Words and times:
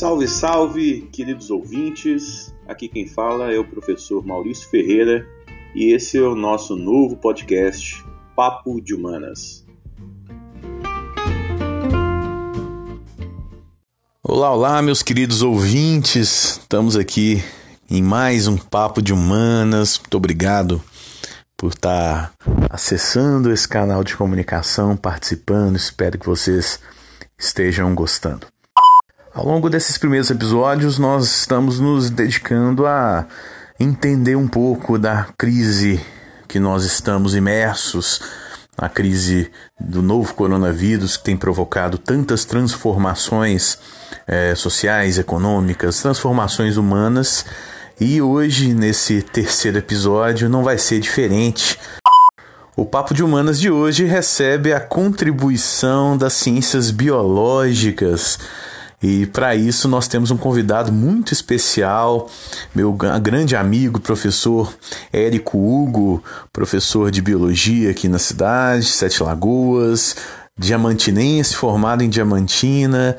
Salve, 0.00 0.26
salve, 0.26 1.02
queridos 1.12 1.50
ouvintes. 1.50 2.54
Aqui 2.66 2.88
quem 2.88 3.06
fala 3.06 3.52
é 3.52 3.58
o 3.58 3.68
professor 3.68 4.24
Maurício 4.24 4.66
Ferreira 4.70 5.28
e 5.74 5.92
esse 5.92 6.16
é 6.16 6.22
o 6.22 6.34
nosso 6.34 6.74
novo 6.74 7.18
podcast 7.18 8.02
Papo 8.34 8.80
de 8.80 8.94
Humanas. 8.94 9.62
Olá, 14.22 14.50
olá, 14.54 14.80
meus 14.80 15.02
queridos 15.02 15.42
ouvintes. 15.42 16.56
Estamos 16.56 16.96
aqui 16.96 17.44
em 17.90 18.02
mais 18.02 18.46
um 18.46 18.56
Papo 18.56 19.02
de 19.02 19.12
Humanas. 19.12 19.98
Muito 19.98 20.16
obrigado 20.16 20.82
por 21.58 21.72
estar 21.72 22.32
acessando 22.70 23.52
esse 23.52 23.68
canal 23.68 24.02
de 24.02 24.16
comunicação, 24.16 24.96
participando. 24.96 25.76
Espero 25.76 26.18
que 26.18 26.24
vocês 26.24 26.80
estejam 27.38 27.94
gostando. 27.94 28.46
Ao 29.32 29.46
longo 29.46 29.70
desses 29.70 29.96
primeiros 29.96 30.28
episódios, 30.28 30.98
nós 30.98 31.24
estamos 31.24 31.78
nos 31.78 32.10
dedicando 32.10 32.84
a 32.84 33.26
entender 33.78 34.34
um 34.34 34.48
pouco 34.48 34.98
da 34.98 35.28
crise 35.38 36.00
que 36.48 36.58
nós 36.58 36.84
estamos 36.84 37.36
imersos, 37.36 38.20
a 38.76 38.88
crise 38.88 39.48
do 39.78 40.02
novo 40.02 40.34
coronavírus 40.34 41.16
que 41.16 41.22
tem 41.22 41.36
provocado 41.36 41.96
tantas 41.96 42.44
transformações 42.44 43.78
é, 44.26 44.52
sociais, 44.56 45.16
econômicas, 45.16 46.02
transformações 46.02 46.76
humanas. 46.76 47.46
E 48.00 48.20
hoje, 48.20 48.74
nesse 48.74 49.22
terceiro 49.22 49.78
episódio, 49.78 50.48
não 50.48 50.64
vai 50.64 50.76
ser 50.76 50.98
diferente. 50.98 51.78
O 52.74 52.84
Papo 52.84 53.14
de 53.14 53.22
Humanas 53.22 53.60
de 53.60 53.70
hoje 53.70 54.04
recebe 54.06 54.72
a 54.72 54.80
contribuição 54.80 56.16
das 56.16 56.32
ciências 56.32 56.90
biológicas 56.90 58.36
e 59.02 59.26
para 59.26 59.54
isso 59.54 59.88
nós 59.88 60.06
temos 60.06 60.30
um 60.30 60.36
convidado 60.36 60.92
muito 60.92 61.32
especial, 61.32 62.28
meu 62.74 62.92
grande 62.92 63.56
amigo, 63.56 63.98
professor 63.98 64.74
Érico 65.12 65.56
Hugo, 65.56 66.22
professor 66.52 67.10
de 67.10 67.22
biologia 67.22 67.90
aqui 67.90 68.08
na 68.08 68.18
cidade, 68.18 68.84
Sete 68.84 69.22
Lagoas, 69.22 70.16
diamantinense, 70.58 71.56
formado 71.56 72.02
em 72.02 72.10
Diamantina, 72.10 73.16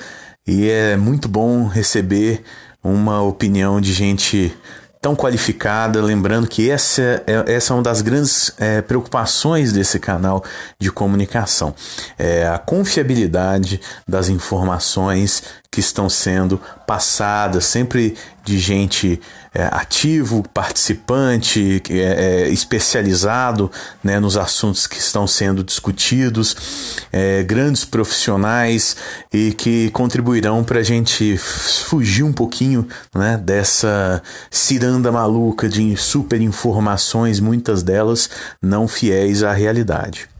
e 0.47 0.69
é 0.69 0.95
muito 0.95 1.27
bom 1.27 1.65
receber 1.65 2.43
uma 2.83 3.21
opinião 3.23 3.81
de 3.81 3.91
gente 3.91 4.55
tão 5.01 5.15
qualificada, 5.15 5.99
lembrando 5.99 6.47
que 6.47 6.69
essa 6.69 7.01
é, 7.01 7.55
essa 7.55 7.73
é 7.73 7.75
uma 7.75 7.81
das 7.81 8.03
grandes 8.03 8.53
é, 8.59 8.83
preocupações 8.83 9.73
desse 9.73 9.99
canal 9.99 10.43
de 10.79 10.91
comunicação, 10.91 11.73
é 12.19 12.47
a 12.47 12.59
confiabilidade 12.59 13.81
das 14.07 14.29
informações 14.29 15.41
que 15.71 15.79
estão 15.79 16.09
sendo 16.09 16.59
passadas, 16.85 17.63
sempre 17.63 18.15
de 18.43 18.59
gente 18.59 19.21
é, 19.53 19.63
ativo, 19.71 20.43
participante, 20.53 21.81
é, 21.89 21.95
é, 21.95 22.49
especializado 22.49 23.71
né, 24.03 24.19
nos 24.19 24.35
assuntos 24.35 24.85
que 24.85 24.97
estão 24.97 25.25
sendo 25.25 25.63
discutidos, 25.63 26.99
é, 27.09 27.41
grandes 27.43 27.85
profissionais 27.85 28.97
e 29.31 29.53
que 29.53 29.89
contribuirão 29.91 30.61
para 30.61 30.79
a 30.79 30.83
gente 30.83 31.37
fugir 31.37 32.23
um 32.23 32.33
pouquinho 32.33 32.85
né, 33.15 33.37
dessa 33.37 34.21
ciranda 34.49 35.09
maluca 35.09 35.69
de 35.69 35.95
super 35.95 36.41
informações, 36.41 37.39
muitas 37.39 37.81
delas 37.81 38.29
não 38.61 38.89
fiéis 38.89 39.41
à 39.41 39.53
realidade. 39.53 40.30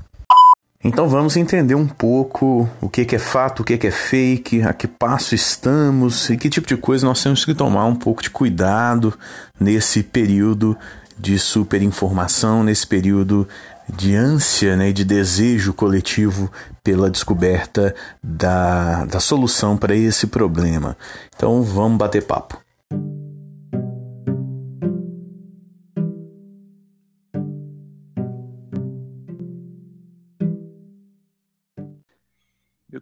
Então 0.84 1.08
vamos 1.08 1.38
entender 1.38 1.76
um 1.76 1.88
pouco 1.88 2.68
o 2.82 2.90
que 2.90 3.16
é 3.16 3.20
fato, 3.20 3.62
o 3.62 3.64
que 3.64 3.86
é 3.86 3.92
fake, 3.92 4.64
a 4.64 4.74
que 4.74 4.88
passo 4.88 5.36
estamos 5.36 6.30
e 6.30 6.38
que 6.38 6.50
tipo 6.50 6.68
de 6.68 6.76
coisa 6.76 7.06
nós 7.06 7.22
temos 7.22 7.46
que 7.46 7.54
tomar 7.54 7.86
um 7.86 7.96
pouco 7.96 8.24
de 8.24 8.32
cuidado 8.32 9.14
nesse 9.60 10.02
período 10.02 10.76
de 11.20 11.38
superinformação, 11.38 12.64
nesse 12.64 12.88
período 12.88 13.48
de 13.88 14.16
ânsia 14.16 14.76
né, 14.76 14.92
de 14.92 15.06
desejo 15.06 15.72
coletivo 15.72 16.52
pela 16.84 17.12
descoberta 17.12 17.94
da, 18.24 19.06
da 19.06 19.20
solução 19.20 19.78
para 19.78 19.96
esse 19.96 20.26
problema. 20.26 20.98
Então 21.36 21.62
vamos 21.62 21.98
bater 21.98 22.24
papo. 22.24 22.60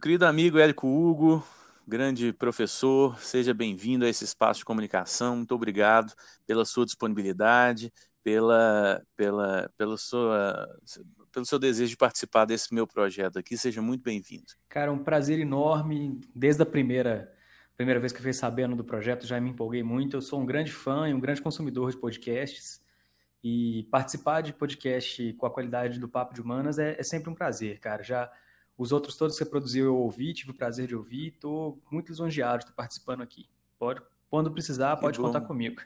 Meu 0.00 0.02
querido 0.02 0.24
amigo 0.24 0.58
Érico 0.58 0.88
Hugo, 0.88 1.46
grande 1.86 2.32
professor, 2.32 3.20
seja 3.20 3.52
bem-vindo 3.52 4.06
a 4.06 4.08
esse 4.08 4.24
espaço 4.24 4.60
de 4.60 4.64
comunicação. 4.64 5.36
Muito 5.36 5.54
obrigado 5.54 6.14
pela 6.46 6.64
sua 6.64 6.86
disponibilidade, 6.86 7.92
pela, 8.24 9.02
pela, 9.14 9.70
pela 9.76 9.98
sua, 9.98 10.66
pelo 11.30 11.44
seu 11.44 11.58
desejo 11.58 11.90
de 11.90 11.98
participar 11.98 12.46
desse 12.46 12.72
meu 12.72 12.86
projeto 12.86 13.38
aqui. 13.38 13.58
Seja 13.58 13.82
muito 13.82 14.02
bem-vindo. 14.02 14.46
Cara, 14.70 14.90
um 14.90 15.04
prazer 15.04 15.38
enorme. 15.38 16.18
Desde 16.34 16.62
a 16.62 16.66
primeira, 16.66 17.30
primeira 17.76 18.00
vez 18.00 18.10
que 18.10 18.16
eu 18.16 18.22
fiquei 18.22 18.32
sabendo 18.32 18.74
do 18.74 18.82
projeto, 18.82 19.26
já 19.26 19.38
me 19.38 19.50
empolguei 19.50 19.82
muito. 19.82 20.16
Eu 20.16 20.22
sou 20.22 20.40
um 20.40 20.46
grande 20.46 20.72
fã 20.72 21.10
e 21.10 21.12
um 21.12 21.20
grande 21.20 21.42
consumidor 21.42 21.90
de 21.90 21.98
podcasts. 21.98 22.82
E 23.44 23.86
participar 23.90 24.40
de 24.40 24.54
podcast 24.54 25.34
com 25.34 25.44
a 25.44 25.50
qualidade 25.50 26.00
do 26.00 26.08
Papo 26.08 26.32
de 26.32 26.40
Humanas 26.40 26.78
é, 26.78 26.98
é 26.98 27.02
sempre 27.02 27.28
um 27.28 27.34
prazer, 27.34 27.78
cara. 27.80 28.02
Já 28.02 28.32
os 28.80 28.92
outros 28.92 29.14
todos 29.14 29.36
que 29.36 29.44
você 29.44 29.50
produziu 29.50 29.84
eu 29.84 29.96
ouvi, 29.96 30.32
tive 30.32 30.52
o 30.52 30.54
prazer 30.54 30.86
de 30.86 30.96
ouvir, 30.96 31.34
estou 31.34 31.78
muito 31.90 32.08
lisonjeado 32.08 32.60
de 32.60 32.64
estar 32.64 32.74
participando 32.74 33.20
aqui. 33.20 33.46
Pode, 33.78 34.00
quando 34.30 34.50
precisar, 34.50 34.96
que 34.96 35.02
pode 35.02 35.18
bom. 35.18 35.26
contar 35.26 35.42
comigo. 35.42 35.82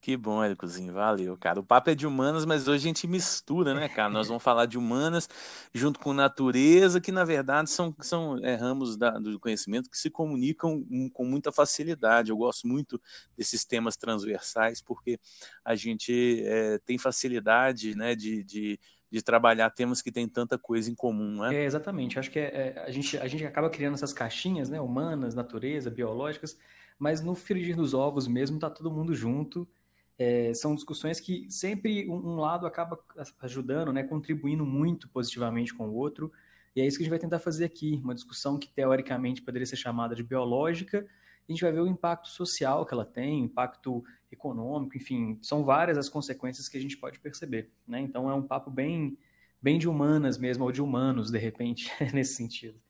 Que 0.00 0.16
bom, 0.16 0.42
Éricozinho, 0.42 0.94
valeu, 0.94 1.36
cara. 1.36 1.60
O 1.60 1.62
papo 1.62 1.90
é 1.90 1.94
de 1.94 2.06
humanas, 2.06 2.46
mas 2.46 2.66
hoje 2.66 2.84
a 2.84 2.88
gente 2.88 3.06
mistura, 3.06 3.74
né, 3.74 3.90
cara? 3.90 4.08
Nós 4.08 4.28
vamos 4.28 4.42
falar 4.42 4.64
de 4.64 4.78
humanas 4.78 5.28
junto 5.74 6.00
com 6.00 6.14
natureza, 6.14 6.98
que 6.98 7.12
na 7.12 7.24
verdade 7.24 7.68
são, 7.68 7.94
são 8.00 8.38
é, 8.38 8.54
ramos 8.54 8.96
da, 8.96 9.10
do 9.18 9.38
conhecimento 9.38 9.90
que 9.90 9.98
se 9.98 10.08
comunicam 10.08 10.82
com 11.12 11.26
muita 11.26 11.52
facilidade. 11.52 12.30
Eu 12.30 12.38
gosto 12.38 12.66
muito 12.66 12.98
desses 13.36 13.66
temas 13.66 13.98
transversais, 13.98 14.80
porque 14.80 15.20
a 15.62 15.74
gente 15.74 16.42
é, 16.42 16.78
tem 16.78 16.96
facilidade 16.96 17.94
né, 17.94 18.14
de, 18.14 18.42
de 18.42 18.80
de 19.10 19.22
trabalhar 19.22 19.70
temas 19.70 20.00
que 20.00 20.12
têm 20.12 20.28
tanta 20.28 20.56
coisa 20.56 20.90
em 20.90 20.94
comum, 20.94 21.42
né? 21.42 21.54
É, 21.56 21.64
exatamente. 21.64 22.18
Acho 22.18 22.30
que 22.30 22.38
é, 22.38 22.74
é, 22.76 22.84
a, 22.86 22.90
gente, 22.90 23.18
a 23.18 23.26
gente 23.26 23.44
acaba 23.44 23.68
criando 23.68 23.94
essas 23.94 24.12
caixinhas, 24.12 24.68
né? 24.70 24.80
Humanas, 24.80 25.34
natureza, 25.34 25.90
biológicas, 25.90 26.56
mas 26.98 27.20
no 27.20 27.34
frigir 27.34 27.74
dos 27.74 27.92
ovos 27.92 28.28
mesmo 28.28 28.58
tá 28.58 28.70
todo 28.70 28.90
mundo 28.90 29.14
junto. 29.14 29.68
É, 30.16 30.52
são 30.54 30.74
discussões 30.74 31.18
que 31.18 31.50
sempre 31.50 32.08
um, 32.08 32.14
um, 32.14 32.36
lado 32.36 32.66
acaba 32.66 32.98
ajudando, 33.40 33.92
né? 33.92 34.04
Contribuindo 34.04 34.64
muito 34.64 35.08
positivamente 35.08 35.74
com 35.74 35.88
o 35.88 35.94
outro. 35.94 36.30
E 36.76 36.80
é 36.80 36.86
isso 36.86 36.96
que 36.96 37.02
a 37.02 37.04
gente 37.04 37.10
vai 37.10 37.18
tentar 37.18 37.40
fazer 37.40 37.64
aqui. 37.64 38.00
Uma 38.04 38.14
discussão 38.14 38.58
que 38.58 38.68
teoricamente 38.68 39.42
poderia 39.42 39.66
ser 39.66 39.76
chamada 39.76 40.14
de 40.14 40.22
biológica, 40.22 41.04
a 41.50 41.54
gente 41.54 41.62
vai 41.62 41.72
ver 41.72 41.80
o 41.80 41.86
impacto 41.86 42.28
social 42.28 42.86
que 42.86 42.94
ela 42.94 43.04
tem, 43.04 43.42
impacto 43.42 44.04
econômico, 44.30 44.96
enfim, 44.96 45.36
são 45.42 45.64
várias 45.64 45.98
as 45.98 46.08
consequências 46.08 46.68
que 46.68 46.78
a 46.78 46.80
gente 46.80 46.96
pode 46.96 47.18
perceber, 47.18 47.72
né? 47.86 48.00
Então 48.00 48.30
é 48.30 48.34
um 48.34 48.42
papo 48.42 48.70
bem, 48.70 49.18
bem 49.60 49.76
de 49.76 49.88
humanas 49.88 50.38
mesmo, 50.38 50.64
ou 50.64 50.70
de 50.70 50.80
humanos, 50.80 51.30
de 51.30 51.38
repente, 51.38 51.90
nesse 52.14 52.34
sentido. 52.34 52.80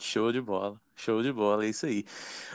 Show 0.00 0.32
de 0.32 0.40
bola, 0.40 0.80
show 0.96 1.22
de 1.22 1.30
bola, 1.30 1.64
é 1.64 1.68
isso 1.68 1.84
aí. 1.84 2.04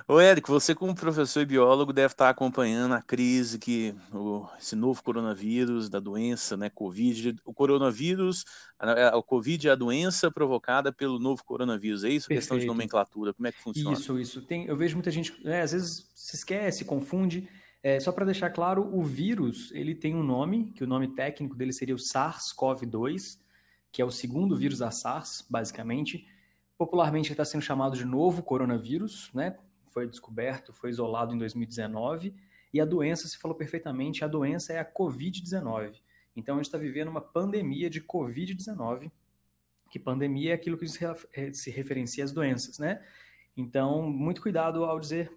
Ô 0.08 0.20
Érico, 0.20 0.52
você 0.52 0.74
como 0.74 0.96
professor 0.96 1.42
e 1.42 1.46
biólogo 1.46 1.94
deve 1.94 2.14
estar 2.14 2.28
acompanhando 2.28 2.94
a 2.94 3.02
crise 3.02 3.60
que 3.60 3.94
o, 4.12 4.48
esse 4.60 4.76
novo 4.76 5.04
coronavírus, 5.04 5.88
da 5.88 6.00
doença, 6.00 6.58
né, 6.58 6.70
Covid, 6.70 7.36
o 7.46 7.54
coronavírus, 7.54 8.46
a, 8.80 9.10
a 9.10 9.24
Covid 9.24 9.68
é 9.68 9.72
a 9.72 9.76
doença 9.76 10.32
provocada 10.32 10.92
pelo 10.92 11.20
novo 11.20 11.44
coronavírus, 11.44 12.04
é 12.04 12.10
isso? 12.10 12.28
Perfeito. 12.28 12.42
Questão 12.42 12.58
de 12.58 12.66
nomenclatura, 12.66 13.34
como 13.34 13.48
é 13.48 13.52
que 13.52 13.62
funciona? 13.62 13.96
Isso, 13.96 14.20
isso. 14.20 14.42
Tem, 14.42 14.66
eu 14.66 14.76
vejo 14.76 14.96
muita 14.96 15.12
gente, 15.12 15.34
né, 15.44 15.62
às 15.62 15.72
vezes 15.72 16.10
se 16.16 16.36
esquece, 16.36 16.84
confunde, 16.84 17.48
é, 17.84 18.00
só 18.00 18.12
para 18.12 18.26
deixar 18.26 18.50
claro, 18.50 18.90
o 18.92 19.04
vírus 19.04 19.72
ele 19.72 19.94
tem 19.94 20.16
um 20.16 20.24
nome, 20.24 20.72
que 20.76 20.84
o 20.84 20.88
nome 20.88 21.10
técnico 21.10 21.56
dele 21.56 21.72
seria 21.72 21.94
o 21.94 22.00
SARS-CoV-2, 22.00 23.38
que 23.92 24.02
é 24.02 24.06
o 24.06 24.10
segundo 24.10 24.58
vírus 24.58 24.80
da 24.80 24.90
SARS, 24.90 25.46
basicamente. 25.48 26.28
Popularmente 26.78 27.32
está 27.32 27.46
sendo 27.46 27.62
chamado 27.62 27.96
de 27.96 28.06
novo 28.06 28.44
coronavírus, 28.44 29.32
né? 29.34 29.58
Foi 29.88 30.08
descoberto, 30.08 30.74
foi 30.74 30.90
isolado 30.90 31.34
em 31.34 31.38
2019. 31.38 32.36
E 32.74 32.82
a 32.82 32.86
doença, 32.86 33.28
se 33.28 33.38
falou 33.38 33.56
perfeitamente, 33.56 34.24
a 34.24 34.28
doença 34.28 34.74
é 34.74 34.80
a 34.80 34.86
Covid-19. 34.86 36.02
Então 36.36 36.56
a 36.56 36.58
gente 36.58 36.66
está 36.66 36.78
vivendo 36.78 37.08
uma 37.08 37.22
pandemia 37.22 37.90
de 37.90 38.02
Covid-19, 38.02 39.10
que 39.90 39.98
pandemia 39.98 40.52
é 40.52 40.54
aquilo 40.54 40.78
que 40.78 40.86
se 40.88 41.70
referencia 41.72 42.24
às 42.24 42.32
doenças, 42.32 42.78
né? 42.78 43.02
Então, 43.56 44.10
muito 44.12 44.42
cuidado 44.42 44.84
ao 44.84 45.00
dizer 45.00 45.32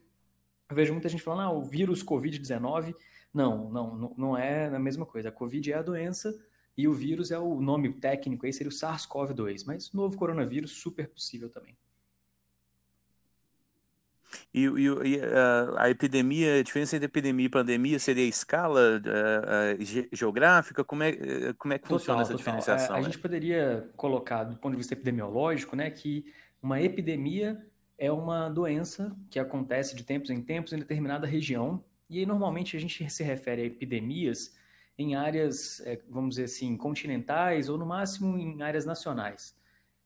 eu 0.68 0.76
vejo 0.76 0.92
muita 0.92 1.08
gente 1.08 1.22
falando, 1.22 1.46
ah, 1.46 1.50
o 1.50 1.64
vírus 1.64 2.04
Covid-19. 2.04 2.94
Não, 3.32 3.70
não, 3.70 4.14
não 4.16 4.36
é 4.36 4.66
a 4.66 4.78
mesma 4.78 5.06
coisa. 5.06 5.30
A 5.30 5.32
Covid 5.32 5.72
é 5.72 5.76
a 5.76 5.82
doença 5.82 6.34
e 6.78 6.86
o 6.86 6.94
vírus 6.94 7.32
é 7.32 7.38
o 7.38 7.60
nome 7.60 7.92
técnico 7.92 8.46
aí, 8.46 8.52
seria 8.52 8.68
o 8.68 8.72
SARS-CoV-2. 8.72 9.64
Mas 9.66 9.92
novo 9.92 10.16
coronavírus, 10.16 10.70
super 10.70 11.08
possível 11.08 11.50
também. 11.50 11.76
E, 14.54 14.64
e, 14.64 15.20
a, 15.20 15.82
a, 15.82 15.90
epidemia, 15.90 16.60
a 16.60 16.62
diferença 16.62 16.94
entre 16.94 17.06
epidemia 17.06 17.46
e 17.46 17.48
pandemia 17.48 17.98
seria 17.98 18.24
a 18.24 18.28
escala 18.28 19.02
a, 19.04 19.72
a, 19.72 19.84
geográfica? 20.12 20.84
Como 20.84 21.02
é, 21.02 21.52
como 21.54 21.74
é 21.74 21.78
que 21.78 21.88
total, 21.88 21.98
funciona 21.98 22.22
essa 22.22 22.30
total. 22.30 22.36
diferenciação? 22.36 22.94
A, 22.94 22.98
a 23.00 23.02
gente 23.02 23.18
poderia 23.18 23.90
colocar, 23.96 24.44
do 24.44 24.56
ponto 24.56 24.72
de 24.72 24.78
vista 24.78 24.94
epidemiológico, 24.94 25.74
né, 25.74 25.90
que 25.90 26.32
uma 26.62 26.80
epidemia 26.80 27.60
é 27.98 28.12
uma 28.12 28.48
doença 28.48 29.16
que 29.28 29.40
acontece 29.40 29.96
de 29.96 30.04
tempos 30.04 30.30
em 30.30 30.40
tempos 30.40 30.72
em 30.72 30.78
determinada 30.78 31.26
região. 31.26 31.82
E 32.08 32.20
aí, 32.20 32.26
normalmente 32.26 32.76
a 32.76 32.80
gente 32.80 33.10
se 33.10 33.24
refere 33.24 33.62
a 33.62 33.64
epidemias 33.64 34.56
em 34.98 35.14
áreas, 35.14 35.80
é, 35.86 36.00
vamos 36.08 36.30
dizer 36.30 36.44
assim, 36.44 36.76
continentais 36.76 37.68
ou 37.68 37.78
no 37.78 37.86
máximo 37.86 38.36
em 38.36 38.60
áreas 38.60 38.84
nacionais. 38.84 39.56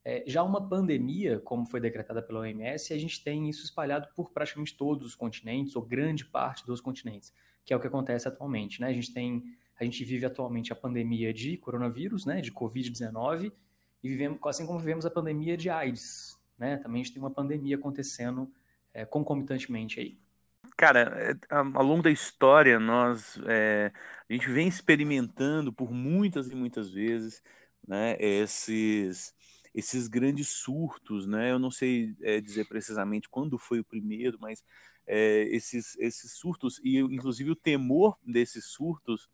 É, 0.05 0.23
já 0.27 0.43
uma 0.43 0.69
pandemia, 0.69 1.41
como 1.41 1.65
foi 1.65 1.81
decretada 1.81 2.21
pela 2.21 2.41
OMS, 2.41 2.93
a 2.93 2.99
gente 2.99 3.25
tem 3.25 3.49
isso 3.49 3.65
espalhado 3.65 4.09
por 4.15 4.31
praticamente 4.31 4.77
todos 4.77 5.07
os 5.07 5.15
continentes, 5.15 5.75
ou 5.77 5.83
grande 5.83 6.25
parte 6.25 6.67
dos 6.67 6.81
continentes, 6.81 7.33
que 7.65 7.73
é 7.73 7.77
o 7.77 7.81
que 7.81 7.87
acontece 7.87 8.29
atualmente. 8.29 8.81
Né? 8.81 8.89
A 8.89 8.93
gente 8.93 9.15
tem, 9.15 9.43
a 9.81 9.85
gente 9.85 10.05
vive 10.05 10.27
atualmente 10.27 10.73
a 10.73 10.77
pandemia 10.77 11.33
de 11.33 11.57
coronavírus, 11.57 12.27
né, 12.27 12.41
de 12.41 12.53
Covid-19, 12.53 13.53
e 14.03 14.09
vivemos, 14.09 14.39
assim 14.45 14.67
como 14.67 14.79
vivemos 14.79 15.07
a 15.07 15.11
pandemia 15.11 15.57
de 15.57 15.71
AIDS. 15.71 16.39
Né? 16.59 16.77
Também 16.77 17.01
a 17.01 17.05
gente 17.05 17.15
tem 17.15 17.23
uma 17.23 17.31
pandemia 17.31 17.77
acontecendo 17.77 18.53
é, 18.93 19.05
concomitantemente 19.07 20.01
aí. 20.01 20.19
Cara, 20.77 21.33
é, 21.33 21.55
ao 21.55 21.85
longo 21.85 22.03
da 22.03 22.11
história, 22.11 22.79
nós 22.81 23.39
é, 23.47 23.93
a 24.29 24.33
gente 24.33 24.49
vem 24.51 24.67
experimentando 24.67 25.73
por 25.73 25.93
muitas 25.93 26.51
e 26.51 26.55
muitas 26.55 26.91
vezes 26.91 27.43
né, 27.87 28.17
esses 28.19 29.35
esses 29.75 30.07
grandes 30.07 30.49
surtos, 30.49 31.27
né? 31.27 31.51
Eu 31.51 31.59
não 31.59 31.71
sei 31.71 32.15
é, 32.21 32.41
dizer 32.41 32.67
precisamente 32.67 33.29
quando 33.29 33.59
foi 33.59 33.81
o 33.81 33.85
primeiro, 33.85 34.39
mas 34.41 34.63
é, 35.07 35.45
esses, 35.45 35.97
esses 35.99 36.33
surtos, 36.33 36.81
e 36.85 36.99
inclusive 36.99 37.51
o 37.51 37.57
temor 37.57 38.19
desses 38.23 38.67
surtos, 38.67 39.29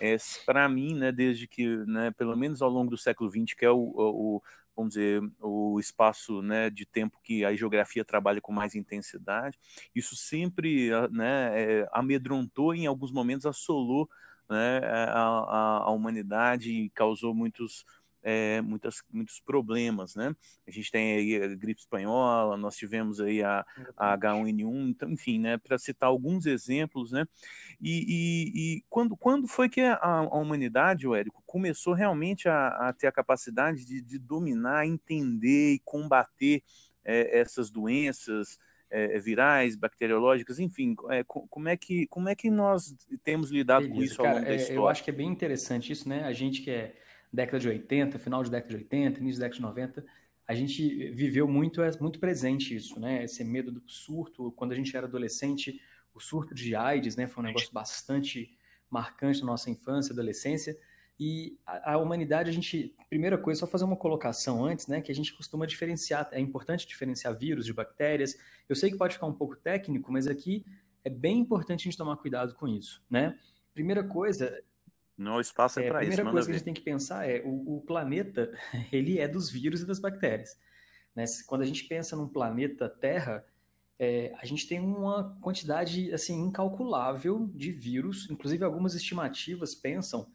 é, 0.00 0.16
para 0.44 0.68
mim, 0.68 0.94
né, 0.94 1.10
desde 1.10 1.46
que, 1.46 1.64
né, 1.86 2.10
pelo 2.10 2.36
menos 2.36 2.60
ao 2.60 2.68
longo 2.68 2.90
do 2.90 2.98
século 2.98 3.30
XX, 3.30 3.54
que 3.56 3.64
é 3.64 3.70
o, 3.70 3.78
o 3.78 4.42
vamos 4.76 4.94
dizer, 4.94 5.22
o 5.40 5.80
espaço 5.80 6.42
né, 6.42 6.68
de 6.68 6.84
tempo 6.84 7.18
que 7.22 7.44
a 7.44 7.54
geografia 7.54 8.04
trabalha 8.04 8.40
com 8.40 8.52
mais 8.52 8.74
intensidade, 8.74 9.58
isso 9.94 10.14
sempre 10.14 10.90
né, 11.10 11.80
é, 11.80 11.88
amedrontou, 11.92 12.74
em 12.74 12.86
alguns 12.86 13.10
momentos 13.10 13.46
assolou 13.46 14.08
né, 14.48 14.78
a, 14.84 15.20
a, 15.20 15.78
a 15.84 15.90
humanidade 15.90 16.70
e 16.70 16.90
causou 16.90 17.34
muitos 17.34 17.84
é, 18.28 18.60
muitas, 18.60 19.04
muitos 19.12 19.38
problemas, 19.38 20.16
né? 20.16 20.34
A 20.66 20.70
gente 20.72 20.90
tem 20.90 21.16
aí 21.16 21.40
a 21.40 21.54
gripe 21.54 21.78
espanhola, 21.78 22.56
nós 22.56 22.74
tivemos 22.74 23.20
aí 23.20 23.40
a, 23.40 23.64
a 23.96 24.18
H1N1, 24.18 24.90
então, 24.90 25.08
enfim, 25.12 25.38
né? 25.38 25.56
Para 25.58 25.78
citar 25.78 26.08
alguns 26.08 26.44
exemplos, 26.44 27.12
né? 27.12 27.24
E, 27.80 28.04
e, 28.08 28.78
e, 28.78 28.84
quando, 28.90 29.16
quando 29.16 29.46
foi 29.46 29.68
que 29.68 29.80
a, 29.80 29.96
a 30.02 30.38
humanidade, 30.38 31.06
o 31.06 31.14
Érico, 31.14 31.40
começou 31.46 31.94
realmente 31.94 32.48
a, 32.48 32.88
a 32.88 32.92
ter 32.92 33.06
a 33.06 33.12
capacidade 33.12 33.84
de, 33.84 34.02
de, 34.02 34.18
dominar, 34.18 34.84
entender 34.84 35.74
e 35.74 35.82
combater 35.84 36.64
é, 37.04 37.38
essas 37.38 37.70
doenças, 37.70 38.58
é, 38.90 39.20
virais, 39.20 39.76
bacteriológicas, 39.76 40.58
enfim, 40.58 40.96
é, 41.10 41.22
como, 41.24 41.68
é 41.68 41.76
que, 41.76 42.08
como 42.08 42.28
é 42.28 42.34
que 42.34 42.50
nós 42.50 42.92
temos 43.22 43.52
lidado 43.52 43.82
Beleza, 43.82 43.96
com 43.96 44.04
isso 44.04 44.20
ao 44.20 44.34
longo 44.34 44.44
da 44.44 44.54
história? 44.56 44.78
Eu 44.78 44.88
acho 44.88 45.04
que 45.04 45.10
é 45.10 45.14
bem 45.14 45.28
interessante 45.28 45.92
isso, 45.92 46.08
né? 46.08 46.24
A 46.24 46.32
gente 46.32 46.60
que 46.62 46.70
é 46.72 47.05
década 47.36 47.58
de 47.58 47.68
80, 47.68 48.18
final 48.18 48.42
de 48.42 48.50
década 48.50 48.70
de 48.70 48.76
80, 48.76 49.20
início 49.20 49.40
da 49.40 49.46
década 49.46 49.56
de 49.56 49.62
90, 49.62 50.06
a 50.48 50.54
gente 50.54 51.10
viveu 51.10 51.46
muito, 51.46 51.82
é 51.82 51.90
muito 52.00 52.18
presente 52.18 52.74
isso, 52.74 52.98
né? 52.98 53.24
Esse 53.24 53.44
medo 53.44 53.70
do 53.70 53.82
surto. 53.86 54.52
Quando 54.52 54.72
a 54.72 54.74
gente 54.74 54.96
era 54.96 55.06
adolescente, 55.06 55.80
o 56.14 56.20
surto 56.20 56.54
de 56.54 56.74
AIDS, 56.74 57.16
né? 57.16 57.26
Foi 57.26 57.42
um 57.42 57.46
negócio 57.46 57.72
bastante 57.72 58.56
marcante 58.88 59.40
na 59.40 59.46
nossa 59.46 59.68
infância, 59.70 60.12
adolescência. 60.12 60.78
E 61.18 61.58
a, 61.66 61.94
a, 61.94 61.98
humanidade, 61.98 62.48
a 62.48 62.52
gente, 62.52 62.94
primeira 63.08 63.36
coisa, 63.36 63.60
só 63.60 63.66
fazer 63.66 63.84
uma 63.84 63.96
colocação 63.96 64.64
antes, 64.64 64.86
né? 64.86 65.00
Que 65.00 65.10
a 65.10 65.14
gente 65.14 65.34
costuma 65.34 65.66
diferenciar, 65.66 66.28
é 66.32 66.40
importante 66.40 66.86
diferenciar 66.86 67.36
vírus 67.36 67.66
de 67.66 67.72
bactérias. 67.72 68.38
Eu 68.68 68.76
sei 68.76 68.90
que 68.90 68.96
pode 68.96 69.14
ficar 69.14 69.26
um 69.26 69.34
pouco 69.34 69.56
técnico, 69.56 70.12
mas 70.12 70.26
aqui 70.26 70.64
é 71.04 71.10
bem 71.10 71.38
importante 71.38 71.82
a 71.82 71.84
gente 71.84 71.98
tomar 71.98 72.16
cuidado 72.16 72.54
com 72.54 72.68
isso, 72.68 73.04
né? 73.10 73.36
Primeira 73.74 74.04
coisa, 74.04 74.62
não, 75.16 75.36
o 75.36 75.40
espaço 75.40 75.80
é, 75.80 75.86
é 75.86 75.88
para 75.88 76.02
isso. 76.02 76.12
A 76.12 76.14
primeira 76.14 76.30
coisa 76.30 76.46
que 76.46 76.52
a 76.52 76.58
gente 76.58 76.64
tem 76.64 76.74
que 76.74 76.82
pensar 76.82 77.28
é 77.28 77.42
o, 77.44 77.76
o, 77.76 77.80
planeta, 77.80 78.52
ele 78.92 79.18
é 79.18 79.26
dos 79.26 79.50
vírus 79.50 79.80
e 79.80 79.86
das 79.86 79.98
bactérias. 79.98 80.58
Né? 81.14 81.24
Quando 81.46 81.62
a 81.62 81.64
gente 81.64 81.84
pensa 81.84 82.14
num 82.14 82.28
planeta 82.28 82.88
Terra, 82.88 83.44
é, 83.98 84.34
a 84.38 84.44
gente 84.44 84.68
tem 84.68 84.78
uma 84.78 85.36
quantidade 85.40 86.12
assim 86.12 86.38
incalculável 86.38 87.50
de 87.54 87.70
vírus. 87.70 88.28
Inclusive, 88.30 88.62
algumas 88.62 88.94
estimativas 88.94 89.74
pensam 89.74 90.30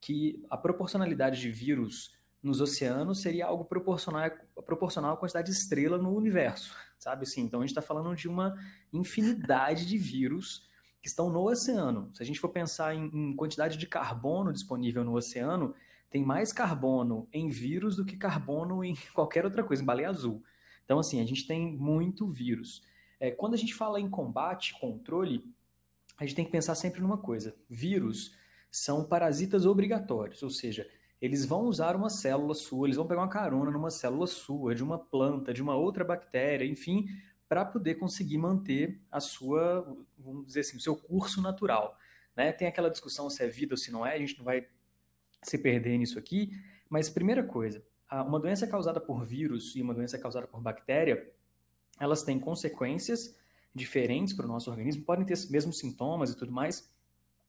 que 0.00 0.44
a 0.50 0.56
proporcionalidade 0.56 1.40
de 1.40 1.50
vírus 1.50 2.18
nos 2.42 2.60
oceanos 2.60 3.22
seria 3.22 3.46
algo 3.46 3.64
proporcional, 3.64 4.30
proporcional 4.66 5.14
à 5.14 5.16
quantidade 5.16 5.50
de 5.50 5.56
estrela 5.56 5.96
no 5.96 6.14
universo, 6.14 6.76
sabe 6.98 7.22
assim? 7.22 7.40
Então, 7.40 7.60
a 7.60 7.62
gente 7.62 7.70
está 7.70 7.80
falando 7.80 8.14
de 8.14 8.28
uma 8.28 8.54
infinidade 8.92 9.86
de 9.86 9.96
vírus 9.96 10.68
que 11.04 11.08
estão 11.08 11.28
no 11.28 11.46
oceano. 11.46 12.08
Se 12.14 12.22
a 12.22 12.24
gente 12.26 12.40
for 12.40 12.48
pensar 12.48 12.94
em, 12.94 13.10
em 13.12 13.36
quantidade 13.36 13.76
de 13.76 13.86
carbono 13.86 14.50
disponível 14.50 15.04
no 15.04 15.14
oceano, 15.14 15.74
tem 16.08 16.24
mais 16.24 16.50
carbono 16.50 17.28
em 17.30 17.50
vírus 17.50 17.96
do 17.96 18.06
que 18.06 18.16
carbono 18.16 18.82
em 18.82 18.96
qualquer 19.12 19.44
outra 19.44 19.62
coisa, 19.62 19.82
em 19.82 19.84
baleia 19.84 20.08
azul. 20.08 20.42
Então, 20.82 20.98
assim, 20.98 21.20
a 21.20 21.26
gente 21.26 21.46
tem 21.46 21.76
muito 21.76 22.26
vírus. 22.26 22.82
É, 23.20 23.30
quando 23.30 23.52
a 23.52 23.58
gente 23.58 23.74
fala 23.74 24.00
em 24.00 24.08
combate, 24.08 24.72
controle, 24.80 25.44
a 26.16 26.24
gente 26.24 26.36
tem 26.36 26.44
que 26.46 26.50
pensar 26.50 26.74
sempre 26.74 27.02
numa 27.02 27.18
coisa: 27.18 27.54
vírus 27.68 28.34
são 28.70 29.04
parasitas 29.04 29.66
obrigatórios, 29.66 30.42
ou 30.42 30.48
seja, 30.48 30.88
eles 31.20 31.44
vão 31.44 31.64
usar 31.64 31.96
uma 31.96 32.08
célula 32.08 32.54
sua, 32.54 32.86
eles 32.86 32.96
vão 32.96 33.06
pegar 33.06 33.20
uma 33.20 33.28
carona 33.28 33.70
numa 33.70 33.90
célula 33.90 34.26
sua, 34.26 34.74
de 34.74 34.82
uma 34.82 34.98
planta, 34.98 35.52
de 35.52 35.62
uma 35.62 35.76
outra 35.76 36.02
bactéria, 36.02 36.64
enfim, 36.64 37.06
para 37.48 37.64
poder 37.64 37.96
conseguir 37.96 38.38
manter 38.38 39.00
a 39.10 39.20
sua, 39.20 39.82
vamos 40.18 40.46
dizer 40.46 40.60
assim, 40.60 40.76
o 40.76 40.80
seu 40.80 40.96
curso 40.96 41.40
natural. 41.42 41.98
Né? 42.36 42.52
Tem 42.52 42.66
aquela 42.66 42.90
discussão 42.90 43.28
se 43.30 43.42
é 43.42 43.48
vida 43.48 43.74
ou 43.74 43.78
se 43.78 43.90
não 43.90 44.04
é, 44.04 44.14
a 44.14 44.18
gente 44.18 44.36
não 44.38 44.44
vai 44.44 44.66
se 45.42 45.58
perder 45.58 45.98
nisso 45.98 46.18
aqui, 46.18 46.50
mas 46.88 47.08
primeira 47.08 47.42
coisa, 47.42 47.84
uma 48.10 48.40
doença 48.40 48.66
causada 48.66 49.00
por 49.00 49.24
vírus 49.24 49.74
e 49.76 49.82
uma 49.82 49.94
doença 49.94 50.18
causada 50.18 50.46
por 50.46 50.60
bactéria, 50.60 51.30
elas 52.00 52.22
têm 52.22 52.38
consequências 52.38 53.36
diferentes 53.74 54.32
para 54.32 54.46
o 54.46 54.48
nosso 54.48 54.70
organismo, 54.70 55.04
podem 55.04 55.24
ter 55.24 55.34
os 55.34 55.48
mesmos 55.48 55.78
sintomas 55.78 56.30
e 56.30 56.36
tudo 56.36 56.52
mais, 56.52 56.90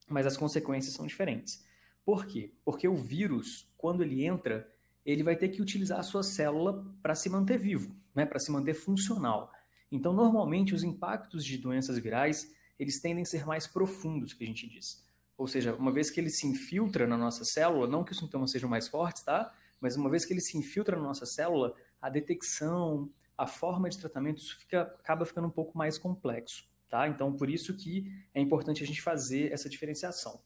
mas 0.09 0.25
as 0.25 0.35
consequências 0.35 0.93
são 0.93 1.05
diferentes. 1.05 1.63
Por 2.03 2.25
quê? 2.25 2.53
Porque 2.63 2.87
o 2.87 2.95
vírus, 2.95 3.71
quando 3.77 4.03
ele 4.03 4.25
entra, 4.25 4.69
ele 5.05 5.23
vai 5.23 5.35
ter 5.35 5.49
que 5.49 5.61
utilizar 5.61 5.99
a 5.99 6.03
sua 6.03 6.23
célula 6.23 6.85
para 7.01 7.15
se 7.15 7.29
manter 7.29 7.57
vivo, 7.57 7.95
né? 8.13 8.25
para 8.25 8.39
se 8.39 8.51
manter 8.51 8.73
funcional. 8.73 9.51
Então, 9.91 10.13
normalmente, 10.13 10.73
os 10.73 10.83
impactos 10.83 11.45
de 11.45 11.57
doenças 11.57 11.97
virais, 11.97 12.51
eles 12.77 12.99
tendem 12.99 13.23
a 13.23 13.25
ser 13.25 13.45
mais 13.45 13.67
profundos, 13.67 14.33
que 14.33 14.43
a 14.43 14.47
gente 14.47 14.67
diz. 14.67 15.05
Ou 15.37 15.47
seja, 15.47 15.75
uma 15.75 15.91
vez 15.91 16.09
que 16.09 16.19
ele 16.19 16.29
se 16.29 16.47
infiltra 16.47 17.05
na 17.05 17.17
nossa 17.17 17.43
célula, 17.43 17.87
não 17.87 18.03
que 18.03 18.11
os 18.11 18.17
sintomas 18.17 18.51
sejam 18.51 18.69
mais 18.69 18.87
fortes, 18.87 19.23
tá? 19.23 19.53
Mas 19.79 19.95
uma 19.95 20.09
vez 20.09 20.25
que 20.25 20.33
ele 20.33 20.41
se 20.41 20.57
infiltra 20.57 20.95
na 20.95 21.03
nossa 21.03 21.25
célula, 21.25 21.75
a 22.01 22.09
detecção, 22.09 23.09
a 23.37 23.45
forma 23.45 23.89
de 23.89 23.97
tratamento, 23.97 24.39
isso 24.39 24.57
fica, 24.57 24.81
acaba 24.81 25.25
ficando 25.25 25.47
um 25.47 25.51
pouco 25.51 25.77
mais 25.77 25.97
complexo, 25.97 26.65
tá? 26.89 27.07
Então, 27.07 27.33
por 27.33 27.49
isso 27.49 27.75
que 27.75 28.11
é 28.33 28.39
importante 28.39 28.83
a 28.83 28.87
gente 28.87 29.01
fazer 29.01 29.51
essa 29.51 29.67
diferenciação. 29.67 30.41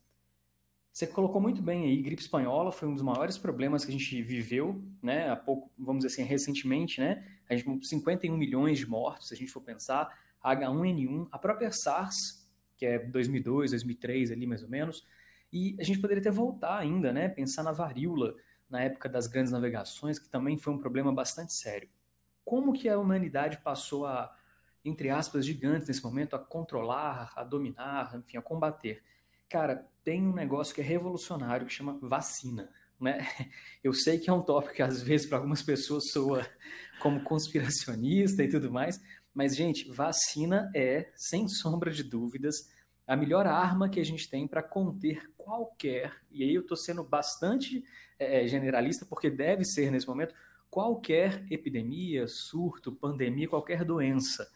Você 0.92 1.08
colocou 1.08 1.40
muito 1.40 1.62
bem 1.62 1.86
aí, 1.86 2.02
gripe 2.02 2.22
espanhola 2.22 2.72
foi 2.72 2.88
um 2.88 2.94
dos 2.94 3.04
maiores 3.04 3.38
problemas 3.38 3.86
que 3.86 3.90
a 3.90 3.94
gente 3.94 4.22
viveu, 4.22 4.84
né? 5.02 5.30
Há 5.30 5.36
pouco, 5.36 5.72
vamos 5.78 6.04
dizer 6.04 6.14
assim, 6.14 6.28
recentemente, 6.28 7.00
né? 7.00 7.26
A 7.50 7.56
gente 7.56 7.66
com 7.66 7.82
51 7.82 8.36
milhões 8.36 8.80
de 8.80 8.88
mortos, 8.88 9.28
se 9.28 9.34
a 9.34 9.38
gente 9.38 9.52
for 9.52 9.62
pensar, 9.62 10.10
H1N1, 10.44 11.28
a 11.32 11.38
própria 11.38 11.72
SARS, 11.72 12.50
que 12.76 12.86
é 12.86 13.00
2002, 13.00 13.72
2003 13.72 14.32
ali 14.32 14.48
mais 14.48 14.64
ou 14.64 14.70
menos, 14.70 15.06
e 15.52 15.76
a 15.80 15.84
gente 15.84 16.00
poderia 16.00 16.22
até 16.22 16.32
voltar 16.32 16.78
ainda, 16.78 17.14
né? 17.14 17.30
Pensar 17.30 17.64
na 17.64 17.72
varíola, 17.72 18.36
na 18.70 18.82
época 18.82 19.10
das 19.10 19.28
grandes 19.28 19.52
navegações, 19.52 20.20
que 20.20 20.30
também 20.30 20.58
foi 20.58 20.74
um 20.74 20.78
problema 20.78 21.14
bastante 21.14 21.54
sério. 21.54 21.90
Como 22.46 22.74
que 22.74 22.88
a 22.88 22.98
humanidade 22.98 23.58
passou 23.60 24.06
a, 24.06 24.36
entre 24.84 25.10
aspas, 25.10 25.46
gigantes 25.46 25.88
nesse 25.88 26.04
momento, 26.04 26.36
a 26.36 26.40
controlar, 26.40 27.34
a 27.36 27.44
dominar, 27.44 28.16
enfim, 28.18 28.38
a 28.38 28.42
combater? 28.42 29.04
Cara, 29.50 29.88
tem 30.04 30.22
um 30.28 30.34
negócio 30.34 30.76
que 30.76 30.82
é 30.82 30.84
revolucionário 30.84 31.66
que 31.66 31.74
chama 31.74 31.98
vacina. 32.02 32.70
Né? 33.00 33.20
Eu 33.84 33.94
sei 33.94 34.20
que 34.20 34.30
é 34.30 34.34
um 34.34 34.42
tópico 34.42 34.76
que 34.76 34.82
às 34.82 35.02
vezes 35.02 35.28
para 35.28 35.40
algumas 35.40 35.64
pessoas 35.64 36.12
soa 36.12 36.46
como 37.02 37.24
conspiracionista 37.24 38.44
e 38.44 38.50
tudo 38.50 38.72
mais, 38.72 39.02
mas 39.34 39.56
gente, 39.56 39.90
vacina 39.90 40.70
é, 40.76 41.12
sem 41.16 41.48
sombra 41.48 41.92
de 41.92 42.04
dúvidas, 42.04 42.70
a 43.08 43.16
melhor 43.16 43.48
arma 43.48 43.90
que 43.90 44.00
a 44.00 44.06
gente 44.06 44.30
tem 44.30 44.48
para 44.48 44.62
conter 44.62 45.32
qualquer, 45.36 46.14
e 46.30 46.44
aí 46.44 46.54
eu 46.54 46.62
estou 46.62 46.78
sendo 46.78 47.04
bastante 47.04 47.84
é, 48.20 48.46
generalista, 48.48 49.06
porque 49.06 49.32
deve 49.32 49.66
ser 49.66 49.90
nesse 49.90 50.08
momento, 50.08 50.36
qualquer 50.70 51.44
epidemia, 51.50 52.28
surto, 52.28 52.92
pandemia, 52.92 53.48
qualquer 53.48 53.84
doença. 53.84 54.48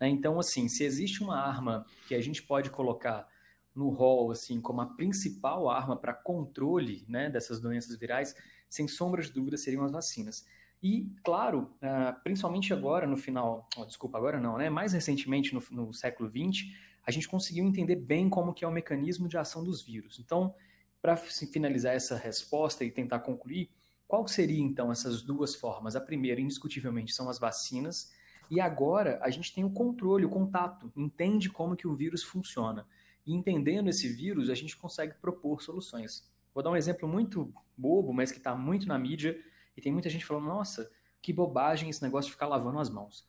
Né? 0.00 0.08
Então, 0.08 0.40
assim, 0.40 0.68
se 0.68 0.82
existe 0.82 1.22
uma 1.22 1.38
arma 1.38 1.86
que 2.08 2.14
a 2.14 2.20
gente 2.20 2.42
pode 2.42 2.70
colocar 2.70 3.28
no 3.74 3.88
rol 3.88 4.30
assim 4.30 4.60
como 4.60 4.80
a 4.80 4.86
principal 4.86 5.68
arma 5.68 5.96
para 5.96 6.12
controle 6.12 7.04
né, 7.08 7.30
dessas 7.30 7.60
doenças 7.60 7.96
virais, 7.96 8.34
sem 8.68 8.86
sombra 8.86 9.22
de 9.22 9.32
dúvida 9.32 9.56
seriam 9.56 9.84
as 9.84 9.92
vacinas. 9.92 10.44
E, 10.82 11.12
claro, 11.22 11.70
uh, 11.82 12.18
principalmente 12.22 12.72
agora 12.72 13.06
no 13.06 13.16
final, 13.16 13.68
oh, 13.76 13.84
desculpa, 13.84 14.16
agora 14.16 14.40
não, 14.40 14.56
né? 14.56 14.70
Mais 14.70 14.94
recentemente 14.94 15.52
no, 15.52 15.62
no 15.70 15.92
século 15.92 16.30
XX, 16.30 16.72
a 17.06 17.10
gente 17.10 17.28
conseguiu 17.28 17.64
entender 17.64 17.96
bem 17.96 18.30
como 18.30 18.54
que 18.54 18.64
é 18.64 18.68
o 18.68 18.72
mecanismo 18.72 19.28
de 19.28 19.36
ação 19.36 19.62
dos 19.62 19.82
vírus. 19.82 20.18
Então, 20.18 20.54
para 21.02 21.16
finalizar 21.16 21.94
essa 21.94 22.16
resposta 22.16 22.84
e 22.84 22.90
tentar 22.90 23.20
concluir, 23.20 23.70
qual 24.06 24.26
seria 24.26 24.60
então 24.60 24.90
essas 24.90 25.22
duas 25.22 25.54
formas? 25.54 25.96
A 25.96 26.00
primeira, 26.00 26.40
indiscutivelmente, 26.40 27.12
são 27.12 27.28
as 27.28 27.38
vacinas, 27.38 28.10
e 28.50 28.60
agora 28.60 29.18
a 29.22 29.30
gente 29.30 29.54
tem 29.54 29.64
o 29.64 29.70
controle, 29.70 30.24
o 30.24 30.30
contato, 30.30 30.92
entende 30.96 31.48
como 31.48 31.76
que 31.76 31.86
o 31.86 31.94
vírus 31.94 32.22
funciona. 32.22 32.86
E 33.26 33.34
entendendo 33.34 33.88
esse 33.88 34.08
vírus, 34.08 34.50
a 34.50 34.54
gente 34.54 34.76
consegue 34.76 35.14
propor 35.14 35.62
soluções. 35.62 36.28
Vou 36.54 36.62
dar 36.62 36.70
um 36.70 36.76
exemplo 36.76 37.08
muito 37.08 37.52
bobo, 37.76 38.12
mas 38.12 38.32
que 38.32 38.38
está 38.38 38.54
muito 38.54 38.86
na 38.86 38.98
mídia, 38.98 39.38
e 39.76 39.80
tem 39.80 39.92
muita 39.92 40.10
gente 40.10 40.26
falando, 40.26 40.46
nossa, 40.46 40.90
que 41.22 41.32
bobagem 41.32 41.88
esse 41.88 42.02
negócio 42.02 42.28
de 42.28 42.32
ficar 42.32 42.46
lavando 42.46 42.78
as 42.78 42.90
mãos. 42.90 43.26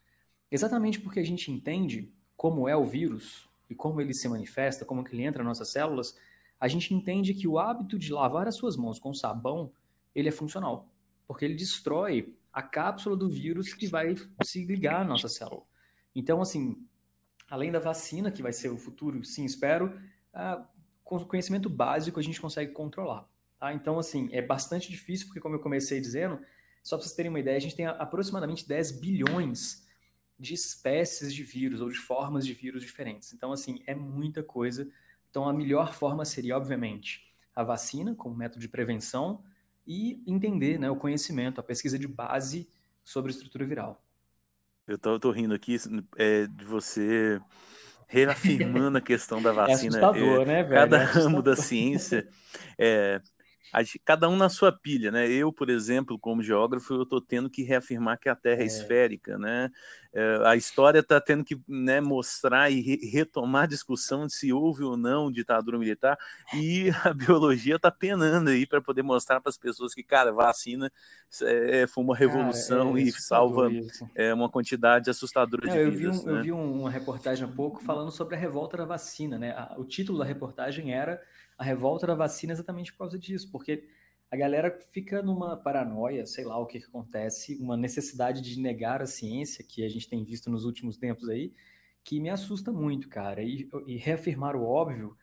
Exatamente 0.49 0.99
porque 0.99 1.19
a 1.19 1.25
gente 1.25 1.51
entende 1.51 2.11
como 2.35 2.67
é 2.67 2.75
o 2.75 2.83
vírus 2.83 3.47
e 3.69 3.75
como 3.75 4.01
ele 4.01 4.13
se 4.13 4.27
manifesta, 4.27 4.83
como 4.83 5.03
que 5.03 5.15
ele 5.15 5.23
entra 5.23 5.43
nas 5.43 5.59
nossas 5.59 5.71
células, 5.71 6.17
a 6.59 6.67
gente 6.67 6.93
entende 6.93 7.33
que 7.33 7.47
o 7.47 7.57
hábito 7.57 7.97
de 7.97 8.11
lavar 8.11 8.47
as 8.47 8.55
suas 8.55 8.75
mãos 8.75 8.99
com 8.99 9.13
sabão, 9.13 9.71
ele 10.13 10.29
é 10.29 10.31
funcional, 10.31 10.89
porque 11.27 11.45
ele 11.45 11.55
destrói 11.55 12.35
a 12.51 12.61
cápsula 12.61 13.15
do 13.15 13.29
vírus 13.29 13.73
que 13.73 13.87
vai 13.87 14.15
se 14.43 14.65
ligar 14.65 15.01
à 15.01 15.05
nossa 15.05 15.29
célula. 15.29 15.63
Então, 16.13 16.41
assim, 16.41 16.85
além 17.51 17.69
da 17.69 17.79
vacina, 17.79 18.31
que 18.31 18.41
vai 18.41 18.53
ser 18.53 18.69
o 18.69 18.77
futuro, 18.77 19.23
sim, 19.25 19.43
espero, 19.43 19.93
com 21.03 21.17
o 21.17 21.25
conhecimento 21.25 21.69
básico 21.69 22.17
a 22.17 22.23
gente 22.23 22.39
consegue 22.39 22.71
controlar. 22.71 23.29
Tá? 23.59 23.73
Então, 23.73 23.99
assim, 23.99 24.29
é 24.31 24.41
bastante 24.41 24.89
difícil, 24.89 25.27
porque 25.27 25.41
como 25.41 25.55
eu 25.55 25.59
comecei 25.59 25.99
dizendo, 25.99 26.39
só 26.81 26.95
para 26.95 27.03
vocês 27.03 27.13
terem 27.13 27.29
uma 27.29 27.41
ideia, 27.41 27.57
a 27.57 27.59
gente 27.59 27.75
tem 27.75 27.85
aproximadamente 27.85 28.65
10 28.65 28.93
bilhões 28.93 29.85
de 30.39 30.53
espécies 30.53 31.33
de 31.33 31.43
vírus 31.43 31.81
ou 31.81 31.89
de 31.89 31.97
formas 31.97 32.45
de 32.45 32.53
vírus 32.53 32.81
diferentes. 32.81 33.33
Então, 33.33 33.51
assim, 33.51 33.83
é 33.85 33.93
muita 33.93 34.41
coisa. 34.41 34.89
Então, 35.29 35.47
a 35.47 35.51
melhor 35.51 35.93
forma 35.93 36.23
seria, 36.23 36.55
obviamente, 36.55 37.35
a 37.53 37.63
vacina 37.63 38.15
como 38.15 38.33
método 38.33 38.61
de 38.61 38.69
prevenção 38.69 39.43
e 39.85 40.23
entender 40.25 40.79
né, 40.79 40.89
o 40.89 40.95
conhecimento, 40.95 41.59
a 41.59 41.63
pesquisa 41.63 41.99
de 41.99 42.07
base 42.07 42.69
sobre 43.03 43.29
a 43.29 43.33
estrutura 43.33 43.65
viral. 43.65 44.01
Eu 44.87 44.97
tô, 44.97 45.19
tô 45.19 45.31
rindo 45.31 45.53
aqui 45.53 45.77
é, 46.17 46.47
de 46.47 46.65
você 46.65 47.39
reafirmando 48.07 48.97
a 48.97 49.01
questão 49.01 49.41
da 49.41 49.51
é 49.51 49.53
vacina. 49.53 49.97
É 49.99 50.01
assustador, 50.01 50.41
é, 50.41 50.45
né, 50.45 50.63
velho? 50.63 50.73
Cada 50.73 50.97
é 51.01 51.03
ramo 51.03 51.41
da 51.41 51.55
ciência 51.55 52.27
é, 52.77 53.21
cada 54.03 54.27
um 54.27 54.35
na 54.35 54.49
sua 54.49 54.71
pilha, 54.71 55.11
né? 55.11 55.29
Eu, 55.29 55.51
por 55.51 55.69
exemplo, 55.69 56.19
como 56.19 56.43
geógrafo, 56.43 56.93
eu 56.93 57.03
estou 57.03 57.21
tendo 57.21 57.49
que 57.49 57.63
reafirmar 57.63 58.19
que 58.19 58.27
a 58.27 58.35
Terra 58.35 58.61
é, 58.61 58.63
é 58.63 58.65
esférica, 58.65 59.37
né? 59.37 59.69
É, 60.13 60.41
a 60.45 60.57
história 60.57 60.99
está 60.99 61.21
tendo 61.21 61.43
que 61.43 61.57
né, 61.65 62.01
mostrar 62.01 62.69
e 62.69 62.81
re 62.81 62.97
retomar 63.11 63.63
a 63.63 63.67
discussão 63.67 64.27
de 64.27 64.33
se 64.33 64.51
houve 64.51 64.83
ou 64.83 64.97
não 64.97 65.31
ditadura 65.31 65.79
militar, 65.79 66.17
e 66.53 66.89
a 67.05 67.13
biologia 67.13 67.77
está 67.77 67.89
penando 67.89 68.49
aí 68.49 68.65
para 68.65 68.81
poder 68.81 69.03
mostrar 69.03 69.39
para 69.39 69.49
as 69.49 69.57
pessoas 69.57 69.93
que, 69.93 70.03
cara, 70.03 70.33
vacina 70.33 70.91
é, 71.43 71.87
foi 71.87 72.03
uma 72.03 72.15
revolução 72.15 72.89
cara, 72.89 72.99
é 72.99 73.03
e 73.03 73.11
salva 73.13 73.69
é, 74.13 74.33
uma 74.33 74.49
quantidade 74.49 75.09
assustadora 75.09 75.65
não, 75.65 75.73
de 75.73 75.79
eu 75.79 75.91
vidas. 75.91 76.23
Vi 76.23 76.29
um, 76.29 76.33
né? 76.33 76.39
Eu 76.39 76.43
vi 76.43 76.51
uma 76.51 76.89
reportagem 76.89 77.47
há 77.47 77.51
pouco 77.51 77.81
falando 77.81 78.11
sobre 78.11 78.35
a 78.35 78.37
revolta 78.37 78.75
da 78.75 78.85
vacina, 78.85 79.39
né? 79.39 79.55
O 79.77 79.85
título 79.85 80.19
da 80.19 80.25
reportagem 80.25 80.93
era 80.93 81.21
a 81.61 81.63
revolta 81.63 82.07
da 82.07 82.15
vacina 82.15 82.53
exatamente 82.53 82.91
por 82.91 82.97
causa 82.97 83.19
disso, 83.19 83.51
porque 83.51 83.87
a 84.31 84.35
galera 84.35 84.79
fica 84.91 85.21
numa 85.21 85.55
paranoia, 85.55 86.25
sei 86.25 86.43
lá 86.43 86.57
o 86.57 86.65
que, 86.65 86.79
que 86.79 86.87
acontece, 86.87 87.55
uma 87.61 87.77
necessidade 87.77 88.41
de 88.41 88.59
negar 88.59 88.99
a 88.99 89.05
ciência 89.05 89.63
que 89.63 89.83
a 89.85 89.87
gente 89.87 90.09
tem 90.09 90.23
visto 90.23 90.49
nos 90.49 90.65
últimos 90.65 90.97
tempos 90.97 91.29
aí, 91.29 91.53
que 92.03 92.19
me 92.19 92.31
assusta 92.31 92.71
muito, 92.71 93.07
cara. 93.07 93.43
E, 93.43 93.69
e 93.85 93.95
reafirmar 93.95 94.55
o 94.55 94.63
óbvio, 94.63 95.15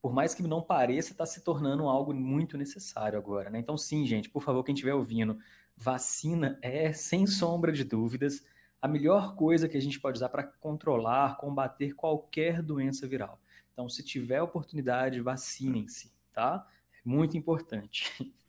por 0.00 0.14
mais 0.14 0.34
que 0.34 0.42
não 0.42 0.62
pareça, 0.62 1.12
está 1.12 1.26
se 1.26 1.44
tornando 1.44 1.86
algo 1.86 2.14
muito 2.14 2.56
necessário 2.56 3.18
agora, 3.18 3.50
né? 3.50 3.58
Então, 3.58 3.76
sim, 3.76 4.06
gente, 4.06 4.30
por 4.30 4.42
favor, 4.42 4.64
quem 4.64 4.72
estiver 4.72 4.94
ouvindo, 4.94 5.38
vacina 5.76 6.58
é, 6.62 6.90
sem 6.94 7.26
sombra 7.26 7.70
de 7.70 7.84
dúvidas, 7.84 8.42
a 8.80 8.88
melhor 8.88 9.34
coisa 9.36 9.68
que 9.68 9.76
a 9.76 9.82
gente 9.82 10.00
pode 10.00 10.16
usar 10.16 10.30
para 10.30 10.42
controlar, 10.42 11.36
combater 11.36 11.92
qualquer 11.92 12.62
doença 12.62 13.06
viral. 13.06 13.41
Então, 13.72 13.88
se 13.88 14.02
tiver 14.02 14.42
oportunidade, 14.42 15.20
vacinem-se, 15.20 16.12
tá? 16.32 16.66
É 16.94 17.08
muito 17.08 17.36
importante. 17.36 18.12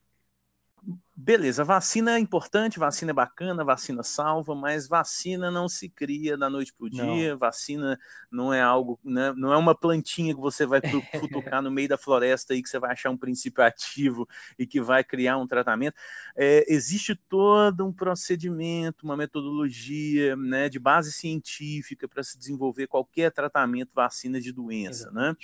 Beleza, 1.15 1.63
vacina 1.63 2.17
é 2.17 2.20
importante, 2.20 2.79
vacina 2.79 3.12
é 3.12 3.13
bacana, 3.13 3.63
vacina 3.63 4.01
salva, 4.01 4.55
mas 4.55 4.88
vacina 4.88 5.51
não 5.51 5.70
se 5.70 5.88
cria 5.88 6.36
da 6.36 6.50
noite 6.50 6.74
para 6.74 6.88
o 6.88 6.89
dia, 6.89 7.32
não. 7.32 7.38
vacina 7.38 8.00
não 8.32 8.51
é 8.51 8.60
algo, 8.60 9.00
né, 9.03 9.32
não 9.38 9.53
é 9.53 9.58
uma 9.58 9.75
plantinha 9.75 10.34
que 10.34 10.41
você 10.41 10.65
vai 10.65 10.82
futucar 11.22 11.62
no 11.62 11.70
meio 11.70 11.88
da 11.88 12.00
floresta 12.00 12.55
e 12.55 12.63
que 12.63 12.67
você 12.67 12.79
vai 12.79 12.93
achar 12.93 13.12
um 13.12 13.17
princípio 13.17 13.63
ativo 13.63 14.27
e 14.58 14.65
que 14.65 14.82
vai 14.82 15.03
criar 15.03 15.38
um 15.38 15.46
tratamento. 15.46 15.96
É, 16.36 16.65
existe 16.67 17.15
todo 17.15 17.86
um 17.86 17.93
procedimento, 17.93 19.05
uma 19.05 19.15
metodologia 19.15 20.36
né, 20.36 20.67
de 20.67 20.79
base 20.79 21.12
científica 21.12 22.08
para 22.08 22.24
se 22.24 22.39
desenvolver 22.39 22.88
qualquer 22.88 23.32
tratamento, 23.32 23.91
vacina 23.93 24.41
de 24.41 24.51
doença, 24.51 25.12
né? 25.12 25.36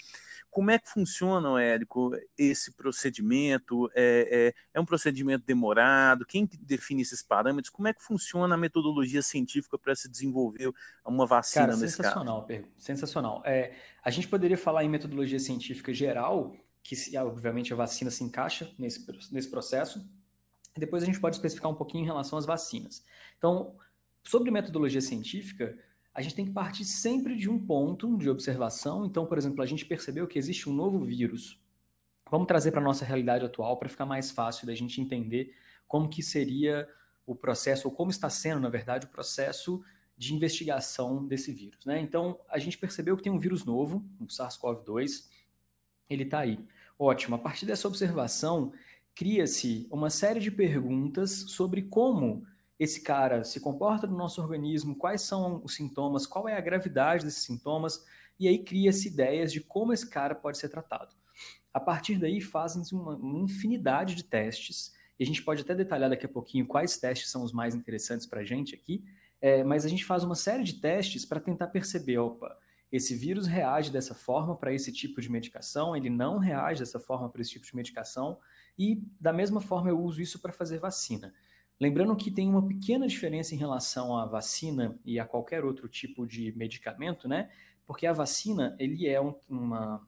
Como 0.50 0.72
é 0.72 0.79
que 0.79 0.89
funciona, 0.89 1.62
Érico, 1.62 2.12
esse 2.38 2.72
procedimento? 2.74 3.89
É, 3.94 4.53
é, 4.53 4.53
é, 4.74 4.82
um 4.82 4.86
procedimento 4.86 5.46
demorado? 5.46 6.25
Quem 6.25 6.50
define 6.62 7.03
esses 7.03 7.22
parâmetros? 7.22 7.70
Como 7.70 7.88
é 7.88 7.94
que 7.94 8.03
funciona 8.03 8.56
a 8.56 8.58
metodologia 8.58 9.22
científica 9.22 9.77
para 9.77 9.94
se 9.96 10.10
desenvolver 10.10 10.72
uma 11.06 11.25
vacina 11.27 11.68
Cara, 11.68 11.77
nesse 11.77 11.98
sensacional, 11.98 12.48
caso? 12.48 12.63
Sensacional. 12.77 13.44
É, 13.46 13.74
a 14.03 14.10
gente 14.10 14.27
poderia 14.27 14.58
falar 14.58 14.84
em 14.84 14.89
metodologia 14.89 15.39
científica 15.39 15.94
geral, 15.94 16.56
que 16.82 16.96
obviamente 17.18 17.72
a 17.72 17.75
vacina 17.75 18.10
se 18.10 18.24
encaixa 18.24 18.72
nesse, 18.77 19.06
nesse 19.32 19.50
processo. 19.50 20.03
Depois 20.75 21.03
a 21.03 21.06
gente 21.06 21.20
pode 21.20 21.36
especificar 21.36 21.70
um 21.70 21.75
pouquinho 21.75 22.03
em 22.03 22.08
relação 22.08 22.39
às 22.39 22.46
vacinas. 22.46 23.03
Então, 23.38 23.75
sobre 24.24 24.50
metodologia 24.50 25.01
científica, 25.01 25.77
a 26.13 26.22
gente 26.22 26.36
tem 26.36 26.46
que 26.46 26.51
partir 26.51 26.86
sempre 26.86 27.36
de 27.36 27.50
um 27.50 27.58
ponto 27.58 28.18
de 28.18 28.30
observação. 28.30 29.06
Então, 29.06 29.25
por 29.25 29.38
exemplo, 29.38 29.62
a 29.62 29.66
gente 29.66 29.86
percebeu 29.86 30.28
que 30.28 30.38
existe 30.38 30.70
um 30.70 30.74
novo 30.74 31.00
vírus. 31.00 31.60
Vamos 32.30 32.48
trazer 32.48 32.72
para 32.72 32.82
a 32.82 32.84
nossa 32.84 33.06
realidade 33.06 33.46
atual 33.46 33.78
para 33.78 33.89
ficar 33.89 34.06
mais 34.06 34.32
fácil 34.32 34.68
da 34.68 34.75
gente 34.75 35.01
entender 35.01 35.56
como 35.88 36.10
que 36.10 36.22
seria 36.22 36.88
o 37.25 37.36
processo, 37.36 37.88
ou 37.88 37.94
como 37.94 38.12
está 38.12 38.30
sendo, 38.30 38.60
na 38.60 38.70
verdade, 38.70 39.06
o 39.06 39.10
processo 39.10 39.84
de 40.18 40.34
investigação 40.34 41.25
desse 41.25 41.51
vírus. 41.54 41.86
Né? 41.86 42.01
Então, 42.01 42.39
a 42.50 42.60
gente 42.60 42.78
percebeu 42.78 43.16
que 43.16 43.24
tem 43.24 43.32
um 43.32 43.39
vírus 43.39 43.63
novo, 43.63 44.04
o 44.20 44.25
SARS-CoV-2, 44.25 45.28
ele 46.10 46.24
está 46.24 46.39
aí. 46.39 46.60
Ótimo, 46.98 47.36
a 47.36 47.39
partir 47.39 47.66
dessa 47.66 47.88
observação, 47.88 48.74
cria-se 49.16 49.88
uma 49.89 50.10
série 50.10 50.39
de 50.39 50.51
perguntas 50.51 51.32
sobre 51.48 51.84
como 51.84 52.46
esse 52.79 53.01
cara 53.01 53.43
se 53.43 53.59
comporta 53.59 54.07
no 54.07 54.15
nosso 54.15 54.41
organismo, 54.41 54.95
quais 54.95 55.21
são 55.21 55.62
os 55.63 55.75
sintomas, 55.75 56.25
qual 56.25 56.48
é 56.48 56.55
a 56.55 56.62
gravidade 56.62 57.25
desses 57.25 57.43
sintomas, 57.43 58.05
e 58.39 58.48
aí 58.48 58.63
cria-se 58.63 59.09
ideias 59.09 59.51
de 59.51 59.59
como 59.59 59.91
esse 59.91 60.09
cara 60.09 60.33
pode 60.33 60.57
ser 60.57 60.69
tratado. 60.69 61.13
A 61.74 61.79
partir 61.79 62.17
daí 62.17 62.39
fazem-se 62.39 62.95
uma, 62.95 63.15
uma, 63.17 63.39
infinidade 63.39 64.15
de 64.15 64.24
testes, 64.24 64.93
e 65.19 65.24
a 65.24 65.27
gente 65.27 65.43
pode 65.43 65.62
até 65.62 65.75
detalhar 65.75 66.09
daqui 66.09 66.25
a 66.25 66.29
pouquinho 66.29 66.65
quais 66.65 66.98
testes 66.98 67.29
são 67.29 67.43
os 67.43 67.51
mais 67.51 67.75
interessantes 67.75 68.25
para 68.25 68.39
a 68.39 68.45
gente 68.45 68.74
aqui, 68.74 69.03
é, 69.41 69.62
mas 69.62 69.86
a 69.86 69.89
gente 69.89 70.05
faz 70.05 70.24
uma 70.24 70.36
série 70.36 70.63
de 70.63 70.75
testes 70.75 71.25
para 71.25 71.41
tentar 71.41 71.67
perceber, 71.67 72.17
opa, 72.17 72.57
esse 72.91 73.13
vírus 73.13 73.45
reage 73.45 73.91
dessa 73.91 74.15
forma 74.15 74.55
para 74.55 74.74
esse 74.74 74.91
tipo 74.91 75.21
de 75.21 75.29
medicação, 75.29 75.95
ele 75.95 76.09
não 76.09 76.38
reage 76.38 76.79
dessa 76.79 77.00
forma 77.00 77.29
para 77.29 77.41
esse 77.41 77.51
tipo 77.51 77.65
de 77.65 77.75
medicação, 77.75 78.39
e 78.77 79.03
da 79.19 79.33
mesma 79.33 79.59
forma 79.59 79.89
eu 79.89 80.00
uso 80.00 80.21
isso 80.21 80.39
para 80.39 80.53
fazer 80.53 80.79
vacina. 80.79 81.33
Lembrando 81.79 82.15
que 82.15 82.29
tem 82.29 82.50
uma 82.50 82.67
pequena 82.67 83.07
diferença 83.07 83.55
em 83.55 83.57
relação 83.57 84.17
à 84.17 84.25
vacina 84.25 85.00
e 85.05 85.17
a 85.17 85.25
qualquer 85.25 85.63
outro 85.63 85.88
tipo 85.88 86.27
de 86.27 86.51
medicamento, 86.57 87.27
né? 87.27 87.50
Porque 87.88 88.05
a 88.05 88.12
vacina, 88.12 88.75
ele 88.77 89.07
é 89.07 89.21
um, 89.21 89.33
uma, 89.48 90.05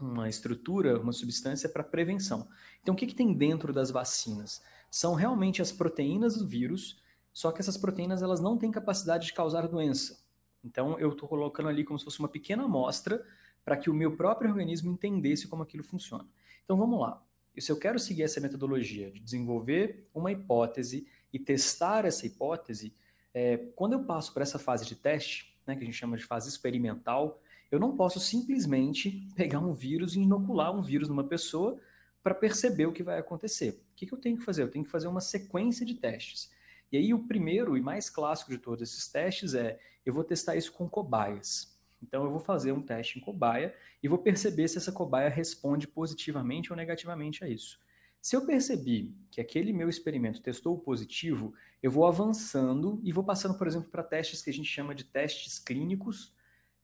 uma 0.00 0.28
estrutura, 0.28 1.00
uma 1.00 1.12
substância 1.12 1.68
para 1.68 1.82
prevenção. 1.82 2.48
Então, 2.80 2.94
o 2.94 2.96
que, 2.96 3.06
que 3.06 3.14
tem 3.14 3.34
dentro 3.34 3.72
das 3.72 3.90
vacinas? 3.90 4.62
São 4.88 5.14
realmente 5.14 5.60
as 5.60 5.72
proteínas 5.72 6.36
do 6.36 6.46
vírus, 6.46 7.02
só 7.32 7.50
que 7.50 7.60
essas 7.60 7.76
proteínas 7.76 8.22
elas 8.22 8.40
não 8.40 8.56
têm 8.56 8.70
capacidade 8.70 9.26
de 9.26 9.34
causar 9.34 9.66
doença. 9.66 10.22
Então, 10.64 10.98
eu 11.00 11.10
estou 11.10 11.28
colocando 11.28 11.68
ali 11.68 11.82
como 11.82 11.98
se 11.98 12.04
fosse 12.04 12.20
uma 12.20 12.28
pequena 12.28 12.64
amostra 12.64 13.24
para 13.64 13.76
que 13.76 13.90
o 13.90 13.94
meu 13.94 14.16
próprio 14.16 14.50
organismo 14.50 14.92
entendesse 14.92 15.48
como 15.48 15.64
aquilo 15.64 15.82
funciona. 15.82 16.26
Então, 16.64 16.76
vamos 16.76 17.00
lá. 17.00 17.20
E 17.54 17.60
se 17.60 17.70
eu 17.70 17.78
quero 17.78 17.98
seguir 17.98 18.22
essa 18.22 18.40
metodologia 18.40 19.10
de 19.10 19.20
desenvolver 19.20 20.08
uma 20.14 20.32
hipótese 20.32 21.06
e 21.32 21.38
testar 21.38 22.04
essa 22.04 22.26
hipótese, 22.26 22.94
é, 23.34 23.56
quando 23.76 23.94
eu 23.94 24.04
passo 24.04 24.32
para 24.32 24.42
essa 24.42 24.58
fase 24.58 24.86
de 24.86 24.94
teste, 24.94 25.54
né, 25.66 25.76
que 25.76 25.82
a 25.82 25.84
gente 25.84 25.96
chama 25.96 26.16
de 26.16 26.24
fase 26.24 26.48
experimental, 26.48 27.40
eu 27.70 27.80
não 27.80 27.96
posso 27.96 28.20
simplesmente 28.20 29.26
pegar 29.34 29.60
um 29.60 29.72
vírus 29.72 30.14
e 30.14 30.20
inocular 30.20 30.76
um 30.76 30.82
vírus 30.82 31.08
numa 31.08 31.24
pessoa 31.24 31.80
para 32.22 32.34
perceber 32.34 32.86
o 32.86 32.92
que 32.92 33.02
vai 33.02 33.18
acontecer. 33.18 33.82
O 33.92 33.96
que, 33.96 34.06
que 34.06 34.12
eu 34.12 34.18
tenho 34.18 34.36
que 34.36 34.44
fazer? 34.44 34.62
Eu 34.62 34.70
tenho 34.70 34.84
que 34.84 34.90
fazer 34.90 35.08
uma 35.08 35.20
sequência 35.20 35.84
de 35.84 35.94
testes. 35.94 36.50
E 36.90 36.96
aí, 36.96 37.14
o 37.14 37.26
primeiro 37.26 37.76
e 37.76 37.80
mais 37.80 38.10
clássico 38.10 38.50
de 38.50 38.58
todos 38.58 38.82
esses 38.82 39.08
testes 39.08 39.54
é: 39.54 39.78
eu 40.04 40.12
vou 40.12 40.22
testar 40.22 40.54
isso 40.56 40.72
com 40.72 40.88
cobaias. 40.88 41.71
Então, 42.02 42.24
eu 42.24 42.30
vou 42.30 42.40
fazer 42.40 42.72
um 42.72 42.82
teste 42.82 43.18
em 43.18 43.22
cobaia 43.22 43.74
e 44.02 44.08
vou 44.08 44.18
perceber 44.18 44.68
se 44.68 44.78
essa 44.78 44.92
cobaia 44.92 45.28
responde 45.28 45.86
positivamente 45.86 46.72
ou 46.72 46.76
negativamente 46.76 47.44
a 47.44 47.48
isso. 47.48 47.78
Se 48.22 48.36
eu 48.36 48.46
percebi 48.46 49.12
que 49.32 49.40
aquele 49.40 49.72
meu 49.72 49.88
experimento 49.88 50.40
testou 50.40 50.78
positivo, 50.78 51.52
eu 51.82 51.90
vou 51.90 52.06
avançando 52.06 53.00
e 53.02 53.12
vou 53.12 53.24
passando, 53.24 53.58
por 53.58 53.66
exemplo, 53.66 53.90
para 53.90 54.02
testes 54.02 54.40
que 54.40 54.50
a 54.50 54.52
gente 54.52 54.68
chama 54.68 54.94
de 54.94 55.02
testes 55.02 55.58
clínicos, 55.58 56.32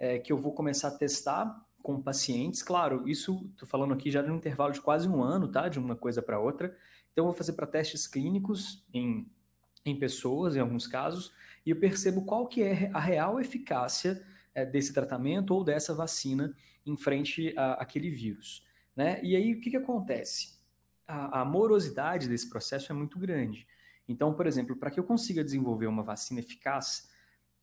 é, 0.01 0.19
que 0.19 0.33
eu 0.33 0.37
vou 0.37 0.53
começar 0.53 0.89
a 0.89 0.99
testar 0.99 1.65
com 1.81 2.03
pacientes. 2.03 2.61
Claro, 2.61 3.09
isso 3.09 3.49
estou 3.53 3.69
falando 3.69 3.95
aqui 3.95 4.11
já 4.11 4.21
no 4.21 4.35
intervalo 4.35 4.73
de 4.73 4.81
quase 4.81 5.09
um 5.09 5.23
ano, 5.23 5.47
tá? 5.47 5.69
De 5.69 5.79
uma 5.79 5.95
coisa 5.95 6.21
para 6.21 6.41
outra. 6.41 6.77
Então, 7.13 7.25
eu 7.25 7.31
vou 7.31 7.35
fazer 7.35 7.53
para 7.53 7.69
testes 7.69 8.07
clínicos 8.09 8.85
em, 8.93 9.31
em 9.85 9.97
pessoas, 9.97 10.57
em 10.57 10.61
alguns 10.61 10.89
casos, 10.89 11.33
e 11.65 11.71
eu 11.71 11.77
percebo 11.77 12.25
qual 12.25 12.49
que 12.49 12.65
é 12.65 12.91
a 12.93 12.99
real 12.99 13.39
eficácia 13.39 14.25
desse 14.73 14.93
tratamento 14.93 15.55
ou 15.55 15.65
dessa 15.65 15.95
vacina 15.95 16.55
em 16.85 16.97
frente 16.97 17.55
àquele 17.57 18.11
vírus. 18.11 18.65
Né? 18.97 19.21
E 19.23 19.37
aí, 19.37 19.55
o 19.55 19.61
que, 19.61 19.71
que 19.71 19.77
acontece? 19.77 20.59
A, 21.07 21.43
a 21.43 21.45
morosidade 21.45 22.29
desse 22.29 22.49
processo 22.49 22.91
é 22.91 22.95
muito 22.95 23.19
grande. 23.19 23.67
Então, 24.09 24.33
por 24.35 24.47
exemplo, 24.47 24.75
para 24.75 24.91
que 24.91 24.99
eu 24.99 25.05
consiga 25.05 25.45
desenvolver 25.45 25.87
uma 25.87 26.03
vacina 26.03 26.41
eficaz, 26.41 27.09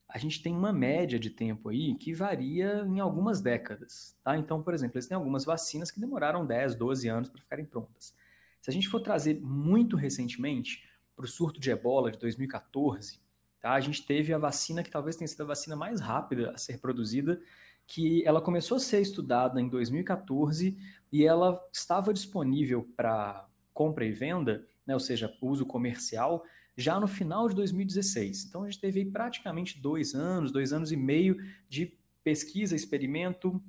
a 0.08 0.18
gente 0.18 0.42
tem 0.42 0.56
uma 0.56 0.72
média 0.72 1.20
de 1.20 1.30
tempo 1.30 1.70
aí 1.70 1.96
que 1.96 2.14
varia 2.14 2.86
em 2.88 3.00
algumas 3.00 3.42
décadas. 3.42 4.16
Tá? 4.24 4.38
Então, 4.38 4.62
por 4.62 4.74
exemplo, 4.74 4.98
eles 4.98 5.08
têm 5.08 5.16
algumas 5.16 5.44
vacinas 5.44 5.90
que 5.90 6.00
demoraram 6.00 6.46
10, 6.46 6.76
12 6.76 7.08
anos 7.08 7.30
para 7.30 7.42
ficarem 7.42 7.66
prontas. 7.66 8.16
Se 8.62 8.70
a 8.70 8.74
gente 8.74 8.88
for 8.88 9.00
trazer 9.00 9.40
muito 9.42 9.96
recentemente 9.96 10.84
para 11.16 11.26
o 11.26 11.28
surto 11.28 11.60
de 11.60 11.72
ebola 11.72 12.12
de 12.12 12.20
2014, 12.20 13.20
tá? 13.66 13.74
a 13.74 13.80
gente 13.80 14.06
teve 14.06 14.32
a 14.32 14.38
vacina 14.38 14.84
que 14.84 14.92
talvez 14.92 15.16
tenha 15.16 15.28
sido 15.28 15.42
a 15.42 15.48
vacina 15.48 15.76
mais 15.76 16.00
rápida 16.00 16.52
a 16.52 16.58
ser 16.58 16.78
produzida, 16.80 17.42
que 17.88 18.24
ela 18.24 18.40
começou 18.40 18.78
a 18.78 18.80
ser 18.80 19.02
estudada 19.02 19.60
em 19.60 19.68
2014 19.68 20.78
e 21.12 21.26
ela 21.26 21.60
estava 21.74 22.14
disponível 22.14 22.88
para 22.96 23.48
compra 23.74 24.06
e 24.06 24.12
venda, 24.12 24.68
né, 24.86 24.94
ou 24.94 25.00
seja, 25.00 25.36
uso 25.42 25.66
comercial, 25.66 26.44
já 26.78 27.00
no 27.00 27.08
final 27.08 27.50
de 27.50 27.56
2016. 27.56 28.46
Então 28.46 28.64
a 28.64 28.70
gente 28.70 28.80
teve 28.80 29.04
praticamente 29.06 29.82
dois 29.82 30.14
anos, 30.14 30.52
dois 30.52 30.72
anos 30.72 30.92
e 30.92 30.96
meio 30.96 31.38
de 31.68 31.98
pesquisa, 32.24 32.76
experimento 32.76 33.60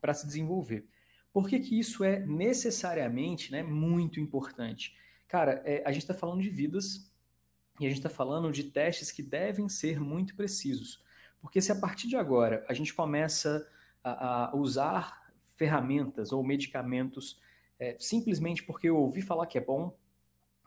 para 0.00 0.12
se 0.12 0.26
desenvolver. 0.26 0.88
Por 1.32 1.48
que, 1.48 1.60
que 1.60 1.78
isso 1.78 2.02
é 2.02 2.18
necessariamente 2.26 3.52
né, 3.52 3.62
muito 3.62 4.18
importante? 4.18 4.96
Cara, 5.28 5.62
é, 5.64 5.82
a 5.86 5.92
gente 5.92 6.02
está 6.02 6.14
falando 6.14 6.42
de 6.42 6.50
vidas 6.50 7.09
e 7.80 7.86
a 7.86 7.88
gente 7.88 7.98
está 7.98 8.10
falando 8.10 8.52
de 8.52 8.64
testes 8.64 9.10
que 9.10 9.22
devem 9.22 9.68
ser 9.68 9.98
muito 9.98 10.36
precisos. 10.36 11.02
Porque 11.40 11.60
se 11.60 11.72
a 11.72 11.74
partir 11.74 12.06
de 12.06 12.16
agora 12.16 12.64
a 12.68 12.74
gente 12.74 12.92
começa 12.94 13.66
a, 14.04 14.50
a 14.50 14.56
usar 14.56 15.32
ferramentas 15.56 16.30
ou 16.32 16.44
medicamentos 16.44 17.40
é, 17.78 17.96
simplesmente 17.98 18.62
porque 18.62 18.88
eu 18.88 18.96
ouvi 18.98 19.22
falar 19.22 19.46
que 19.46 19.56
é 19.56 19.60
bom, 19.60 19.96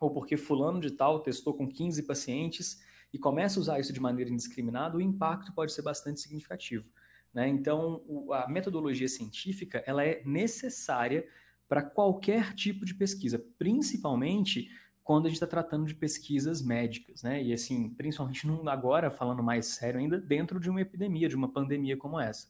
ou 0.01 0.09
porque 0.11 0.35
fulano 0.35 0.81
de 0.81 0.91
tal 0.91 1.19
testou 1.19 1.53
com 1.53 1.69
15 1.69 2.03
pacientes 2.03 2.83
e 3.13 3.19
começa 3.19 3.59
a 3.59 3.61
usar 3.61 3.79
isso 3.79 3.93
de 3.93 4.01
maneira 4.01 4.31
indiscriminada, 4.31 4.97
o 4.97 5.01
impacto 5.01 5.53
pode 5.53 5.71
ser 5.71 5.83
bastante 5.83 6.19
significativo. 6.19 6.85
Né? 7.31 7.47
Então, 7.47 8.03
a 8.31 8.49
metodologia 8.49 9.07
científica 9.07 9.83
ela 9.85 10.03
é 10.03 10.21
necessária 10.25 11.25
para 11.69 11.83
qualquer 11.83 12.53
tipo 12.53 12.83
de 12.85 12.93
pesquisa, 12.93 13.43
principalmente 13.57 14.69
quando 15.03 15.25
a 15.25 15.29
gente 15.29 15.35
está 15.35 15.47
tratando 15.47 15.85
de 15.85 15.93
pesquisas 15.93 16.61
médicas, 16.61 17.23
né? 17.23 17.43
E 17.43 17.53
assim, 17.53 17.89
principalmente 17.89 18.47
agora, 18.67 19.11
falando 19.11 19.43
mais 19.43 19.65
sério 19.67 19.99
ainda, 19.99 20.17
dentro 20.17 20.59
de 20.59 20.69
uma 20.69 20.81
epidemia, 20.81 21.27
de 21.27 21.35
uma 21.35 21.49
pandemia 21.49 21.97
como 21.97 22.19
essa. 22.19 22.47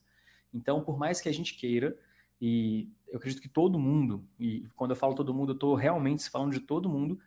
Então, 0.54 0.84
por 0.84 0.98
mais 0.98 1.20
que 1.20 1.28
a 1.28 1.34
gente 1.34 1.56
queira, 1.56 1.98
e 2.40 2.90
eu 3.08 3.18
acredito 3.18 3.42
que 3.42 3.50
todo 3.50 3.80
mundo, 3.80 4.28
e 4.40 4.68
quando 4.76 4.92
eu 4.92 4.96
falo 4.96 5.16
todo 5.16 5.34
mundo, 5.34 5.54
eu 5.54 5.56
estou 5.56 5.76
realmente 5.76 6.30
falando 6.30 6.52
de 6.52 6.60
todo 6.60 6.90
mundo, 6.90 7.20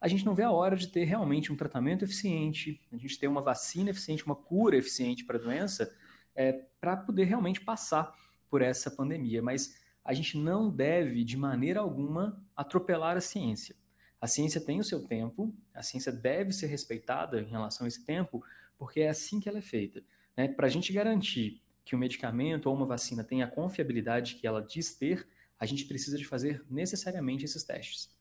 a 0.00 0.08
gente 0.08 0.26
não 0.26 0.34
vê 0.34 0.42
a 0.42 0.50
hora 0.50 0.74
de 0.74 0.88
ter 0.88 1.04
realmente 1.04 1.52
um 1.52 1.56
tratamento 1.56 2.04
eficiente, 2.04 2.80
a 2.92 2.96
gente 2.96 3.18
ter 3.18 3.28
uma 3.28 3.40
vacina 3.40 3.90
eficiente, 3.90 4.26
uma 4.26 4.34
cura 4.34 4.76
eficiente 4.76 5.24
para 5.24 5.38
a 5.38 5.40
doença, 5.40 5.94
é, 6.34 6.52
para 6.80 6.96
poder 6.96 7.24
realmente 7.24 7.60
passar 7.60 8.12
por 8.50 8.62
essa 8.62 8.90
pandemia. 8.90 9.40
Mas 9.40 9.80
a 10.04 10.12
gente 10.12 10.36
não 10.36 10.68
deve, 10.68 11.22
de 11.22 11.36
maneira 11.36 11.78
alguma, 11.78 12.42
atropelar 12.56 13.16
a 13.16 13.20
ciência. 13.20 13.76
A 14.22 14.28
ciência 14.28 14.60
tem 14.60 14.78
o 14.78 14.84
seu 14.84 15.04
tempo, 15.04 15.52
a 15.74 15.82
ciência 15.82 16.12
deve 16.12 16.52
ser 16.52 16.68
respeitada 16.68 17.40
em 17.40 17.48
relação 17.48 17.84
a 17.84 17.88
esse 17.88 18.04
tempo, 18.04 18.40
porque 18.78 19.00
é 19.00 19.08
assim 19.08 19.40
que 19.40 19.48
ela 19.48 19.58
é 19.58 19.62
feita. 19.62 20.00
Né? 20.36 20.46
Para 20.46 20.68
a 20.68 20.70
gente 20.70 20.92
garantir 20.92 21.60
que 21.84 21.96
o 21.96 21.98
medicamento 21.98 22.66
ou 22.66 22.76
uma 22.76 22.86
vacina 22.86 23.24
tenha 23.24 23.46
a 23.46 23.50
confiabilidade 23.50 24.36
que 24.36 24.46
ela 24.46 24.62
diz 24.62 24.94
ter, 24.94 25.26
a 25.58 25.66
gente 25.66 25.86
precisa 25.86 26.16
de 26.16 26.24
fazer 26.24 26.64
necessariamente 26.70 27.44
esses 27.44 27.64
testes. 27.64 28.16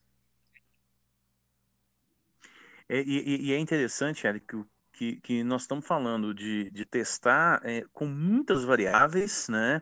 É, 2.90 3.04
e, 3.04 3.50
e, 3.50 3.54
é 3.54 3.60
interessante, 3.60 4.26
Eric, 4.26 4.48
que, 4.48 4.66
que 5.24 5.44
nós 5.44 5.64
estamos 5.64 5.86
falando 5.86 6.34
de, 6.34 6.70
de 6.70 6.86
testar 6.86 7.60
é, 7.64 7.84
com 7.92 8.06
muitas 8.06 8.64
variáveis, 8.64 9.48
né? 9.50 9.82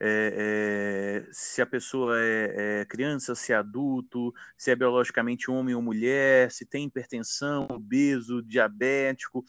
É, 0.00 1.24
é, 1.26 1.32
se 1.32 1.62
a 1.62 1.66
pessoa 1.66 2.18
é, 2.18 2.80
é, 2.80 2.84
criança, 2.84 3.34
se 3.34 3.52
é 3.52 3.56
adulto, 3.56 4.34
se 4.56 4.70
é 4.70 4.76
biologicamente 4.76 5.50
homem 5.50 5.74
ou 5.74 5.82
mulher, 5.82 6.50
se 6.50 6.64
tem 6.64 6.86
hipertensão, 6.86 7.66
obeso, 7.70 8.42
diabético, 8.42 9.44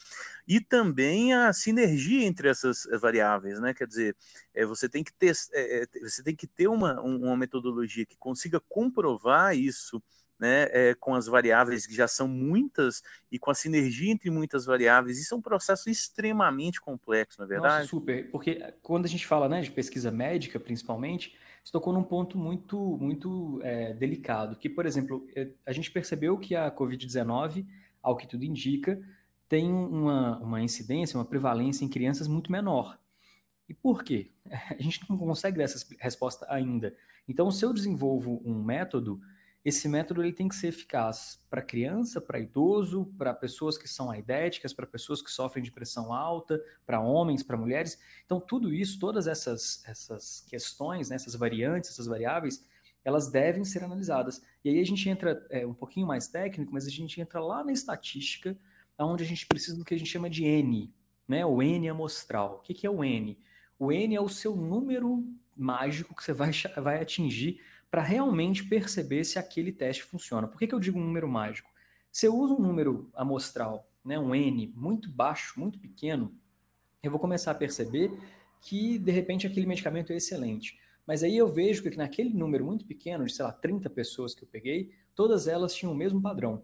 e 0.48 0.60
também 0.60 1.34
a 1.34 1.52
sinergia 1.54 2.26
entre 2.26 2.50
essas 2.50 2.88
variáveis, 3.00 3.60
né? 3.60 3.74
Quer 3.74 3.88
dizer, 3.88 4.16
você 4.68 4.90
tem 4.90 5.04
que 5.04 5.14
ter, 5.14 5.34
você 6.02 6.24
tem 6.24 6.36
que 6.36 6.48
ter 6.48 6.68
uma, 6.68 7.02
uma 7.02 7.38
metodologia 7.38 8.06
que 8.06 8.18
consiga 8.18 8.60
comprovar 8.60 9.56
isso 9.58 10.02
né, 10.40 10.68
é, 10.72 10.96
com 10.96 11.14
as 11.14 11.28
variáveis 11.28 11.86
que 11.86 11.96
já 11.96 12.08
são 12.08 12.28
muitas 12.28 13.02
e 13.32 13.40
com 13.40 13.52
a 13.52 13.56
sinergia 13.56 14.12
entre 14.12 14.30
muitas 14.30 14.66
variáveis. 14.66 15.20
Isso 15.20 15.34
é 15.34 15.38
um 15.38 15.42
processo 15.42 15.90
extremamente 15.90 16.82
complexo, 16.82 17.40
na 17.40 17.46
é 17.46 17.48
verdade? 17.48 17.76
Nossa, 17.76 17.88
super, 17.88 18.30
porque 18.32 18.62
quando 18.82 19.06
a 19.06 19.10
gente 19.10 19.26
fala 19.26 19.48
né, 19.48 19.62
de 19.62 19.72
pesquisa 19.72 20.12
médica, 20.12 20.60
principalmente, 20.60 21.36
você 21.64 21.72
tocou 21.72 21.94
num 21.94 22.04
ponto 22.04 22.38
muito, 22.38 22.98
muito 23.00 23.60
é, 23.64 23.94
delicado, 23.94 24.56
que, 24.56 24.70
por 24.70 24.86
exemplo, 24.86 25.26
a 25.66 25.72
gente 25.72 25.90
percebeu 25.90 26.38
que 26.38 26.56
a 26.56 26.70
Covid-19, 26.70 27.66
ao 28.04 28.16
que 28.16 28.28
tudo 28.28 28.44
indica, 28.44 29.02
tem 29.48 29.72
uma, 29.72 30.38
uma 30.40 30.62
incidência, 30.62 31.18
uma 31.18 31.26
prevalência 31.26 31.86
em 31.86 31.90
crianças 31.90 32.28
muito 32.28 32.52
menor. 32.52 33.00
E 33.68 33.74
por 33.74 34.04
quê? 34.04 34.32
A 34.78 34.82
gente 34.82 35.02
não 35.10 35.18
consegue 35.18 35.58
dar 35.58 35.64
essa 35.64 35.84
resposta 36.00 36.46
ainda. 36.50 36.96
Então, 37.28 37.50
se 37.50 37.66
eu 37.66 37.74
desenvolvo 37.74 38.42
um 38.46 38.64
método 38.64 39.20
esse 39.66 39.90
método 39.90 40.22
ele 40.22 40.32
tem 40.32 40.48
que 40.48 40.56
ser 40.56 40.68
eficaz 40.68 41.40
para 41.50 41.60
criança, 41.60 42.22
para 42.22 42.40
idoso, 42.40 43.12
para 43.18 43.34
pessoas 43.34 43.80
que 43.80 43.88
são 43.88 44.12
aidéticas, 44.12 44.72
para 44.74 44.86
pessoas 44.86 45.24
que 45.24 45.32
sofrem 45.32 45.64
de 45.64 45.72
pressão 45.72 46.14
alta, 46.14 46.64
para 46.86 47.02
homens, 47.02 47.42
para 47.42 47.58
mulheres. 47.58 48.00
Então, 48.24 48.40
tudo 48.40 48.72
isso, 48.72 49.00
todas 49.00 49.26
essas, 49.26 49.84
essas 49.88 50.46
questões, 50.48 51.10
né, 51.10 51.16
essas 51.16 51.34
variantes, 51.34 51.90
essas 51.90 52.06
variáveis, 52.06 52.64
elas 53.04 53.32
devem 53.32 53.66
ser 53.66 53.84
analisadas. 53.84 54.40
E 54.64 54.70
aí 54.70 54.80
a 54.80 54.86
gente 54.86 55.10
entra 55.10 55.44
é, 55.50 55.66
um 55.66 55.74
pouquinho 55.74 56.06
mais 56.06 56.28
técnico, 56.28 56.72
mas 56.72 56.86
a 56.86 56.92
gente 56.92 57.20
entra 57.20 57.40
lá 57.40 57.64
na 57.64 57.72
estatística, 57.72 58.56
onde 59.00 59.24
a 59.24 59.28
gente 59.28 59.48
precisa 59.48 59.76
do 59.76 59.84
que 59.84 59.96
a 59.96 59.98
gente 59.98 60.12
chama 60.12 60.30
de 60.30 60.46
N, 60.46 60.94
né, 61.28 61.44
o 61.44 61.60
N 61.64 61.90
amostral. 61.90 62.58
O 62.58 62.60
que, 62.60 62.76
que 62.76 62.86
é 62.86 62.90
o 62.90 63.04
N? 63.04 63.36
O 63.80 63.92
N 63.92 64.16
é 64.16 64.22
o 64.22 64.30
seu 64.30 64.56
número 64.56 65.26
mágico 65.58 66.16
que 66.16 66.24
você 66.24 66.34
vai, 66.34 66.52
vai 66.78 67.02
atingir 67.02 67.60
para 67.96 68.04
realmente 68.04 68.66
perceber 68.66 69.24
se 69.24 69.40
aquele 69.40 69.72
teste 69.72 70.04
funciona. 70.04 70.50
Por 70.50 70.60
que, 70.60 70.68
que 70.68 70.76
eu 70.76 70.82
digo 70.82 71.00
um 71.00 71.06
número 71.06 71.30
mágico? 71.30 71.72
Se 72.12 72.26
eu 72.26 72.36
uso 72.36 72.56
um 72.56 72.60
número 72.60 73.10
amostral, 73.16 73.90
né, 74.04 74.20
um 74.20 74.36
N 74.36 74.68
muito 74.76 75.10
baixo, 75.10 75.58
muito 75.58 75.80
pequeno, 75.80 76.38
eu 77.02 77.10
vou 77.10 77.22
começar 77.22 77.52
a 77.52 77.56
perceber 77.56 78.12
que 78.60 79.00
de 79.00 79.14
repente 79.14 79.48
aquele 79.48 79.66
medicamento 79.66 80.12
é 80.12 80.18
excelente. 80.18 80.78
Mas 81.08 81.24
aí 81.24 81.38
eu 81.38 81.48
vejo 81.48 81.84
que 81.84 81.96
naquele 81.96 82.34
número 82.34 82.66
muito 82.66 82.86
pequeno, 82.86 83.24
de 83.24 83.32
sei 83.32 83.46
lá, 83.46 83.54
30 83.54 83.90
pessoas 83.90 84.36
que 84.36 84.44
eu 84.44 84.48
peguei, 84.50 84.92
todas 85.16 85.48
elas 85.48 85.74
tinham 85.74 85.94
o 85.94 85.96
mesmo 85.96 86.22
padrão. 86.22 86.64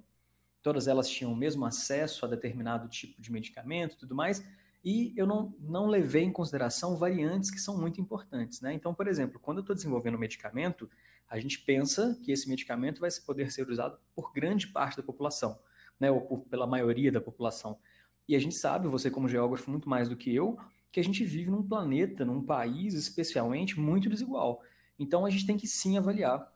Todas 0.62 0.86
elas 0.86 1.08
tinham 1.08 1.32
o 1.32 1.38
mesmo 1.38 1.66
acesso 1.66 2.26
a 2.26 2.28
determinado 2.28 2.90
tipo 2.90 3.22
de 3.22 3.32
medicamento 3.32 3.94
e 3.94 3.98
tudo 4.00 4.14
mais, 4.14 4.46
e 4.84 5.14
eu 5.16 5.26
não, 5.26 5.56
não 5.62 5.88
levei 5.88 6.24
em 6.24 6.32
consideração 6.34 6.98
variantes 6.98 7.50
que 7.50 7.62
são 7.62 7.80
muito 7.80 8.02
importantes. 8.02 8.60
Né? 8.60 8.74
Então, 8.74 8.94
por 8.94 9.08
exemplo, 9.08 9.40
quando 9.40 9.60
eu 9.60 9.62
estou 9.62 9.74
desenvolvendo 9.74 10.16
um 10.16 10.20
medicamento, 10.20 10.90
a 11.32 11.40
gente 11.40 11.60
pensa 11.60 12.20
que 12.22 12.30
esse 12.30 12.50
medicamento 12.50 13.00
vai 13.00 13.10
poder 13.26 13.50
ser 13.54 13.70
usado 13.70 13.98
por 14.14 14.34
grande 14.34 14.68
parte 14.68 14.98
da 14.98 15.04
população, 15.04 15.58
né, 15.98 16.12
ou 16.12 16.20
por, 16.20 16.42
pela 16.42 16.68
maioria 16.68 17.10
da 17.10 17.22
população. 17.22 17.80
E 18.28 18.36
a 18.36 18.40
gente 18.40 18.54
sabe, 18.54 18.90
você 18.90 19.10
como 19.10 19.30
geógrafo 19.30 19.72
muito 19.72 19.88
mais 19.88 20.10
do 20.10 20.18
que 20.18 20.36
eu, 20.36 20.60
que 20.92 21.00
a 21.00 21.04
gente 21.04 21.24
vive 21.24 21.50
num 21.50 21.64
planeta, 21.64 22.26
num 22.26 22.44
país 22.44 22.96
especialmente 22.96 23.80
muito 23.80 24.10
desigual. 24.10 24.62
Então 25.00 25.26
a 25.26 25.30
gente 25.30 25.48
tem 25.48 25.56
que 25.56 25.66
sim 25.66 25.98
avaliar 25.98 26.54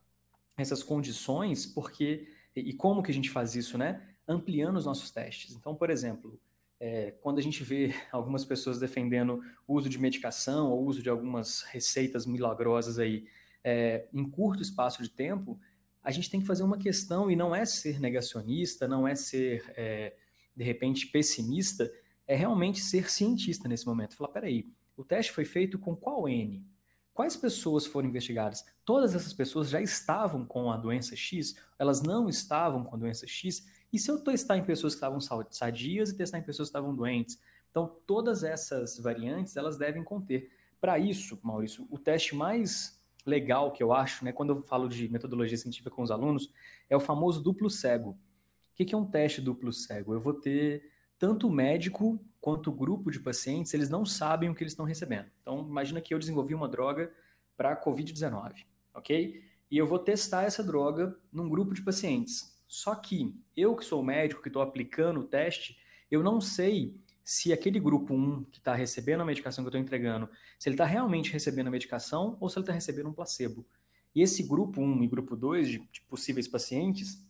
essas 0.58 0.84
condições, 0.84 1.66
porque 1.66 2.28
e 2.54 2.74
como 2.74 3.02
que 3.02 3.12
a 3.12 3.14
gente 3.14 3.30
faz 3.30 3.56
isso, 3.56 3.78
né? 3.78 4.02
Ampliando 4.28 4.76
os 4.76 4.86
nossos 4.86 5.10
testes. 5.10 5.56
Então, 5.56 5.74
por 5.74 5.90
exemplo, 5.90 6.38
é, 6.82 7.12
quando 7.22 7.38
a 7.38 7.42
gente 7.42 7.64
vê 7.64 7.94
algumas 8.12 8.44
pessoas 8.44 8.78
defendendo 8.78 9.42
o 9.66 9.74
uso 9.74 9.88
de 9.88 9.98
medicação 9.98 10.70
ou 10.70 10.86
uso 10.86 11.02
de 11.02 11.10
algumas 11.10 11.62
receitas 11.62 12.26
milagrosas 12.26 13.00
aí 13.00 13.26
é, 13.66 14.08
em 14.14 14.30
curto 14.30 14.62
espaço 14.62 15.02
de 15.02 15.10
tempo, 15.10 15.60
a 16.04 16.12
gente 16.12 16.30
tem 16.30 16.40
que 16.40 16.46
fazer 16.46 16.62
uma 16.62 16.78
questão 16.78 17.32
e 17.32 17.36
não 17.36 17.56
é 17.56 17.66
ser 17.66 18.00
negacionista, 18.00 18.88
não 18.88 19.08
é 19.08 19.16
ser 19.16 19.74
é, 19.76 20.14
de 20.56 20.64
repente 20.64 21.08
pessimista, 21.08 21.92
é 22.28 22.36
realmente 22.36 22.80
ser 22.80 23.10
cientista 23.10 23.68
nesse 23.68 23.88
momento. 23.88 24.16
Falar, 24.16 24.30
peraí, 24.30 24.68
o 24.96 25.04
teste 25.04 25.32
foi 25.32 25.46
feito 25.46 25.80
com 25.80 25.96
qual 25.96 26.30
N? 26.30 26.64
Quais 27.12 27.36
pessoas 27.36 27.88
foram 27.88 28.08
investigadas? 28.08 28.64
Todas 28.84 29.16
essas 29.16 29.34
pessoas 29.34 29.70
já 29.70 29.82
estavam 29.82 30.46
com 30.46 30.72
a 30.72 30.78
doença 30.78 31.16
X? 31.16 31.56
Elas 31.80 32.04
não 32.04 32.30
estavam 32.30 32.84
com 32.84 32.96
a 32.96 33.00
doença 33.00 33.26
X? 33.26 33.66
E 33.92 33.98
se 33.98 34.12
eu 34.12 34.20
testar 34.20 34.58
em 34.58 34.64
pessoas 34.64 34.94
que 34.94 34.98
estavam 34.98 35.20
sadias 35.50 36.10
e 36.10 36.16
testar 36.16 36.38
em 36.38 36.44
pessoas 36.44 36.68
que 36.68 36.78
estavam 36.78 36.96
doentes? 36.96 37.40
Então, 37.72 37.96
todas 38.06 38.44
essas 38.44 39.00
variantes, 39.00 39.58
elas 39.58 39.76
devem 39.76 40.04
conter. 40.04 40.52
Para 40.80 41.00
isso, 41.00 41.40
Maurício, 41.42 41.88
o 41.90 41.98
teste 41.98 42.36
mais 42.36 42.95
legal 43.26 43.72
que 43.72 43.82
eu 43.82 43.92
acho, 43.92 44.24
né, 44.24 44.32
quando 44.32 44.52
eu 44.52 44.62
falo 44.62 44.88
de 44.88 45.10
metodologia 45.10 45.58
científica 45.58 45.90
com 45.90 46.04
os 46.04 46.12
alunos, 46.12 46.52
é 46.90 46.96
o 46.96 47.00
famoso 47.00 47.42
duplo 47.42 47.70
cego. 47.70 48.12
O 48.12 48.76
que 48.76 48.94
é 48.94 48.98
um 48.98 49.06
teste 49.06 49.42
duplo 49.42 49.74
cego? 49.74 50.14
Eu 50.14 50.22
vou 50.22 50.34
ter 50.34 50.92
tanto 51.18 51.48
o 51.48 51.52
médico 51.52 52.20
quanto 52.40 52.70
o 52.70 52.74
grupo 52.74 53.10
de 53.10 53.20
pacientes, 53.20 53.74
eles 53.74 53.90
não 53.90 54.06
sabem 54.06 54.50
o 54.50 54.56
que 54.56 54.62
eles 54.62 54.74
estão 54.74 54.86
recebendo. 54.86 55.28
Então, 55.42 55.66
imagina 55.68 56.02
que 56.02 56.14
eu 56.14 56.20
desenvolvi 56.20 56.54
uma 56.54 56.68
droga 56.68 57.12
para 57.58 57.76
COVID-19, 57.82 58.66
ok? 58.94 59.42
E 59.72 59.78
eu 59.78 59.88
vou 59.88 59.98
testar 59.98 60.44
essa 60.44 60.64
droga 60.64 61.18
num 61.32 61.50
grupo 61.50 61.74
de 61.74 61.82
pacientes. 61.82 62.56
Só 62.68 62.94
que 62.94 63.36
eu 63.56 63.76
que 63.76 63.86
sou 63.86 64.04
médico 64.04 64.42
que 64.42 64.50
estou 64.50 64.62
aplicando 64.62 65.22
o 65.22 65.24
teste, 65.24 65.78
eu 66.12 66.22
não 66.22 66.40
sei 66.40 66.96
se 67.26 67.52
aquele 67.52 67.80
grupo 67.80 68.14
1 68.14 68.44
que 68.52 68.60
está 68.60 68.76
recebendo 68.76 69.22
a 69.22 69.26
medicação 69.26 69.64
que 69.64 69.68
eu 69.68 69.70
estou 69.70 69.82
entregando, 69.82 70.30
se 70.60 70.70
ele 70.70 70.76
está 70.76 70.86
realmente 70.86 71.34
recebendo 71.34 71.68
a 71.68 71.72
medicação 71.72 72.38
ou 72.40 72.48
se 72.48 72.60
ele 72.60 72.64
está 72.64 72.74
recebendo 72.74 73.10
um 73.10 73.14
placebo. 73.14 73.66
E 74.14 74.22
esse 74.22 74.44
grupo 74.44 74.80
1 74.80 75.04
e 75.04 75.08
grupo 75.08 75.36
2 75.36 75.68
de, 75.68 75.80
de 75.92 76.02
possíveis 76.02 76.48
pacientes, 76.48 77.26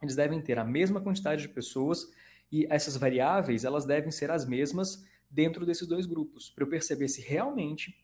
eles 0.00 0.14
devem 0.14 0.40
ter 0.40 0.56
a 0.56 0.64
mesma 0.64 1.00
quantidade 1.00 1.42
de 1.42 1.48
pessoas 1.48 2.08
e 2.50 2.64
essas 2.70 2.96
variáveis, 2.96 3.64
elas 3.64 3.84
devem 3.84 4.12
ser 4.12 4.30
as 4.30 4.46
mesmas 4.46 5.04
dentro 5.28 5.66
desses 5.66 5.88
dois 5.88 6.06
grupos, 6.06 6.48
para 6.48 6.62
eu 6.62 6.68
perceber 6.68 7.08
se 7.08 7.20
realmente 7.20 8.00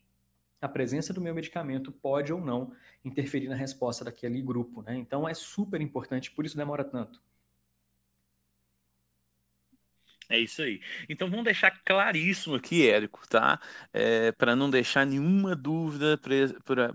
a 0.61 0.67
presença 0.67 1.13
do 1.13 1.21
meu 1.21 1.33
medicamento 1.33 1.93
pode 1.93 2.33
ou 2.33 2.41
não 2.41 2.73
interferir 3.05 3.47
na 3.47 3.55
resposta 3.55 4.03
daquele 4.03 4.41
grupo. 4.41 4.81
Né? 4.81 4.97
Então 4.97 5.27
é 5.27 5.33
super 5.33 5.79
importante, 5.79 6.29
por 6.29 6.45
isso 6.45 6.57
demora 6.57 6.83
tanto. 6.83 7.21
É 10.31 10.39
isso 10.39 10.61
aí. 10.61 10.79
Então 11.09 11.29
vamos 11.29 11.43
deixar 11.43 11.71
claríssimo 11.83 12.55
aqui, 12.55 12.89
Érico, 12.89 13.19
tá? 13.27 13.59
É, 13.93 14.31
para 14.31 14.55
não 14.55 14.69
deixar 14.69 15.05
nenhuma 15.05 15.53
dúvida 15.53 16.17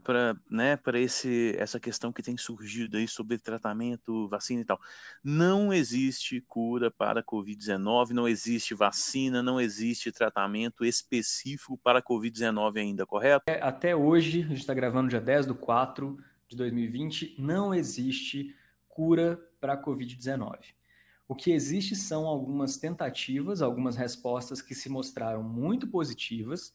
para 0.03 0.37
né, 0.51 0.79
esse, 0.95 1.55
essa 1.59 1.79
questão 1.79 2.11
que 2.11 2.23
tem 2.23 2.39
surgido 2.39 2.97
aí 2.97 3.07
sobre 3.07 3.37
tratamento, 3.37 4.27
vacina 4.29 4.63
e 4.63 4.65
tal. 4.65 4.81
Não 5.23 5.71
existe 5.71 6.41
cura 6.41 6.91
para 6.91 7.21
a 7.21 7.23
Covid-19, 7.23 8.11
não 8.13 8.27
existe 8.27 8.75
vacina, 8.75 9.43
não 9.43 9.61
existe 9.61 10.11
tratamento 10.11 10.83
específico 10.83 11.77
para 11.77 11.99
a 11.99 12.03
Covid-19 12.03 12.79
ainda, 12.79 13.05
correto? 13.05 13.45
É, 13.49 13.61
até 13.61 13.95
hoje, 13.95 14.45
a 14.45 14.49
gente 14.49 14.61
está 14.61 14.73
gravando 14.73 15.11
dia 15.11 15.21
10 15.21 15.45
do 15.45 15.55
4 15.55 16.17
de 16.49 16.57
2020, 16.57 17.37
não 17.39 17.75
existe 17.75 18.57
cura 18.89 19.39
para 19.61 19.75
a 19.75 19.83
Covid-19. 19.83 20.76
O 21.29 21.35
que 21.35 21.51
existe 21.51 21.97
são 21.97 22.27
algumas 22.27 22.77
tentativas, 22.77 23.61
algumas 23.61 23.97
respostas 23.97 24.63
que 24.63 24.75
se 24.75 24.89
mostraram 24.89 25.43
muito 25.43 25.89
positivas, 25.89 26.73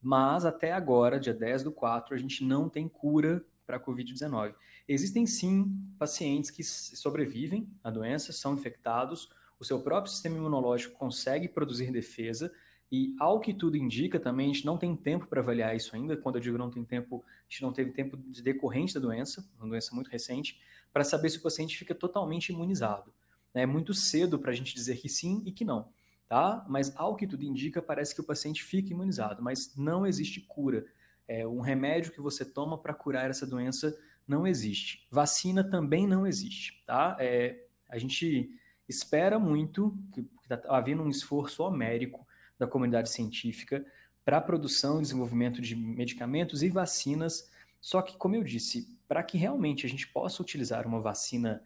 mas 0.00 0.44
até 0.44 0.72
agora, 0.72 1.18
dia 1.18 1.34
10 1.34 1.64
do 1.64 1.72
4, 1.72 2.14
a 2.14 2.18
gente 2.18 2.44
não 2.44 2.68
tem 2.68 2.88
cura 2.88 3.44
para 3.66 3.76
a 3.76 3.80
Covid-19. 3.80 4.54
Existem 4.86 5.26
sim 5.26 5.76
pacientes 5.98 6.50
que 6.50 6.62
sobrevivem 6.62 7.68
à 7.82 7.90
doença, 7.90 8.32
são 8.32 8.54
infectados, 8.54 9.28
o 9.58 9.64
seu 9.64 9.82
próprio 9.82 10.12
sistema 10.12 10.36
imunológico 10.36 10.96
consegue 10.96 11.48
produzir 11.48 11.90
defesa, 11.90 12.52
e 12.90 13.14
ao 13.18 13.38
que 13.40 13.52
tudo 13.52 13.76
indica 13.76 14.18
também, 14.18 14.50
a 14.50 14.54
gente 14.54 14.64
não 14.64 14.78
tem 14.78 14.96
tempo 14.96 15.26
para 15.26 15.40
avaliar 15.40 15.76
isso 15.76 15.94
ainda. 15.94 16.16
Quando 16.16 16.36
eu 16.36 16.40
digo 16.40 16.56
não 16.56 16.70
tem 16.70 16.82
tempo, 16.84 17.22
a 17.26 17.52
gente 17.52 17.62
não 17.62 17.72
teve 17.72 17.90
tempo 17.90 18.16
de 18.16 18.42
decorrente 18.42 18.94
da 18.94 19.00
doença, 19.00 19.46
uma 19.58 19.68
doença 19.68 19.94
muito 19.94 20.08
recente, 20.08 20.58
para 20.90 21.04
saber 21.04 21.28
se 21.28 21.38
o 21.38 21.42
paciente 21.42 21.76
fica 21.76 21.94
totalmente 21.94 22.50
imunizado. 22.50 23.12
É 23.62 23.66
muito 23.66 23.94
cedo 23.94 24.38
para 24.38 24.50
a 24.50 24.54
gente 24.54 24.74
dizer 24.74 24.96
que 24.98 25.08
sim 25.08 25.42
e 25.44 25.52
que 25.52 25.64
não, 25.64 25.88
tá? 26.28 26.64
Mas 26.68 26.94
ao 26.96 27.16
que 27.16 27.26
tudo 27.26 27.44
indica, 27.44 27.82
parece 27.82 28.14
que 28.14 28.20
o 28.20 28.24
paciente 28.24 28.62
fica 28.62 28.92
imunizado, 28.92 29.42
mas 29.42 29.74
não 29.76 30.06
existe 30.06 30.40
cura. 30.40 30.86
É, 31.26 31.46
um 31.46 31.60
remédio 31.60 32.12
que 32.12 32.20
você 32.20 32.44
toma 32.44 32.78
para 32.78 32.94
curar 32.94 33.28
essa 33.28 33.46
doença 33.46 33.96
não 34.26 34.46
existe. 34.46 35.06
Vacina 35.10 35.64
também 35.64 36.06
não 36.06 36.26
existe, 36.26 36.82
tá? 36.86 37.16
É, 37.18 37.64
a 37.88 37.98
gente 37.98 38.50
espera 38.88 39.38
muito 39.38 39.96
que 40.12 40.26
está 40.42 40.60
havendo 40.68 41.02
um 41.02 41.10
esforço 41.10 41.62
homérico 41.62 42.26
da 42.58 42.66
comunidade 42.66 43.10
científica 43.10 43.84
para 44.24 44.38
a 44.38 44.40
produção 44.40 44.98
e 44.98 45.02
desenvolvimento 45.02 45.60
de 45.62 45.74
medicamentos 45.74 46.62
e 46.62 46.68
vacinas. 46.68 47.50
Só 47.80 48.02
que, 48.02 48.16
como 48.16 48.34
eu 48.34 48.42
disse, 48.42 48.98
para 49.06 49.22
que 49.22 49.38
realmente 49.38 49.86
a 49.86 49.88
gente 49.88 50.06
possa 50.08 50.42
utilizar 50.42 50.86
uma 50.86 51.00
vacina 51.00 51.62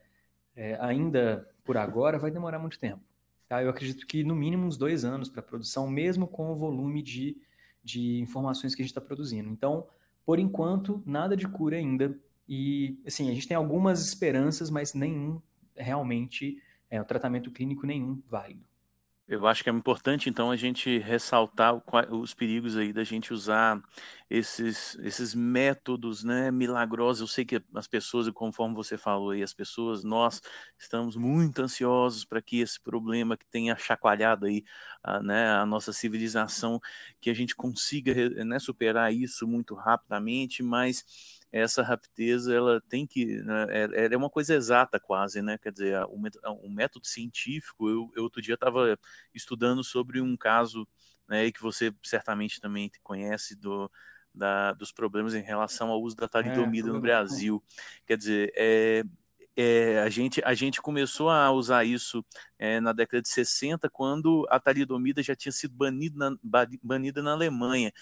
é, 0.57 0.77
ainda 0.81 1.49
por 1.65 1.77
agora, 1.77 2.19
vai 2.19 2.31
demorar 2.31 2.59
muito 2.59 2.79
tempo. 2.79 3.01
Tá? 3.49 3.63
Eu 3.63 3.71
acredito 3.71 4.07
que 4.07 4.25
no 4.25 4.35
mínimo 4.35 4.67
uns 4.67 4.77
dois 4.77 5.05
anos 5.05 5.29
para 5.29 5.43
produção, 5.43 5.89
mesmo 5.89 6.27
com 6.27 6.51
o 6.51 6.57
volume 6.57 7.03
de, 7.03 7.37
de 7.83 8.21
informações 8.21 8.75
que 8.75 8.83
a 8.83 8.85
gente 8.85 8.91
está 8.91 9.01
produzindo. 9.01 9.49
Então, 9.49 9.87
por 10.25 10.39
enquanto, 10.39 11.03
nada 11.05 11.37
de 11.37 11.47
cura 11.47 11.77
ainda. 11.77 12.19
E, 12.49 13.01
assim, 13.07 13.31
a 13.31 13.35
gente 13.35 13.47
tem 13.47 13.57
algumas 13.57 14.05
esperanças, 14.07 14.71
mas 14.71 14.95
nenhum 14.95 15.41
realmente, 15.77 16.63
é, 16.91 17.01
o 17.01 17.05
tratamento 17.05 17.51
clínico 17.51 17.87
nenhum 17.87 18.21
válido. 18.29 18.65
Eu 19.29 19.47
acho 19.47 19.63
que 19.63 19.71
é 19.71 19.73
importante, 19.73 20.29
então, 20.29 20.51
a 20.51 20.57
gente 20.57 20.99
ressaltar 20.99 21.81
os 22.13 22.35
perigos 22.35 22.77
aí 22.77 22.93
da 22.93 23.05
gente 23.05 23.33
usar 23.33 23.81
esses, 24.29 24.97
esses 24.97 25.33
métodos 25.35 26.25
né, 26.25 26.51
milagrosos. 26.51 27.21
Eu 27.21 27.27
sei 27.29 27.45
que 27.45 27.63
as 27.75 27.87
pessoas, 27.87 28.29
conforme 28.31 28.75
você 28.75 28.99
falou 28.99 29.31
aí, 29.31 29.43
as 29.43 29.55
pessoas, 29.55 30.03
nós 30.03 30.43
estamos 30.77 31.17
muito 31.17 31.63
ansiosos 31.63 32.25
para 32.25 32.43
que 32.43 32.61
esse 32.61 32.81
problema 32.81 33.37
que 33.37 33.47
tenha 33.47 33.77
chacoalhado 33.77 34.45
aí 34.47 34.65
a, 35.03 35.23
né, 35.23 35.51
a 35.53 35.65
nossa 35.65 35.93
civilização, 35.93 36.81
que 37.21 37.31
a 37.31 37.35
gente 37.35 37.55
consiga 37.55 38.13
né, 38.45 38.59
superar 38.59 39.15
isso 39.15 39.47
muito 39.47 39.75
rapidamente, 39.75 40.63
mas 40.65 41.05
essa 41.53 41.83
rapidez 41.83 42.47
ela 42.47 42.81
tem 42.89 43.07
que 43.07 43.43
né, 43.43 43.67
é, 43.71 44.15
é 44.15 44.17
uma 44.17 44.31
coisa 44.31 44.55
exata 44.55 44.99
quase 44.99 45.43
né? 45.43 45.59
Quer 45.59 45.73
dizer 45.73 46.03
o, 46.07 46.69
método 46.71 47.07
científico 47.07 47.89
eu, 47.89 48.11
eu 48.17 48.23
outro 48.23 48.41
dia 48.41 48.55
estava 48.55 48.99
estudando 49.35 49.85
sobre 49.85 50.21
um 50.21 50.37
caso 50.37 50.89
né 51.29 51.53
que 51.53 51.61
você 51.61 51.95
certamente 52.03 52.61
também 52.61 52.91
conhece 53.03 53.55
do 53.55 53.91
da, 54.35 54.73
dos 54.73 54.91
problemas 54.91 55.35
em 55.35 55.43
relação 55.43 55.91
ao 55.91 56.01
uso 56.01 56.17
da 56.17 56.27
talidomida 56.27 56.89
é, 56.89 56.93
no 56.93 57.01
Brasil. 57.01 57.63
Quer 58.07 58.17
dizer 58.17 58.53
é, 58.57 59.05
é, 59.57 60.01
a, 60.01 60.09
gente, 60.09 60.43
a 60.45 60.55
gente 60.55 60.81
começou 60.81 61.29
a 61.31 61.51
usar 61.51 61.85
isso 61.85 62.25
é, 62.59 62.81
na 62.81 62.93
década 62.93 63.23
de 63.23 63.29
60, 63.29 63.89
quando 63.91 64.47
a 64.51 64.59
talidomida 64.59 65.23
já 65.23 65.35
tinha 65.37 65.53
sido 65.53 65.75
banida 65.75 66.31
na, 66.31 66.67
banida 66.83 67.23
na 67.23 67.33
Alemanha. 67.33 67.93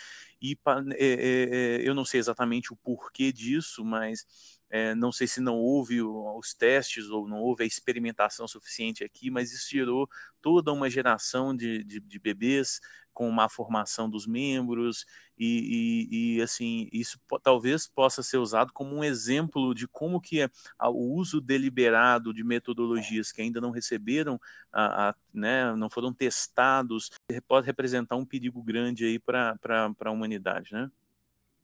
E 0.40 0.56
é, 0.96 1.80
eu 1.82 1.94
não 1.94 2.04
sei 2.04 2.20
exatamente 2.20 2.72
o 2.72 2.76
porquê 2.76 3.32
disso, 3.32 3.84
mas 3.84 4.26
é, 4.70 4.94
não 4.94 5.10
sei 5.10 5.26
se 5.26 5.40
não 5.40 5.58
houve 5.58 6.00
os 6.00 6.54
testes 6.54 7.10
ou 7.10 7.28
não 7.28 7.38
houve 7.38 7.64
a 7.64 7.66
experimentação 7.66 8.46
suficiente 8.46 9.02
aqui, 9.02 9.30
mas 9.30 9.52
isso 9.52 9.68
gerou 9.68 10.08
toda 10.40 10.72
uma 10.72 10.88
geração 10.88 11.54
de, 11.54 11.82
de, 11.82 11.98
de 11.98 12.18
bebês 12.18 12.80
com 13.12 13.28
má 13.32 13.48
formação 13.48 14.08
dos 14.08 14.26
membros 14.26 15.04
e, 15.36 16.06
e, 16.08 16.36
e, 16.36 16.42
assim 16.42 16.88
isso 16.92 17.18
talvez 17.42 17.88
possa 17.88 18.22
ser 18.22 18.38
usado 18.38 18.72
como 18.72 18.94
um 18.94 19.04
exemplo 19.04 19.74
de 19.74 19.88
como 19.88 20.20
que 20.20 20.40
é 20.40 20.48
o 20.80 21.14
uso 21.16 21.40
deliberado 21.40 22.32
de 22.32 22.44
metodologias 22.44 23.32
que 23.32 23.42
ainda 23.42 23.60
não 23.60 23.72
receberam 23.72 24.40
a, 24.72 25.08
a 25.08 25.14
né, 25.34 25.74
não 25.74 25.90
foram 25.90 26.14
testados 26.14 27.10
pode 27.48 27.66
representar 27.66 28.16
um 28.16 28.24
perigo 28.24 28.62
grande 28.62 29.04
aí 29.04 29.18
para 29.18 29.58
a 30.04 30.10
humanidade, 30.10 30.72
né? 30.72 30.90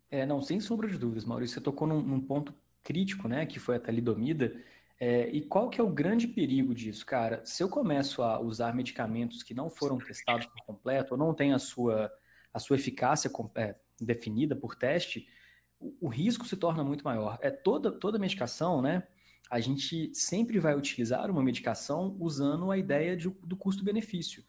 É, 0.08 0.24
não, 0.24 0.40
sem 0.40 0.60
sombra 0.60 0.88
de 0.88 0.96
dúvidas, 0.96 1.24
Maurício, 1.24 1.54
você 1.54 1.60
tocou 1.60 1.86
num, 1.86 2.00
num 2.00 2.20
ponto 2.20 2.54
crítico, 2.86 3.26
né, 3.26 3.44
que 3.44 3.58
foi 3.58 3.76
a 3.76 3.80
talidomida. 3.80 4.54
É, 4.98 5.28
e 5.28 5.42
qual 5.42 5.68
que 5.68 5.80
é 5.80 5.84
o 5.84 5.90
grande 5.90 6.28
perigo 6.28 6.72
disso, 6.72 7.04
cara? 7.04 7.44
Se 7.44 7.60
eu 7.62 7.68
começo 7.68 8.22
a 8.22 8.40
usar 8.40 8.72
medicamentos 8.72 9.42
que 9.42 9.52
não 9.52 9.68
foram 9.68 9.98
testados 9.98 10.46
por 10.46 10.64
completo, 10.64 11.14
ou 11.14 11.18
não 11.18 11.34
têm 11.34 11.52
a 11.52 11.58
sua, 11.58 12.10
a 12.54 12.60
sua 12.60 12.76
eficácia 12.76 13.28
é, 13.56 13.74
definida 14.00 14.54
por 14.54 14.76
teste, 14.76 15.28
o, 15.80 16.06
o, 16.06 16.08
risco 16.08 16.46
se 16.46 16.56
torna 16.56 16.84
muito 16.84 17.04
maior. 17.04 17.38
É 17.42 17.50
toda, 17.50 17.90
toda 17.90 18.20
medicação, 18.20 18.80
né? 18.80 19.02
A 19.50 19.58
gente 19.58 20.14
sempre 20.14 20.58
vai 20.60 20.74
utilizar 20.76 21.28
uma 21.28 21.42
medicação 21.42 22.16
usando 22.20 22.70
a 22.70 22.78
ideia 22.78 23.16
de, 23.16 23.28
do 23.28 23.56
custo-benefício. 23.56 24.44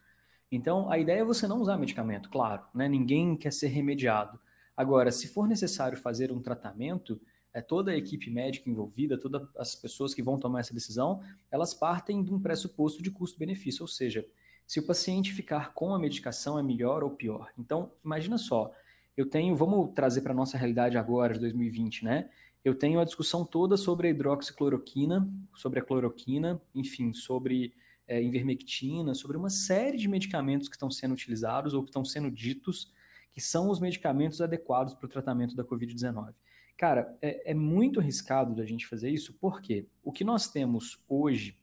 Então, 0.50 0.90
a 0.90 0.98
ideia 0.98 1.20
é 1.20 1.24
você 1.24 1.46
não 1.46 1.60
usar 1.60 1.76
medicamento, 1.76 2.30
claro, 2.30 2.62
né? 2.72 2.88
Ninguém 2.88 3.36
quer 3.36 3.52
ser 3.52 3.66
remediado. 3.66 4.40
Agora, 4.76 5.10
se 5.10 5.26
for 5.26 5.48
necessário 5.48 5.98
fazer 5.98 6.30
um 6.30 6.40
tratamento, 6.40 7.20
é, 7.52 7.60
toda 7.60 7.90
a 7.90 7.96
equipe 7.96 8.30
médica 8.30 8.68
envolvida, 8.68 9.18
todas 9.18 9.48
as 9.56 9.74
pessoas 9.74 10.14
que 10.14 10.22
vão 10.22 10.38
tomar 10.38 10.60
essa 10.60 10.74
decisão, 10.74 11.22
elas 11.50 11.74
partem 11.74 12.22
de 12.22 12.32
um 12.32 12.40
pressuposto 12.40 13.02
de 13.02 13.10
custo-benefício, 13.10 13.82
ou 13.82 13.88
seja, 13.88 14.26
se 14.66 14.80
o 14.80 14.86
paciente 14.86 15.32
ficar 15.32 15.72
com 15.72 15.94
a 15.94 15.98
medicação 15.98 16.58
é 16.58 16.62
melhor 16.62 17.02
ou 17.02 17.10
pior. 17.10 17.50
Então, 17.58 17.90
imagina 18.04 18.36
só, 18.36 18.72
eu 19.16 19.26
tenho, 19.26 19.56
vamos 19.56 19.92
trazer 19.94 20.20
para 20.20 20.32
a 20.32 20.36
nossa 20.36 20.58
realidade 20.58 20.96
agora, 20.98 21.34
de 21.34 21.40
2020, 21.40 22.04
né? 22.04 22.30
Eu 22.64 22.74
tenho 22.74 23.00
a 23.00 23.04
discussão 23.04 23.44
toda 23.44 23.76
sobre 23.76 24.08
a 24.08 24.10
hidroxicloroquina, 24.10 25.28
sobre 25.54 25.80
a 25.80 25.82
cloroquina, 25.82 26.60
enfim, 26.74 27.12
sobre 27.12 27.72
é, 28.06 28.22
invermectina, 28.22 29.14
sobre 29.14 29.36
uma 29.36 29.48
série 29.50 29.96
de 29.96 30.06
medicamentos 30.06 30.68
que 30.68 30.74
estão 30.74 30.90
sendo 30.90 31.12
utilizados 31.12 31.72
ou 31.72 31.82
que 31.82 31.88
estão 31.88 32.04
sendo 32.04 32.30
ditos 32.30 32.92
que 33.32 33.40
são 33.40 33.70
os 33.70 33.78
medicamentos 33.78 34.40
adequados 34.40 34.94
para 34.94 35.06
o 35.06 35.08
tratamento 35.08 35.54
da 35.54 35.64
Covid-19. 35.64 36.34
Cara, 36.78 37.18
é, 37.20 37.50
é 37.50 37.54
muito 37.54 37.98
arriscado 37.98 38.54
da 38.54 38.64
gente 38.64 38.86
fazer 38.86 39.10
isso, 39.10 39.34
porque 39.40 39.86
o 40.02 40.12
que 40.12 40.22
nós 40.22 40.48
temos 40.48 41.02
hoje 41.08 41.58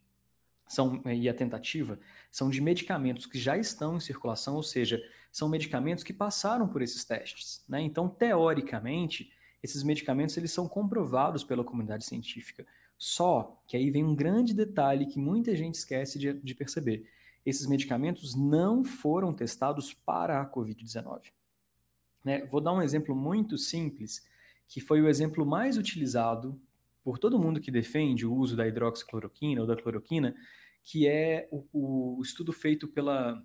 são, 0.68 1.02
e 1.06 1.30
a 1.30 1.34
tentativa 1.34 1.98
são 2.30 2.50
de 2.50 2.60
medicamentos 2.60 3.26
que 3.26 3.40
já 3.40 3.58
estão 3.58 3.96
em 3.96 4.02
circulação, 4.02 4.56
ou 4.56 4.64
seja, 4.64 5.02
são 5.32 5.48
medicamentos 5.48 6.04
que 6.04 6.12
passaram 6.12 6.68
por 6.68 6.82
esses 6.82 7.06
testes. 7.06 7.64
Né? 7.68 7.82
Então, 7.82 8.10
teoricamente, 8.10 9.32
esses 9.64 9.84
medicamentos 9.84 10.36
eles 10.36 10.52
são 10.52 10.68
comprovados 10.68 11.46
pela 11.46 11.64
comunidade 11.64 12.04
científica. 12.04 12.66
Só 12.98 13.62
que 13.68 13.78
aí 13.78 13.90
vem 13.90 14.04
um 14.04 14.16
grande 14.16 14.54
detalhe 14.54 15.06
que 15.06 15.18
muita 15.18 15.56
gente 15.56 15.76
esquece 15.76 16.20
de, 16.20 16.34
de 16.34 16.54
perceber. 16.54 17.10
Esses 17.46 17.68
medicamentos 17.68 18.36
não 18.36 18.84
foram 18.84 19.34
testados 19.34 19.94
para 19.94 20.42
a 20.42 20.50
Covid-19. 20.50 21.32
Né? 22.22 22.46
Vou 22.48 22.60
dar 22.60 22.74
um 22.74 22.82
exemplo 22.82 23.16
muito 23.16 23.58
simples, 23.58 24.26
que 24.68 24.82
foi 24.82 25.02
o 25.02 25.08
exemplo 25.08 25.46
mais 25.46 25.78
utilizado 25.78 26.60
por 27.04 27.20
todo 27.20 27.40
mundo 27.40 27.62
que 27.62 27.70
defende 27.70 28.26
o 28.26 28.34
uso 28.34 28.56
da 28.56 28.68
hidroxicloroquina 28.68 29.62
ou 29.62 29.68
da 29.68 29.76
cloroquina, 29.76 30.36
que 30.84 31.08
é 31.08 31.48
o, 31.52 32.18
o 32.18 32.22
estudo 32.22 32.52
feito 32.52 32.88
pela 32.88 33.44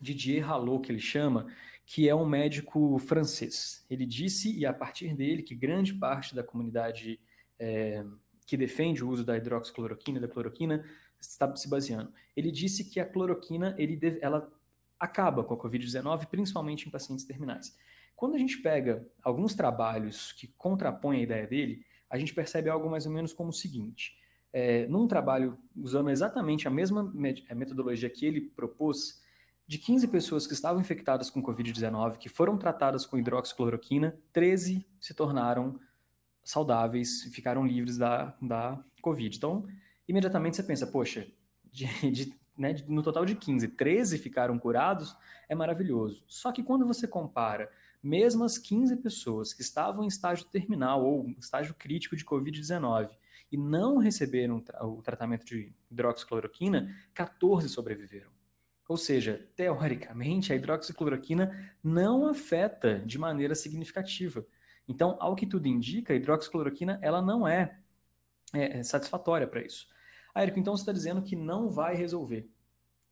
Didier 0.00 0.44
Rallot, 0.44 0.82
que 0.82 0.92
ele 0.92 1.00
chama, 1.00 1.46
que 1.86 2.08
é 2.08 2.14
um 2.14 2.26
médico 2.26 2.98
francês. 2.98 3.84
Ele 3.88 4.06
disse, 4.06 4.56
e 4.56 4.64
a 4.64 4.72
partir 4.72 5.14
dele, 5.14 5.42
que 5.42 5.54
grande 5.54 5.94
parte 5.94 6.34
da 6.34 6.42
comunidade 6.42 7.20
é, 7.58 8.04
que 8.46 8.56
defende 8.56 9.04
o 9.04 9.08
uso 9.08 9.24
da 9.24 9.36
hidroxicloroquina 9.36 10.18
e 10.18 10.20
da 10.20 10.28
cloroquina 10.28 10.84
está 11.20 11.54
se 11.54 11.68
baseando. 11.68 12.12
Ele 12.36 12.50
disse 12.50 12.84
que 12.84 12.98
a 12.98 13.04
cloroquina 13.04 13.74
ele 13.78 13.98
ela 14.20 14.50
acaba 14.98 15.44
com 15.44 15.54
a 15.54 15.58
Covid-19, 15.58 16.26
principalmente 16.26 16.88
em 16.88 16.90
pacientes 16.90 17.24
terminais. 17.24 17.76
Quando 18.20 18.34
a 18.34 18.38
gente 18.38 18.58
pega 18.58 19.08
alguns 19.22 19.54
trabalhos 19.54 20.32
que 20.32 20.46
contrapõem 20.46 21.20
a 21.20 21.22
ideia 21.22 21.46
dele, 21.46 21.82
a 22.10 22.18
gente 22.18 22.34
percebe 22.34 22.68
algo 22.68 22.90
mais 22.90 23.06
ou 23.06 23.12
menos 23.12 23.32
como 23.32 23.48
o 23.48 23.52
seguinte: 23.54 24.14
é, 24.52 24.86
num 24.88 25.08
trabalho 25.08 25.56
usando 25.74 26.10
exatamente 26.10 26.68
a 26.68 26.70
mesma 26.70 27.02
metodologia 27.02 28.10
que 28.10 28.26
ele 28.26 28.42
propôs, 28.42 29.22
de 29.66 29.78
15 29.78 30.06
pessoas 30.08 30.46
que 30.46 30.52
estavam 30.52 30.82
infectadas 30.82 31.30
com 31.30 31.42
Covid-19, 31.42 32.18
que 32.18 32.28
foram 32.28 32.58
tratadas 32.58 33.06
com 33.06 33.16
hidroxicloroquina, 33.16 34.14
13 34.34 34.86
se 35.00 35.14
tornaram 35.14 35.80
saudáveis 36.44 37.24
e 37.24 37.30
ficaram 37.30 37.64
livres 37.64 37.96
da, 37.96 38.36
da 38.42 38.84
Covid. 39.00 39.34
Então, 39.34 39.66
imediatamente 40.06 40.56
você 40.56 40.62
pensa, 40.62 40.86
poxa, 40.86 41.26
de, 41.72 41.86
de, 42.12 42.34
né, 42.54 42.76
no 42.86 43.02
total 43.02 43.24
de 43.24 43.34
15, 43.34 43.66
13 43.68 44.18
ficaram 44.18 44.58
curados, 44.58 45.16
é 45.48 45.54
maravilhoso. 45.54 46.22
Só 46.28 46.52
que 46.52 46.62
quando 46.62 46.86
você 46.86 47.08
compara 47.08 47.70
mesmo 48.02 48.44
as 48.44 48.56
15 48.56 48.96
pessoas 48.96 49.52
que 49.52 49.62
estavam 49.62 50.04
em 50.04 50.08
estágio 50.08 50.46
terminal 50.46 51.04
ou 51.04 51.28
estágio 51.38 51.74
crítico 51.74 52.16
de 52.16 52.24
Covid-19 52.24 53.10
e 53.52 53.56
não 53.56 53.98
receberam 53.98 54.62
o 54.82 55.02
tratamento 55.02 55.44
de 55.44 55.72
hidroxicloroquina, 55.90 56.94
14 57.12 57.68
sobreviveram. 57.68 58.30
Ou 58.88 58.96
seja, 58.96 59.48
teoricamente, 59.54 60.52
a 60.52 60.56
hidroxicloroquina 60.56 61.72
não 61.82 62.26
afeta 62.26 62.98
de 63.00 63.18
maneira 63.18 63.54
significativa. 63.54 64.44
Então, 64.88 65.16
ao 65.20 65.36
que 65.36 65.46
tudo 65.46 65.68
indica, 65.68 66.12
a 66.12 66.16
hidroxicloroquina 66.16 66.98
ela 67.02 67.22
não 67.22 67.46
é, 67.46 67.78
é, 68.52 68.78
é 68.78 68.82
satisfatória 68.82 69.46
para 69.46 69.62
isso. 69.62 69.86
Ah, 70.34 70.42
Érico, 70.42 70.58
então 70.58 70.76
você 70.76 70.82
está 70.82 70.92
dizendo 70.92 71.22
que 71.22 71.36
não 71.36 71.70
vai 71.70 71.94
resolver. 71.94 72.48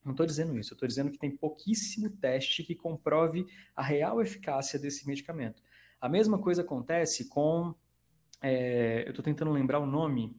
Não 0.05 0.13
estou 0.13 0.25
dizendo 0.25 0.59
isso, 0.59 0.73
eu 0.73 0.77
estou 0.77 0.89
dizendo 0.89 1.11
que 1.11 1.19
tem 1.19 1.31
pouquíssimo 1.31 2.09
teste 2.09 2.63
que 2.63 2.75
comprove 2.75 3.47
a 3.75 3.83
real 3.83 4.23
eficácia 4.23 4.79
desse 4.79 5.07
medicamento. 5.07 5.63
A 6.01 6.09
mesma 6.09 6.39
coisa 6.39 6.63
acontece 6.63 7.29
com. 7.29 7.75
É, 8.41 9.03
eu 9.05 9.11
estou 9.11 9.25
tentando 9.25 9.51
lembrar 9.51 9.81
o 9.81 9.87
nome, 9.87 10.37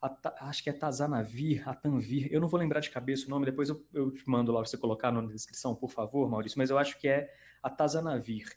a, 0.00 0.48
acho 0.48 0.62
que 0.62 0.70
é 0.70 0.72
Tazanavir, 0.72 1.68
Atanvir, 1.68 2.28
eu 2.30 2.40
não 2.40 2.48
vou 2.48 2.58
lembrar 2.58 2.80
de 2.80 2.90
cabeça 2.90 3.26
o 3.26 3.30
nome, 3.30 3.44
depois 3.44 3.68
eu, 3.68 3.84
eu 3.92 4.10
te 4.10 4.28
mando 4.28 4.50
lá 4.50 4.60
para 4.60 4.68
você 4.70 4.78
colocar 4.78 5.12
na 5.12 5.20
descrição, 5.22 5.74
por 5.74 5.90
favor, 5.90 6.28
Maurício, 6.28 6.58
mas 6.58 6.70
eu 6.70 6.78
acho 6.78 6.98
que 6.98 7.06
é 7.06 7.30
a 7.62 7.68
Tazanavir, 7.68 8.48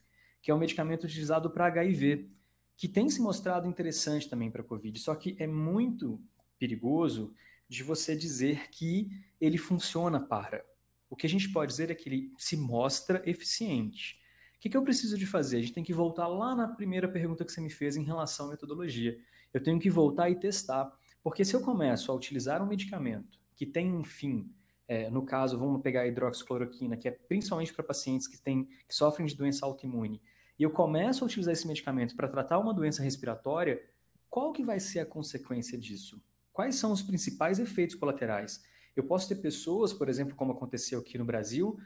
que 0.42 0.50
é 0.50 0.56
um 0.56 0.58
medicamento 0.58 1.04
utilizado 1.04 1.50
para 1.50 1.66
HIV, 1.66 2.30
que 2.78 2.88
tem 2.88 3.10
se 3.10 3.22
mostrado 3.22 3.68
interessante 3.68 4.30
também 4.30 4.50
para 4.50 4.62
a 4.62 4.66
Covid, 4.66 4.98
só 5.00 5.16
que 5.16 5.36
é 5.40 5.48
muito 5.48 6.22
perigoso 6.58 7.34
de 7.68 7.84
você 7.84 8.16
dizer 8.16 8.70
que 8.70 9.10
ele 9.40 9.58
funciona 9.58 10.20
para. 10.20 10.66
O 11.10 11.16
que 11.16 11.26
a 11.26 11.30
gente 11.30 11.50
pode 11.52 11.72
dizer 11.72 11.90
é 11.90 11.96
que 11.96 12.10
ele 12.10 12.34
se 12.38 12.58
mostra 12.58 13.22
eficiente. 13.26 14.20
O 14.56 14.60
que, 14.60 14.70
que 14.70 14.78
eu 14.78 14.84
preciso 14.84 15.18
de 15.18 15.26
fazer? 15.26 15.58
A 15.58 15.62
gente 15.62 15.74
tem 15.74 15.84
que 15.84 15.94
voltar 15.94 16.28
lá 16.28 16.56
na 16.56 16.68
primeira 16.68 17.08
pergunta 17.08 17.46
que 17.46 17.52
você 17.52 17.62
me 17.62 17.70
fez 17.70 17.96
em 17.96 18.04
relação 18.04 18.48
à 18.48 18.50
metodologia. 18.50 19.18
Eu 19.54 19.62
tenho 19.62 19.80
que 19.80 19.90
voltar 19.90 20.30
e 20.30 20.36
testar. 20.36 20.92
Porque 21.24 21.46
se 21.46 21.56
eu 21.56 21.62
começo 21.62 22.12
a 22.12 22.16
utilizar 22.16 22.62
um 22.62 22.68
medicamento 22.68 23.40
que 23.56 23.66
tem 23.66 23.94
um 23.94 24.04
fim, 24.04 24.50
é, 24.88 25.10
no 25.10 25.24
caso, 25.26 25.58
vamos 25.58 25.82
pegar 25.82 26.02
a 26.02 26.08
hidroxicloroquina, 26.08 26.96
que 26.96 27.08
é 27.08 27.12
principalmente 27.12 27.74
para 27.74 27.84
pacientes 27.84 28.28
que, 28.28 28.40
têm, 28.40 28.66
que 28.88 28.96
sofrem 28.96 29.28
de 29.28 29.36
doença 29.36 29.66
autoimune, 29.66 30.22
e 30.58 30.64
eu 30.64 30.72
começo 30.72 31.24
a 31.24 31.28
utilizar 31.28 31.54
esse 31.54 31.68
medicamento 31.68 32.16
para 32.16 32.28
tratar 32.28 32.58
uma 32.58 32.74
doença 32.74 33.04
respiratória, 33.04 33.84
qual 34.30 34.52
que 34.52 34.64
vai 34.64 34.80
ser 34.80 35.00
a 35.00 35.06
consequência 35.06 35.78
disso? 35.78 36.22
Quais 36.58 36.74
são 36.74 36.92
os 36.92 37.04
principais 37.04 37.60
efeitos 37.60 37.96
colaterais? 37.96 38.64
Eu 38.96 39.04
posso 39.04 39.30
ter 39.30 39.36
pessoas, 39.36 39.94
por 39.94 40.10
exemplo, 40.10 40.36
como 40.36 40.54
aconteceu 40.54 40.98
aqui 40.98 41.16
no 41.16 41.24
Brasil, 41.24 41.80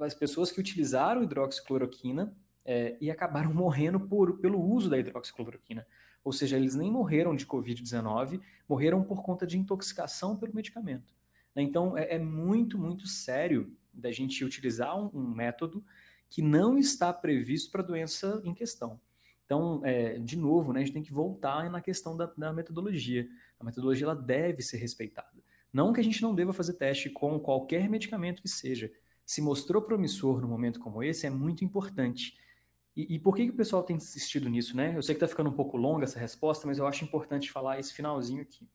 as 0.00 0.14
pessoas 0.14 0.50
que 0.50 0.58
utilizaram 0.58 1.22
hidroxicloroquina 1.22 2.34
é, 2.64 2.96
e 3.02 3.10
acabaram 3.10 3.52
morrendo 3.52 4.00
por, 4.00 4.38
pelo 4.38 4.58
uso 4.58 4.88
da 4.88 4.98
hidroxicloroquina. 4.98 5.86
Ou 6.24 6.32
seja, 6.32 6.56
eles 6.56 6.74
nem 6.74 6.90
morreram 6.90 7.36
de 7.36 7.46
Covid-19, 7.46 8.40
morreram 8.66 9.04
por 9.04 9.22
conta 9.22 9.46
de 9.46 9.58
intoxicação 9.58 10.38
pelo 10.38 10.54
medicamento. 10.54 11.12
Né? 11.54 11.62
Então, 11.62 11.94
é, 11.94 12.14
é 12.14 12.18
muito, 12.18 12.78
muito 12.78 13.06
sério 13.06 13.76
da 13.92 14.10
gente 14.10 14.42
utilizar 14.42 14.98
um, 14.98 15.10
um 15.12 15.34
método 15.34 15.84
que 16.30 16.40
não 16.40 16.78
está 16.78 17.12
previsto 17.12 17.70
para 17.70 17.82
a 17.82 17.86
doença 17.86 18.40
em 18.42 18.54
questão. 18.54 18.98
Então, 19.44 19.82
é, 19.84 20.18
de 20.18 20.36
novo, 20.36 20.72
né, 20.72 20.80
a 20.80 20.84
gente 20.84 20.94
tem 20.94 21.02
que 21.02 21.12
voltar 21.12 21.70
na 21.70 21.80
questão 21.80 22.16
da, 22.16 22.26
da, 22.36 22.52
metodologia. 22.52 23.28
A 23.58 23.64
metodologia 23.64 24.06
ela 24.06 24.14
deve 24.14 24.62
ser 24.62 24.78
respeitada. 24.78 25.42
Não 25.72 25.92
que 25.92 26.00
a 26.00 26.04
gente 26.04 26.22
não 26.22 26.34
deva 26.34 26.52
fazer 26.52 26.74
teste 26.74 27.10
com 27.10 27.38
qualquer 27.40 27.88
medicamento 27.88 28.40
que 28.40 28.48
seja. 28.48 28.92
Se 29.26 29.40
mostrou 29.40 29.82
promissor 29.82 30.40
num 30.40 30.48
momento 30.48 30.78
como 30.78 31.02
esse, 31.02 31.26
é 31.26 31.30
muito 31.30 31.64
importante. 31.64 32.38
E, 32.96 33.14
e 33.14 33.18
por 33.18 33.34
que, 33.34 33.44
que 33.46 33.50
o 33.50 33.56
pessoal 33.56 33.82
tem 33.82 33.96
insistido 33.96 34.48
nisso, 34.48 34.76
né? 34.76 34.96
Eu 34.96 35.02
sei 35.02 35.14
que 35.14 35.16
está 35.16 35.26
ficando 35.26 35.50
um 35.50 35.54
pouco 35.54 35.76
longa 35.76 36.04
essa 36.04 36.18
resposta, 36.18 36.66
mas 36.66 36.78
eu 36.78 36.86
acho 36.86 37.04
importante 37.04 37.50
falar 37.50 37.80
esse 37.80 37.92
finalzinho 37.92 38.42
aqui. 38.42 38.68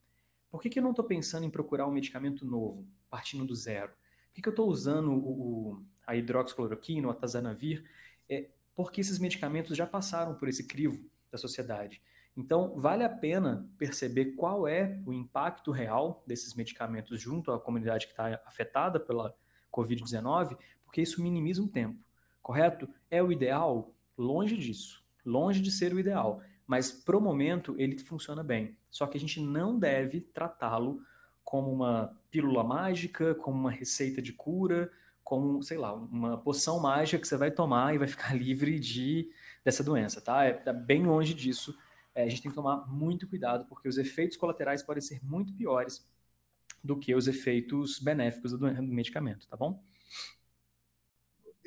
Por 0.52 0.62
que, 0.62 0.70
que 0.70 0.80
eu 0.80 0.84
não 0.84 0.90
estou 0.90 1.06
pensando 1.06 1.46
em 1.46 1.50
procurar 1.50 1.88
um 1.88 1.92
medicamento 1.92 2.46
novo, 2.46 2.86
partindo 3.10 3.46
do 3.46 3.56
zero? 3.56 3.92
Por 3.92 4.34
que, 4.34 4.42
que 4.42 4.50
eu 4.50 4.54
estou 4.54 4.68
usando 4.68 5.12
o, 5.12 5.16
o, 5.16 5.84
a 6.06 6.16
hidroxicloroquina, 6.16 7.08
o 7.08 7.12
atazanavir? 7.12 7.86
É, 8.28 8.50
porque 8.76 9.00
esses 9.00 9.20
medicamentos 9.20 9.78
já 9.78 9.86
passaram 9.86 10.36
por 10.36 10.50
esse 10.50 10.66
crivo 10.68 11.10
da 11.32 11.38
sociedade. 11.38 12.02
Então, 12.40 12.74
vale 12.78 13.04
a 13.04 13.10
pena 13.10 13.68
perceber 13.78 14.28
qual 14.38 14.66
é 14.66 14.98
o 15.06 15.12
impacto 15.12 15.72
real 15.72 16.24
desses 16.26 16.54
medicamentos 16.54 17.20
junto 17.20 17.52
à 17.52 17.60
comunidade 17.60 18.06
que 18.06 18.14
está 18.14 18.42
afetada 18.46 18.98
pela 18.98 19.36
Covid-19, 19.70 20.58
porque 20.86 21.02
isso 21.02 21.22
minimiza 21.22 21.62
um 21.62 21.68
tempo, 21.68 22.00
correto? 22.42 22.88
É 23.12 23.22
o 23.22 23.30
ideal? 23.30 23.94
Longe 24.18 24.56
disso, 24.56 25.04
longe 25.26 25.60
de 25.60 25.70
ser 25.70 25.94
o 25.94 26.00
ideal, 26.00 26.42
mas 26.66 26.90
pro 26.90 27.20
momento 27.20 27.76
ele 27.78 28.00
funciona 28.00 28.42
bem. 28.42 28.78
Só 28.90 29.06
que 29.06 29.18
a 29.18 29.20
gente 29.20 29.42
não 29.42 29.78
deve 29.78 30.22
tratá-lo 30.22 31.02
como 31.44 31.70
uma 31.70 32.18
pílula 32.32 32.64
mágica, 32.64 33.36
como 33.36 33.60
uma 33.60 33.72
receita 33.72 34.22
de 34.22 34.32
cura, 34.32 34.90
como, 35.26 35.62
sei 35.62 35.78
lá, 35.78 35.94
uma 35.94 36.38
poção 36.38 36.80
mágica 36.80 37.20
que 37.20 37.28
você 37.28 37.36
vai 37.36 37.52
tomar 37.52 37.94
e 37.94 37.98
vai 37.98 38.08
ficar 38.08 38.32
livre 38.38 38.80
de 38.80 39.30
dessa 39.62 39.84
doença, 39.84 40.22
tá? 40.22 40.46
É 40.46 40.54
tá 40.54 40.72
bem 40.72 41.06
longe 41.06 41.34
disso. 41.34 41.78
É, 42.20 42.24
a 42.24 42.28
gente 42.28 42.42
tem 42.42 42.52
que 42.52 42.56
tomar 42.56 42.86
muito 42.86 43.26
cuidado, 43.30 43.66
porque 43.70 43.88
os 43.88 43.98
efeitos 43.98 44.36
colaterais 44.36 44.84
podem 44.84 45.00
ser 45.02 45.24
muito 45.24 45.54
piores 45.54 46.06
do 46.84 46.98
que 46.98 47.16
os 47.16 47.30
efeitos 47.30 47.98
benéficos 47.98 48.52
do, 48.52 48.60
medicamento, 48.84 49.48
tá 49.48 49.56
bom? 49.56 49.82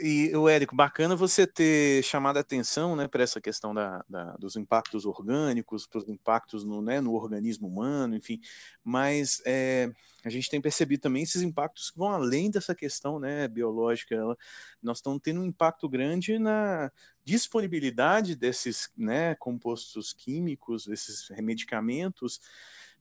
E 0.04 0.34
o 0.34 0.48
Érico, 0.48 0.74
bacana 0.74 1.14
você 1.14 1.46
ter 1.46 2.02
chamado 2.02 2.36
a 2.36 2.40
atenção 2.40 2.96
né, 2.96 3.06
para 3.06 3.22
essa 3.22 3.40
questão 3.40 3.72
da, 3.72 4.04
da, 4.08 4.32
dos 4.32 4.56
impactos 4.56 5.06
orgânicos, 5.06 5.86
para 5.86 5.98
os 5.98 6.08
impactos 6.08 6.64
no, 6.64 6.82
né, 6.82 7.00
no 7.00 7.14
organismo 7.14 7.68
humano, 7.68 8.16
enfim, 8.16 8.40
mas 8.82 9.40
é, 9.46 9.92
a 10.24 10.28
gente 10.28 10.50
tem 10.50 10.60
percebido 10.60 11.02
também 11.02 11.22
esses 11.22 11.40
impactos 11.40 11.92
que 11.92 11.98
vão 11.98 12.08
além 12.08 12.50
dessa 12.50 12.74
questão 12.74 13.20
né, 13.20 13.46
biológica. 13.46 14.12
Ela, 14.12 14.36
nós 14.82 14.98
estamos 14.98 15.20
tendo 15.22 15.40
um 15.40 15.44
impacto 15.44 15.88
grande 15.88 16.36
na 16.36 16.90
disponibilidade 17.24 18.34
desses 18.34 18.90
né, 18.96 19.36
compostos 19.36 20.12
químicos, 20.12 20.84
desses 20.84 21.28
medicamentos 21.38 22.40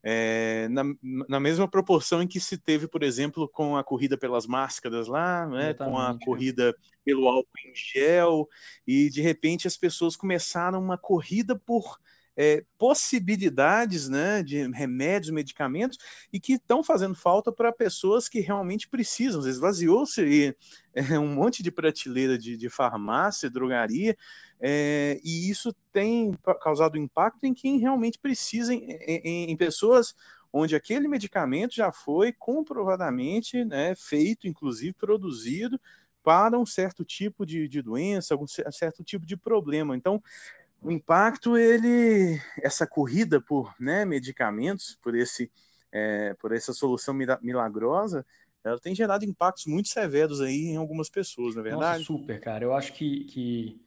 é, 0.04 0.68
na, 0.70 0.84
na, 1.30 1.40
mesma 1.40 1.68
proporção 1.68 2.22
em 2.22 2.28
que 2.28 2.40
se 2.40 2.58
teve, 2.58 2.88
por 2.88 3.04
exemplo, 3.04 3.48
com 3.48 3.78
a 3.78 3.84
corrida 3.84 4.18
pelas 4.18 4.48
máscaras 4.48 5.08
lá, 5.08 5.48
né, 5.48 5.74
com 5.74 5.98
a 5.98 6.18
é. 6.20 6.26
corrida 6.26 6.76
pelo 7.06 7.28
álcool 7.28 7.50
em 7.66 7.74
gel, 7.76 8.48
e 8.86 9.10
de 9.10 9.22
repente 9.22 9.68
as 9.68 9.78
pessoas 9.78 10.16
começaram 10.16 10.80
uma 10.80 10.98
corrida 10.98 11.58
por 11.58 12.00
é, 12.36 12.64
possibilidades 12.78 14.08
né, 14.08 14.42
de 14.42 14.68
remédios, 14.72 15.32
medicamentos, 15.32 15.98
e 16.32 16.40
que 16.40 16.54
estão 16.54 16.84
fazendo 16.84 17.16
falta 17.16 17.52
para 17.52 17.72
pessoas 17.72 18.28
que 18.30 18.40
realmente 18.40 18.88
precisam. 18.88 19.48
Esvaziou-se 19.48 20.56
é, 20.94 21.20
um 21.20 21.28
monte 21.28 21.62
de 21.62 21.72
prateleira 21.72 22.38
de, 22.38 22.58
de 22.58 22.70
farmácia, 22.70 23.50
drogaria, 23.50 24.18
é, 24.62 25.20
e 25.24 25.50
isso 25.50 25.76
tem 25.92 26.32
causado 26.62 26.96
impacto 26.96 27.46
em 27.46 27.54
quem 27.54 27.80
realmente 27.80 28.20
precisa, 28.20 28.72
em, 28.72 28.92
em, 29.02 29.52
em 29.52 29.58
pessoas 29.58 30.16
onde 30.54 30.76
aquele 30.76 31.08
medicamento 31.08 31.74
já 31.74 31.92
foi 31.92 32.32
comprovadamente 32.32 33.66
né, 33.66 33.96
feito, 33.96 34.48
inclusive 34.48 34.94
produzido, 34.94 35.82
para 36.22 36.60
um 36.60 36.66
certo 36.66 37.04
tipo 37.04 37.44
de, 37.44 37.68
de 37.68 37.82
doença, 37.82 38.36
algum 38.36 38.46
certo 38.48 39.04
tipo 39.04 39.26
de 39.26 39.36
problema. 39.36 39.96
Então, 39.96 40.22
o 40.80 40.92
impacto, 40.92 41.58
ele, 41.58 42.40
essa 42.62 42.86
corrida 42.86 43.42
por 43.42 43.74
né, 43.80 44.06
medicamentos, 44.06 45.00
por, 45.02 45.16
esse, 45.16 45.52
é, 45.92 46.36
por 46.36 46.52
essa 46.52 46.74
solução 46.74 47.16
milagrosa, 47.42 48.24
ela 48.64 48.80
tem 48.80 48.94
gerado 48.94 49.26
impactos 49.26 49.66
muito 49.66 49.90
severos 49.90 50.40
aí 50.40 50.66
em 50.66 50.76
algumas 50.76 51.10
pessoas, 51.10 51.56
na 51.56 51.62
é 51.62 51.64
verdade? 51.64 52.00
Nossa, 52.00 52.04
super, 52.04 52.40
cara. 52.40 52.64
Eu 52.64 52.76
acho 52.76 52.94
que, 52.94 53.24
que 53.24 53.82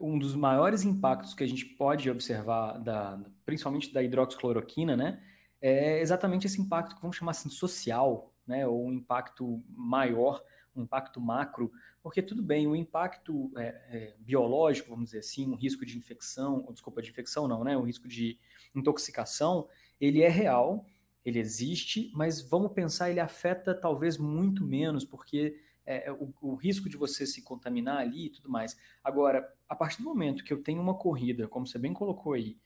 um 0.00 0.18
dos 0.18 0.34
maiores 0.34 0.84
impactos 0.84 1.34
que 1.34 1.44
a 1.44 1.48
gente 1.48 1.64
pode 1.64 2.10
observar, 2.10 2.78
da, 2.78 3.20
principalmente 3.44 3.92
da 3.92 4.02
hidroxicloroquina, 4.02 4.96
né, 4.96 5.22
é 5.60 6.00
exatamente 6.00 6.46
esse 6.46 6.60
impacto 6.60 6.96
que 6.96 7.02
vamos 7.02 7.16
chamar 7.16 7.32
assim 7.32 7.48
social, 7.48 8.32
né, 8.46 8.66
ou 8.66 8.86
um 8.86 8.92
impacto 8.92 9.62
maior, 9.68 10.42
um 10.74 10.82
impacto 10.82 11.20
macro, 11.20 11.70
porque 12.02 12.22
tudo 12.22 12.42
bem, 12.42 12.66
o 12.66 12.74
impacto 12.74 13.52
é, 13.56 13.66
é, 13.90 14.14
biológico, 14.18 14.90
vamos 14.90 15.06
dizer 15.06 15.18
assim, 15.18 15.46
um 15.50 15.54
risco 15.54 15.84
de 15.84 15.98
infecção, 15.98 16.64
ou 16.66 16.72
desculpa, 16.72 17.02
de 17.02 17.10
infecção 17.10 17.46
não, 17.46 17.62
né? 17.62 17.76
O 17.76 17.82
risco 17.82 18.08
de 18.08 18.38
intoxicação, 18.74 19.68
ele 20.00 20.22
é 20.22 20.28
real, 20.28 20.86
ele 21.24 21.38
existe, 21.38 22.10
mas 22.14 22.40
vamos 22.40 22.72
pensar, 22.72 23.10
ele 23.10 23.20
afeta 23.20 23.74
talvez 23.74 24.16
muito 24.16 24.64
menos, 24.64 25.04
porque 25.04 25.60
é, 25.90 26.06
é 26.06 26.12
o, 26.12 26.32
o, 26.40 26.54
risco 26.54 26.88
de 26.88 26.96
você 26.96 27.26
se 27.26 27.42
contaminar 27.42 27.98
ali 27.98 28.26
e 28.26 28.30
tudo 28.30 28.48
mais. 28.48 28.78
Agora, 29.02 29.52
a 29.68 29.74
partir 29.74 29.98
do 29.98 30.04
momento 30.04 30.44
que 30.44 30.52
eu 30.52 30.62
tenho 30.62 30.80
uma 30.80 30.94
corrida, 30.94 31.48
como 31.48 31.66
você 31.66 31.78
bem 31.78 31.92
colocou 31.92 32.34
aí, 32.34 32.56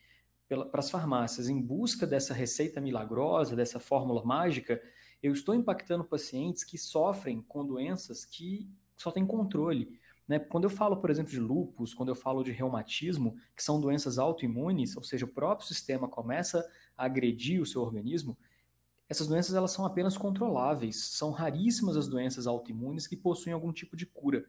para 0.47 0.81
as 0.81 0.91
farmácias 0.91 1.49
em 1.49 1.61
busca 1.61 2.07
dessa 2.07 2.35
receita 2.35 2.83
milagrosa, 2.83 3.57
dessa 3.57 3.81
fórmula 3.81 4.23
mágica, 4.23 4.81
eu 5.23 5.33
estou 5.33 5.55
impactando 5.55 6.05
pacientes 6.05 6.65
que 6.65 6.77
sofrem 6.77 7.41
com 7.41 7.65
doenças 7.65 8.27
que 8.27 8.69
só 8.95 9.11
têm 9.11 9.27
controle. 9.27 9.99
Né? 10.29 10.39
Quando 10.39 10.65
eu 10.65 10.71
falo, 10.71 10.99
por 10.99 11.09
exemplo, 11.09 11.33
de 11.33 11.41
lupus, 11.41 11.95
quando 11.95 12.11
eu 12.11 12.15
falo 12.15 12.45
de 12.45 12.53
reumatismo, 12.53 13.37
que 13.57 13.65
são 13.65 13.81
doenças 13.81 14.19
autoimunes, 14.19 14.97
ou 14.97 15.03
seja, 15.03 15.25
o 15.25 15.29
próprio 15.29 15.67
sistema 15.67 16.07
começa 16.07 16.69
a 16.95 17.07
agredir 17.07 17.61
o 17.61 17.67
seu 17.67 17.81
organismo, 17.81 18.37
essas 19.09 19.27
doenças 19.27 19.55
elas 19.55 19.71
são 19.71 19.85
apenas 19.85 20.17
controláveis. 20.17 20.97
São 20.97 21.31
raríssimas 21.31 21.97
as 21.97 22.09
doenças 22.09 22.47
autoimunes 22.47 23.07
que 23.07 23.17
possuem 23.17 23.53
algum 23.53 23.73
tipo 23.73 23.97
de 23.97 24.07
cura. 24.07 24.45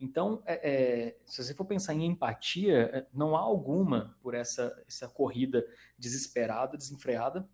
Então, 0.00 0.42
é, 0.46 0.70
é, 0.70 1.16
se 1.24 1.42
você 1.42 1.52
for 1.52 1.64
pensar 1.64 1.92
em 1.94 2.06
empatia, 2.06 2.90
é, 2.92 3.06
não 3.12 3.36
há 3.36 3.40
alguma 3.40 4.16
por 4.22 4.34
essa, 4.34 4.74
essa 4.86 5.08
corrida 5.08 5.64
desesperada, 5.98 6.76
desenfreada, 6.76 7.48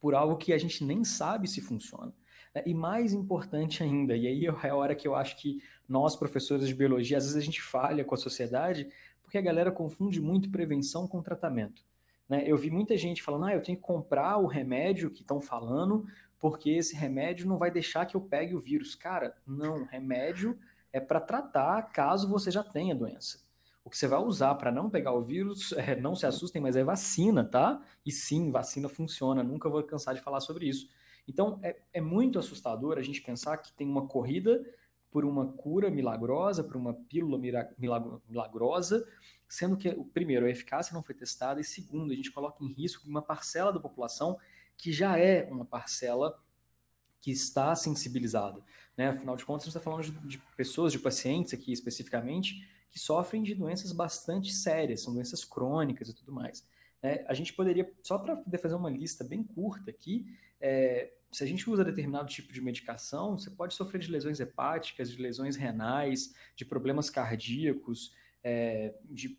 por 0.00 0.14
algo 0.14 0.36
que 0.36 0.52
a 0.52 0.58
gente 0.58 0.84
nem 0.84 1.02
sabe 1.02 1.48
se 1.48 1.60
funciona. 1.60 2.14
Né? 2.54 2.62
E 2.64 2.72
mais 2.72 3.12
importante 3.12 3.82
ainda, 3.82 4.16
e 4.16 4.26
aí 4.26 4.46
é 4.46 4.68
a 4.68 4.76
hora 4.76 4.94
que 4.94 5.08
eu 5.08 5.14
acho 5.16 5.36
que 5.36 5.60
nós, 5.88 6.14
professores 6.14 6.68
de 6.68 6.74
biologia, 6.74 7.18
às 7.18 7.24
vezes 7.24 7.36
a 7.36 7.44
gente 7.44 7.60
falha 7.60 8.04
com 8.04 8.14
a 8.14 8.18
sociedade, 8.18 8.88
porque 9.22 9.36
a 9.36 9.42
galera 9.42 9.72
confunde 9.72 10.20
muito 10.20 10.50
prevenção 10.50 11.08
com 11.08 11.20
tratamento. 11.22 11.84
Né? 12.28 12.44
Eu 12.46 12.56
vi 12.56 12.70
muita 12.70 12.96
gente 12.96 13.22
falando, 13.22 13.46
ah, 13.46 13.54
eu 13.54 13.62
tenho 13.62 13.78
que 13.78 13.84
comprar 13.84 14.38
o 14.38 14.46
remédio 14.46 15.10
que 15.10 15.22
estão 15.22 15.40
falando, 15.40 16.06
porque 16.38 16.70
esse 16.70 16.94
remédio 16.94 17.46
não 17.46 17.58
vai 17.58 17.70
deixar 17.70 18.06
que 18.06 18.16
eu 18.16 18.20
pegue 18.20 18.54
o 18.54 18.60
vírus. 18.60 18.94
Cara, 18.94 19.36
não, 19.46 19.84
remédio 19.84 20.58
é 20.92 21.00
para 21.00 21.20
tratar 21.20 21.82
caso 21.90 22.28
você 22.28 22.50
já 22.50 22.62
tenha 22.62 22.94
doença. 22.94 23.42
O 23.84 23.90
que 23.90 23.98
você 23.98 24.06
vai 24.06 24.20
usar 24.20 24.54
para 24.54 24.72
não 24.72 24.88
pegar 24.88 25.12
o 25.12 25.22
vírus, 25.22 25.72
é, 25.72 25.94
não 25.94 26.14
se 26.14 26.24
assustem, 26.24 26.62
mas 26.62 26.76
é 26.76 26.82
vacina, 26.82 27.44
tá? 27.44 27.82
E 28.04 28.10
sim, 28.10 28.50
vacina 28.50 28.88
funciona, 28.88 29.42
nunca 29.42 29.68
vou 29.68 29.82
cansar 29.82 30.14
de 30.14 30.20
falar 30.20 30.40
sobre 30.40 30.66
isso. 30.66 30.88
Então, 31.28 31.58
é, 31.62 31.76
é 31.92 32.00
muito 32.00 32.38
assustador 32.38 32.98
a 32.98 33.02
gente 33.02 33.20
pensar 33.20 33.56
que 33.58 33.72
tem 33.72 33.88
uma 33.88 34.06
corrida 34.06 34.62
por 35.10 35.24
uma 35.24 35.46
cura 35.46 35.90
milagrosa, 35.90 36.64
por 36.64 36.76
uma 36.76 36.92
pílula 36.92 37.40
milagrosa, 38.28 39.06
sendo 39.48 39.76
que, 39.76 39.92
primeiro, 40.12 40.46
a 40.46 40.50
eficácia 40.50 40.94
não 40.94 41.02
foi 41.02 41.14
testada, 41.14 41.60
e 41.60 41.64
segundo, 41.64 42.12
a 42.12 42.16
gente 42.16 42.30
coloca 42.30 42.62
em 42.62 42.72
risco 42.72 43.08
uma 43.08 43.22
parcela 43.22 43.72
da 43.72 43.80
população 43.80 44.38
que 44.76 44.92
já 44.92 45.18
é 45.18 45.48
uma 45.50 45.64
parcela 45.64 46.38
que 47.20 47.30
está 47.30 47.74
sensibilizada. 47.74 48.60
Né? 48.96 49.08
Afinal 49.08 49.36
de 49.36 49.44
contas, 49.44 49.62
a 49.62 49.66
gente 49.66 49.76
está 49.76 49.80
falando 49.80 50.02
de, 50.02 50.28
de 50.28 50.38
pessoas, 50.56 50.92
de 50.92 50.98
pacientes 50.98 51.54
aqui 51.54 51.72
especificamente, 51.72 52.68
que 52.90 52.98
sofrem 52.98 53.42
de 53.42 53.54
doenças 53.54 53.92
bastante 53.92 54.52
sérias, 54.52 55.02
são 55.02 55.14
doenças 55.14 55.44
crônicas 55.44 56.08
e 56.08 56.14
tudo 56.14 56.32
mais. 56.32 56.66
É, 57.02 57.24
a 57.28 57.34
gente 57.34 57.52
poderia, 57.52 57.92
só 58.02 58.18
para 58.18 58.36
poder 58.36 58.58
fazer 58.58 58.74
uma 58.74 58.90
lista 58.90 59.24
bem 59.24 59.42
curta 59.42 59.90
aqui, 59.90 60.26
é, 60.60 61.12
se 61.30 61.42
a 61.42 61.46
gente 61.46 61.68
usa 61.68 61.84
determinado 61.84 62.28
tipo 62.28 62.52
de 62.52 62.60
medicação, 62.60 63.36
você 63.36 63.50
pode 63.50 63.74
sofrer 63.74 63.98
de 63.98 64.10
lesões 64.10 64.38
hepáticas, 64.38 65.10
de 65.10 65.20
lesões 65.20 65.56
renais, 65.56 66.32
de 66.54 66.64
problemas 66.64 67.10
cardíacos, 67.10 68.14
é, 68.44 68.94
de, 69.06 69.38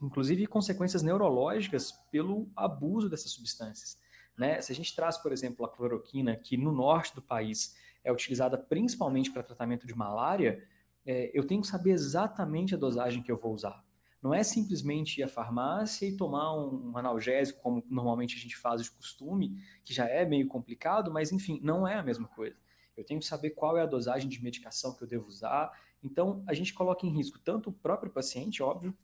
inclusive 0.00 0.46
consequências 0.46 1.02
neurológicas 1.02 1.90
pelo 2.12 2.48
abuso 2.54 3.10
dessas 3.10 3.32
substâncias. 3.32 3.98
Né? 4.38 4.60
Se 4.60 4.70
a 4.70 4.74
gente 4.74 4.94
traz, 4.94 5.18
por 5.18 5.32
exemplo, 5.32 5.66
a 5.66 5.68
cloroquina, 5.68 6.36
que 6.36 6.56
no 6.56 6.70
norte 6.70 7.12
do 7.12 7.20
país 7.20 7.76
é 8.04 8.12
utilizada 8.12 8.56
principalmente 8.56 9.32
para 9.32 9.42
tratamento 9.42 9.86
de 9.86 9.94
malária, 9.94 10.62
é, 11.04 11.30
eu 11.34 11.44
tenho 11.44 11.60
que 11.60 11.66
saber 11.66 11.90
exatamente 11.90 12.74
a 12.74 12.78
dosagem 12.78 13.22
que 13.22 13.32
eu 13.32 13.36
vou 13.36 13.52
usar. 13.52 13.84
Não 14.22 14.32
é 14.32 14.42
simplesmente 14.42 15.20
ir 15.20 15.24
à 15.24 15.28
farmácia 15.28 16.06
e 16.06 16.16
tomar 16.16 16.56
um, 16.56 16.96
analgésico, 16.96 17.60
como 17.60 17.84
normalmente 17.90 18.36
a 18.36 18.38
gente 18.38 18.56
faz 18.56 18.82
de 18.82 18.90
costume, 18.90 19.58
que 19.84 19.92
já 19.92 20.08
é 20.08 20.24
meio 20.24 20.46
complicado, 20.46 21.12
mas 21.12 21.30
enfim, 21.30 21.60
não 21.62 21.86
é 21.86 21.94
a 21.94 22.02
mesma 22.02 22.28
coisa. 22.28 22.56
Eu 22.96 23.04
tenho 23.04 23.20
que 23.20 23.26
saber 23.26 23.50
qual 23.50 23.76
é 23.76 23.82
a 23.82 23.86
dosagem 23.86 24.28
de 24.28 24.42
medicação 24.42 24.94
que 24.94 25.02
eu 25.02 25.08
devo 25.08 25.26
usar. 25.26 25.70
Então, 26.04 26.44
a 26.46 26.52
gente 26.52 26.74
coloca 26.74 27.06
em 27.06 27.10
risco 27.10 27.38
tanto 27.38 27.70
o 27.70 27.72
próprio 27.72 28.12
paciente, 28.12 28.62
óbvio, 28.62 28.96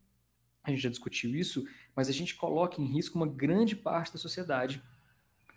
a 0.62 0.70
gente 0.70 0.82
já 0.82 0.90
discutiu 0.90 1.34
isso, 1.34 1.66
mas 1.96 2.09
a 2.09 2.12
gente 2.12 2.34
coloca 2.34 2.80
em 2.80 2.84
risco 2.84 3.16
uma 3.16 3.26
grande 3.26 3.74
parte 3.74 4.12
da 4.12 4.18
sociedade, 4.18 4.82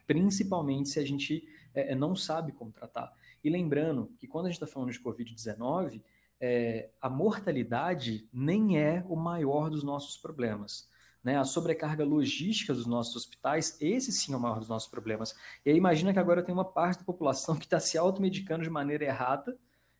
principalmente 0.07 0.89
se 0.89 0.99
a 0.99 1.05
gente 1.05 1.45
é, 1.73 1.93
não 1.93 2.15
sabe 2.15 2.53
como 2.53 2.71
tratar. 2.71 3.13
E 3.43 3.49
lembrando 3.49 4.09
que 4.17 4.25
quando 4.27 4.45
a 4.45 4.49
gente 4.49 4.55
está 4.63 4.67
falando 4.67 4.91
de 4.91 4.99
Covid-19, 4.99 6.01
é, 6.39 6.89
a 7.01 7.09
mortalidade 7.09 8.27
nem 8.31 8.79
é 8.79 9.03
o 9.07 9.15
maior 9.15 9.69
dos 9.69 9.83
nossos 9.83 10.17
problemas. 10.17 10.89
Né? 11.21 11.37
A 11.37 11.43
sobrecarga 11.43 12.05
logística 12.05 12.73
dos 12.73 12.85
nossos 12.85 13.15
hospitais, 13.15 13.77
esse 13.81 14.11
sim 14.11 14.33
é 14.33 14.37
o 14.37 14.39
maior 14.39 14.59
dos 14.59 14.69
nossos 14.69 14.89
problemas. 14.89 15.35
E 15.65 15.69
aí 15.69 15.77
imagina 15.77 16.13
que 16.13 16.19
agora 16.19 16.43
tem 16.43 16.53
uma 16.53 16.65
parte 16.65 16.99
da 16.99 17.05
população 17.05 17.55
que 17.57 17.65
está 17.65 17.79
se 17.79 17.97
automedicando 17.97 18.63
de 18.63 18.69
maneira 18.69 19.03
errada 19.03 19.57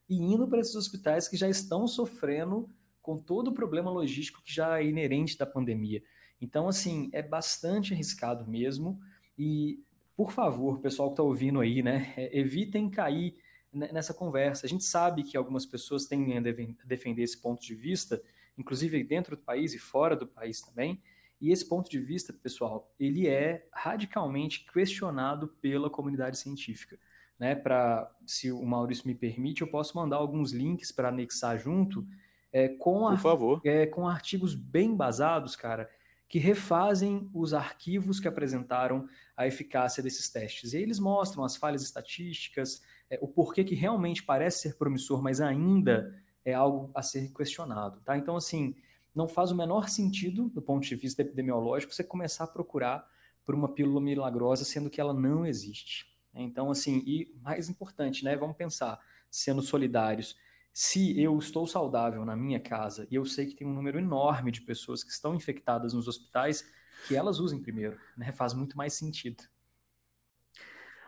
e 0.09 0.15
indo 0.15 0.47
para 0.47 0.59
esses 0.59 0.75
hospitais 0.75 1.27
que 1.27 1.37
já 1.37 1.49
estão 1.49 1.87
sofrendo 1.87 2.69
com 3.01 3.17
todo 3.17 3.49
o 3.49 3.53
problema 3.53 3.91
logístico 3.91 4.41
que 4.41 4.53
já 4.53 4.79
é 4.79 4.85
inerente 4.85 5.37
da 5.37 5.45
pandemia. 5.45 6.01
Então, 6.41 6.67
assim, 6.67 7.09
é 7.13 7.21
bastante 7.21 7.93
arriscado 7.93 8.49
mesmo. 8.49 8.99
E, 9.37 9.79
por 10.15 10.31
favor, 10.31 10.79
pessoal 10.79 11.09
que 11.09 11.13
está 11.13 11.23
ouvindo 11.23 11.59
aí, 11.59 11.81
né, 11.81 12.13
é, 12.17 12.37
evitem 12.37 12.89
cair 12.89 13.35
nessa 13.73 14.13
conversa. 14.13 14.65
A 14.65 14.69
gente 14.69 14.83
sabe 14.83 15.23
que 15.23 15.35
algumas 15.35 15.65
pessoas 15.65 16.05
tendem 16.05 16.37
a 16.37 16.41
defender 16.85 17.23
esse 17.23 17.41
ponto 17.41 17.61
de 17.61 17.73
vista, 17.73 18.21
inclusive 18.57 19.03
dentro 19.03 19.35
do 19.35 19.41
país 19.41 19.73
e 19.73 19.79
fora 19.79 20.15
do 20.15 20.27
país 20.27 20.61
também. 20.61 21.01
E 21.41 21.51
esse 21.51 21.67
ponto 21.67 21.89
de 21.89 21.99
vista, 21.99 22.31
pessoal, 22.31 22.93
ele 22.99 23.27
é 23.27 23.67
radicalmente 23.71 24.65
questionado 24.71 25.47
pela 25.59 25.89
comunidade 25.89 26.37
científica. 26.37 26.97
Né, 27.39 27.55
pra, 27.55 28.09
se 28.25 28.51
o 28.51 28.63
Maurício 28.63 29.07
me 29.07 29.15
permite, 29.15 29.61
eu 29.61 29.67
posso 29.67 29.97
mandar 29.97 30.17
alguns 30.17 30.51
links 30.51 30.91
para 30.91 31.09
anexar 31.09 31.57
junto 31.57 32.07
é, 32.53 32.69
com, 32.69 33.09
Por 33.09 33.17
favor. 33.17 33.61
É, 33.65 33.87
com 33.87 34.07
artigos 34.07 34.53
bem 34.53 34.91
embasados, 34.91 35.55
cara, 35.55 35.89
que 36.29 36.37
refazem 36.37 37.29
os 37.33 37.53
arquivos 37.53 38.19
que 38.19 38.27
apresentaram 38.27 39.07
a 39.35 39.47
eficácia 39.47 40.03
desses 40.03 40.29
testes. 40.29 40.73
E 40.73 40.77
aí 40.77 40.83
eles 40.83 40.99
mostram 40.99 41.43
as 41.43 41.55
falhas 41.55 41.81
estatísticas, 41.81 42.83
é, 43.09 43.17
o 43.21 43.27
porquê 43.27 43.63
que 43.63 43.73
realmente 43.73 44.23
parece 44.23 44.59
ser 44.59 44.77
promissor, 44.77 45.21
mas 45.21 45.41
ainda 45.41 46.15
é 46.45 46.53
algo 46.53 46.91
a 46.93 47.01
ser 47.01 47.33
questionado. 47.33 47.99
Tá? 48.01 48.17
Então, 48.17 48.35
assim, 48.35 48.75
não 49.15 49.27
faz 49.27 49.51
o 49.51 49.55
menor 49.55 49.89
sentido, 49.89 50.49
do 50.49 50.61
ponto 50.61 50.85
de 50.85 50.95
vista 50.95 51.23
epidemiológico, 51.23 51.93
você 51.93 52.03
começar 52.03 52.43
a 52.43 52.47
procurar 52.47 53.07
por 53.43 53.55
uma 53.55 53.69
pílula 53.69 53.99
milagrosa, 53.99 54.63
sendo 54.63 54.89
que 54.89 55.01
ela 55.01 55.13
não 55.13 55.45
existe. 55.45 56.12
Então, 56.33 56.71
assim, 56.71 57.03
e 57.05 57.33
mais 57.41 57.69
importante, 57.69 58.23
né? 58.23 58.35
Vamos 58.35 58.55
pensar, 58.55 58.99
sendo 59.29 59.61
solidários. 59.61 60.35
Se 60.71 61.21
eu 61.21 61.37
estou 61.37 61.67
saudável 61.67 62.25
na 62.25 62.35
minha 62.35 62.59
casa 62.59 63.07
e 63.11 63.15
eu 63.15 63.25
sei 63.25 63.45
que 63.45 63.55
tem 63.55 63.67
um 63.67 63.73
número 63.73 63.99
enorme 63.99 64.51
de 64.51 64.61
pessoas 64.61 65.03
que 65.03 65.11
estão 65.11 65.35
infectadas 65.35 65.93
nos 65.93 66.07
hospitais, 66.07 66.67
que 67.07 67.15
elas 67.15 67.39
usem 67.39 67.61
primeiro, 67.61 67.99
né? 68.17 68.31
Faz 68.31 68.53
muito 68.53 68.75
mais 68.75 68.93
sentido. 68.93 69.43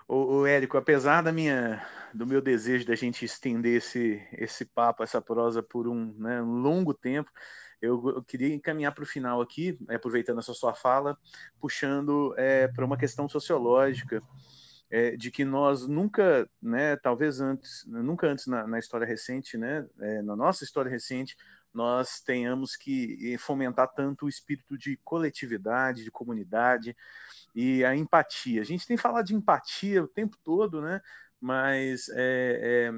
O, 0.08 0.46
Érico, 0.46 0.78
apesar 0.78 1.24
da 1.24 1.32
minha, 1.32 1.84
do 2.14 2.28
meu 2.28 2.40
desejo 2.40 2.86
da 2.86 2.94
gente 2.94 3.26
estender 3.26 3.78
esse, 3.78 4.22
esse 4.34 4.64
papo, 4.64 5.02
essa 5.02 5.20
prosa 5.20 5.64
por 5.64 5.88
um, 5.88 6.14
né, 6.20 6.40
um 6.44 6.62
longo 6.62 6.94
tempo, 6.94 7.32
eu, 7.82 8.10
eu, 8.10 8.24
queria 8.24 8.54
encaminhar 8.54 8.94
para 8.94 9.04
o 9.04 9.08
final 9.08 9.42
aqui, 9.42 9.80
aproveitando 9.90 10.38
essa 10.38 10.54
sua 10.54 10.76
fala, 10.76 11.18
puxando 11.60 12.36
é, 12.38 12.68
para 12.68 12.86
uma 12.86 12.98
questão 12.98 13.28
sociológica 13.28 14.22
é, 14.90 15.16
de 15.16 15.32
que 15.32 15.44
nós 15.44 15.88
nunca, 15.88 16.50
né, 16.62 16.96
talvez 16.98 17.42
antes, 17.42 17.84
nunca 17.88 18.28
antes 18.28 18.48
na, 18.48 18.68
na 18.68 18.80
história 18.80 19.06
recente, 19.06 19.58
né, 19.58 19.88
é, 20.00 20.22
na 20.22 20.36
nossa 20.36 20.64
história 20.64 20.90
recente, 20.90 21.36
nós 21.74 22.22
tenhamos 22.22 22.76
que 22.78 23.38
fomentar 23.38 23.92
tanto 23.94 24.26
o 24.26 24.30
espírito 24.30 24.78
de 24.78 24.98
coletividade, 25.04 26.06
de 26.06 26.12
comunidade 26.12 26.96
e 27.54 27.84
a 27.84 27.94
empatia. 27.94 28.62
A 28.62 28.66
gente 28.66 28.88
tem 28.88 28.96
falado 28.96 29.26
de 29.26 29.36
empatia 29.36 30.02
o 30.02 30.08
tempo 30.08 30.38
todo, 30.42 30.82
né? 30.82 31.02
Mas 31.40 32.08
é, 32.16 32.92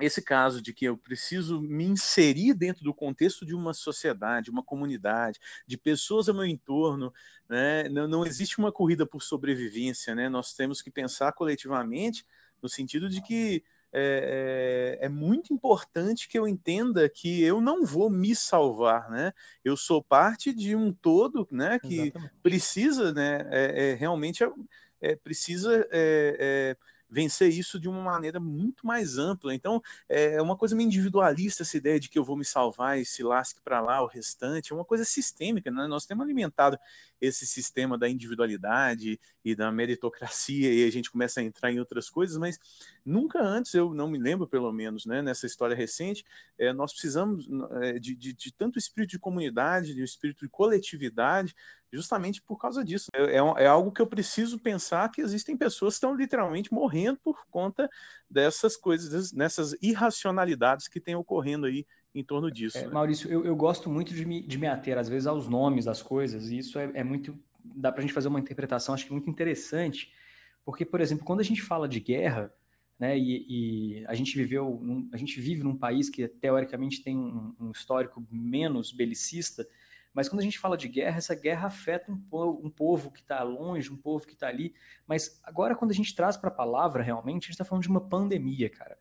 esse 0.00 0.22
caso 0.22 0.62
de 0.62 0.72
que 0.72 0.84
eu 0.84 0.96
preciso 0.96 1.60
me 1.60 1.84
inserir 1.84 2.54
dentro 2.54 2.84
do 2.84 2.94
contexto 2.94 3.44
de 3.44 3.54
uma 3.54 3.74
sociedade, 3.74 4.50
uma 4.50 4.62
comunidade, 4.62 5.40
de 5.66 5.76
pessoas 5.76 6.28
ao 6.28 6.34
meu 6.34 6.44
entorno, 6.44 7.12
né? 7.48 7.88
não, 7.88 8.06
não 8.06 8.26
existe 8.26 8.58
uma 8.58 8.70
corrida 8.70 9.04
por 9.04 9.22
sobrevivência, 9.22 10.14
né? 10.14 10.28
nós 10.28 10.52
temos 10.54 10.80
que 10.80 10.90
pensar 10.90 11.32
coletivamente 11.32 12.24
no 12.62 12.68
sentido 12.68 13.08
de 13.08 13.20
que 13.22 13.64
é, 13.90 14.98
é, 15.00 15.06
é, 15.06 15.08
muito 15.08 15.52
importante 15.52 16.28
que 16.28 16.38
eu 16.38 16.46
entenda 16.46 17.08
que 17.08 17.42
eu 17.42 17.58
não 17.58 17.86
vou 17.86 18.10
me 18.10 18.36
salvar, 18.36 19.10
né? 19.10 19.32
Eu 19.64 19.78
sou 19.78 20.02
parte 20.02 20.52
de 20.52 20.76
um 20.76 20.92
todo, 20.92 21.48
né? 21.50 21.78
Que 21.78 22.00
Exatamente. 22.00 22.34
precisa, 22.42 23.12
né? 23.14 23.48
É, 23.50 23.90
é 23.90 23.94
realmente 23.94 24.44
é, 24.44 24.50
é 25.00 25.16
precisa 25.16 25.88
vencer 27.10 27.50
isso 27.50 27.80
de 27.80 27.88
uma 27.88 28.02
maneira 28.02 28.38
muito 28.38 28.86
mais 28.86 29.18
ampla. 29.18 29.54
Então, 29.54 29.82
é 30.08 30.40
uma 30.42 30.56
coisa 30.56 30.76
meio 30.76 30.86
individualista 30.86 31.62
essa 31.62 31.76
ideia 31.76 31.98
de 31.98 32.08
que 32.08 32.18
eu 32.18 32.24
vou 32.24 32.36
me 32.36 32.44
salvar 32.44 32.98
e 32.98 33.04
se 33.04 33.22
lasque 33.22 33.60
para 33.60 33.80
lá 33.80 34.02
o 34.02 34.06
restante, 34.06 34.72
é 34.72 34.74
uma 34.74 34.84
coisa 34.84 35.04
sistêmica, 35.04 35.70
né? 35.70 35.86
Nós 35.86 36.06
temos 36.06 36.24
alimentado 36.24 36.78
esse 37.20 37.46
sistema 37.46 37.98
da 37.98 38.08
individualidade 38.08 39.18
e 39.44 39.54
da 39.54 39.72
meritocracia 39.72 40.72
e 40.72 40.84
a 40.86 40.90
gente 40.90 41.10
começa 41.10 41.40
a 41.40 41.42
entrar 41.42 41.72
em 41.72 41.78
outras 41.78 42.08
coisas, 42.10 42.36
mas 42.36 42.58
nunca 43.08 43.42
antes, 43.42 43.72
eu 43.74 43.94
não 43.94 44.08
me 44.08 44.18
lembro 44.18 44.46
pelo 44.46 44.70
menos, 44.72 45.06
né, 45.06 45.22
nessa 45.22 45.46
história 45.46 45.74
recente, 45.74 46.24
é, 46.58 46.72
nós 46.72 46.92
precisamos 46.92 47.48
é, 47.82 47.98
de, 47.98 48.14
de, 48.14 48.32
de, 48.32 48.52
tanto 48.52 48.78
espírito 48.78 49.10
de 49.10 49.18
comunidade, 49.18 49.94
de 49.94 50.02
um 50.02 50.04
espírito 50.04 50.44
de 50.44 50.50
coletividade, 50.50 51.54
justamente 51.92 52.42
por 52.42 52.58
causa 52.58 52.84
disso. 52.84 53.06
É, 53.14 53.36
é, 53.36 53.64
é, 53.64 53.66
algo 53.66 53.90
que 53.90 54.02
eu 54.02 54.06
preciso 54.06 54.58
pensar 54.58 55.10
que 55.10 55.22
existem 55.22 55.56
pessoas 55.56 55.94
que 55.94 55.96
estão 55.96 56.14
literalmente 56.14 56.72
morrendo 56.72 57.18
por 57.24 57.46
conta 57.50 57.88
dessas 58.30 58.76
coisas, 58.76 59.32
nessas 59.32 59.74
irracionalidades 59.80 60.86
que 60.86 61.00
têm 61.00 61.14
ocorrendo 61.14 61.66
aí 61.66 61.86
em 62.14 62.22
torno 62.22 62.50
disso. 62.50 62.76
É, 62.78 62.82
né? 62.82 62.92
Maurício, 62.92 63.30
eu, 63.30 63.44
eu, 63.44 63.56
gosto 63.56 63.88
muito 63.88 64.12
de 64.12 64.24
me, 64.24 64.46
de 64.46 64.58
me 64.58 64.66
ater, 64.66 64.98
às 64.98 65.08
vezes, 65.08 65.26
aos 65.26 65.48
nomes 65.48 65.86
das 65.86 66.02
coisas, 66.02 66.50
e 66.50 66.58
isso 66.58 66.78
é, 66.78 66.90
é 66.94 67.04
muito. 67.04 67.38
dá 67.64 67.90
para 67.90 68.00
a 68.00 68.02
gente 68.02 68.14
fazer 68.14 68.28
uma 68.28 68.40
interpretação, 68.40 68.94
acho 68.94 69.06
que 69.06 69.12
muito 69.12 69.30
interessante, 69.30 70.12
porque, 70.64 70.84
por 70.84 71.00
exemplo, 71.00 71.24
quando 71.24 71.40
a 71.40 71.44
gente 71.44 71.62
fala 71.62 71.88
de 71.88 72.00
guerra, 72.00 72.52
né, 72.98 73.16
e, 73.16 73.46
e 73.48 74.06
a 74.06 74.14
gente 74.14 74.36
viveu, 74.36 74.78
num, 74.82 75.08
a 75.12 75.16
gente 75.16 75.40
vive 75.40 75.62
num 75.62 75.76
país 75.76 76.10
que 76.10 76.26
teoricamente 76.26 77.02
tem 77.02 77.16
um, 77.16 77.54
um 77.60 77.70
histórico 77.70 78.26
menos 78.30 78.90
belicista, 78.90 79.66
mas 80.12 80.28
quando 80.28 80.40
a 80.40 80.44
gente 80.44 80.58
fala 80.58 80.76
de 80.76 80.88
guerra, 80.88 81.18
essa 81.18 81.34
guerra 81.34 81.68
afeta 81.68 82.10
um 82.10 82.18
povo, 82.18 82.60
um 82.66 82.68
povo 82.68 83.10
que 83.12 83.20
está 83.20 83.40
longe, 83.44 83.92
um 83.92 83.96
povo 83.96 84.26
que 84.26 84.32
está 84.32 84.48
ali. 84.48 84.74
Mas 85.06 85.40
agora, 85.44 85.76
quando 85.76 85.92
a 85.92 85.94
gente 85.94 86.12
traz 86.12 86.36
para 86.36 86.48
a 86.48 86.52
palavra, 86.52 87.04
realmente, 87.04 87.44
a 87.44 87.46
gente 87.46 87.50
está 87.50 87.64
falando 87.64 87.84
de 87.84 87.88
uma 87.88 88.00
pandemia, 88.00 88.68
cara. 88.68 88.98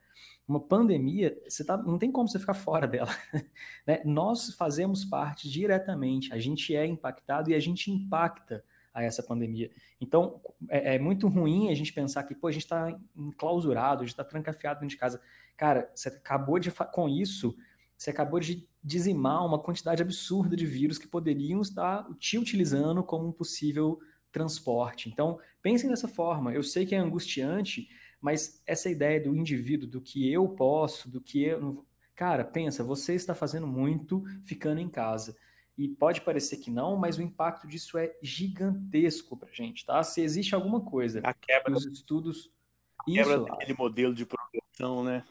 Uma 0.48 0.60
pandemia, 0.60 1.36
você 1.48 1.64
tá, 1.64 1.76
não 1.76 1.98
tem 1.98 2.12
como 2.12 2.28
você 2.28 2.38
ficar 2.38 2.54
fora 2.54 2.86
dela. 2.88 3.10
né? 3.88 4.02
Nós 4.06 4.54
fazemos 4.54 5.04
parte 5.06 5.50
diretamente, 5.50 6.32
a 6.32 6.38
gente 6.38 6.76
é 6.76 6.86
impactado 6.86 7.50
e 7.50 7.56
a 7.56 7.60
gente 7.60 7.90
impacta 7.90 8.64
a 8.98 9.04
essa 9.04 9.22
pandemia. 9.22 9.70
Então, 10.02 10.42
é, 10.70 10.96
é 10.96 11.00
muito 11.00 11.28
ruim 11.28 11.70
a 11.70 11.76
gente 11.76 11.94
pensar 11.94 12.24
que, 12.24 12.34
pô, 12.34 12.48
a 12.48 12.52
gente 12.52 12.64
está 12.64 13.00
enclausurado, 13.16 14.02
a 14.02 14.06
gente 14.06 14.14
está 14.14 14.24
trancafiado 14.24 14.80
dentro 14.80 14.96
de 14.96 15.00
casa. 15.00 15.22
Cara, 15.56 15.92
você 15.94 16.10
acabou 16.10 16.58
de, 16.58 16.72
com 16.72 17.08
isso, 17.08 17.56
você 17.96 18.10
acabou 18.10 18.40
de 18.40 18.68
dizimar 18.84 19.46
uma 19.46 19.60
quantidade 19.60 20.02
absurda 20.02 20.56
de 20.56 20.66
vírus 20.66 20.98
que 20.98 21.08
poderiam 21.08 21.62
estar 21.62 22.08
te 22.18 22.40
utilizando 22.40 23.04
como 23.04 23.28
um 23.28 23.32
possível 23.32 24.00
transporte. 24.32 25.10
Então, 25.10 25.40
pensem 25.62 25.90
dessa 25.90 26.08
forma. 26.08 26.52
Eu 26.52 26.64
sei 26.64 26.84
que 26.84 26.96
é 26.96 26.98
angustiante, 26.98 27.88
mas 28.20 28.64
essa 28.66 28.90
ideia 28.90 29.22
do 29.22 29.36
indivíduo, 29.36 29.88
do 29.88 30.02
que 30.02 30.32
eu 30.32 30.50
posso, 30.50 31.08
do 31.08 31.22
que 31.22 31.44
eu. 31.44 31.86
Cara, 32.16 32.44
pensa, 32.44 32.84
você 32.84 33.14
está 33.14 33.36
fazendo 33.36 33.68
muito 33.68 34.24
ficando 34.44 34.82
em 34.82 34.90
casa. 34.90 35.38
E 35.78 35.88
pode 35.88 36.22
parecer 36.22 36.58
que 36.58 36.72
não, 36.72 36.98
mas 36.98 37.18
o 37.18 37.22
impacto 37.22 37.68
disso 37.68 37.98
é 37.98 38.16
gigantesco 38.22 39.38
para 39.38 39.52
gente, 39.52 39.86
tá? 39.86 40.02
Se 40.04 40.22
existe 40.22 40.56
alguma 40.56 40.82
coisa 40.82 41.22
a 41.24 41.34
quebra 41.34 41.74
os 41.74 41.86
estudos. 41.86 42.52
A 42.98 43.04
quebra 43.04 43.36
isso, 43.36 43.46
daquele 43.46 43.74
modelo 43.76 44.14
de 44.14 44.26
progressão, 44.26 45.04
né? 45.04 45.24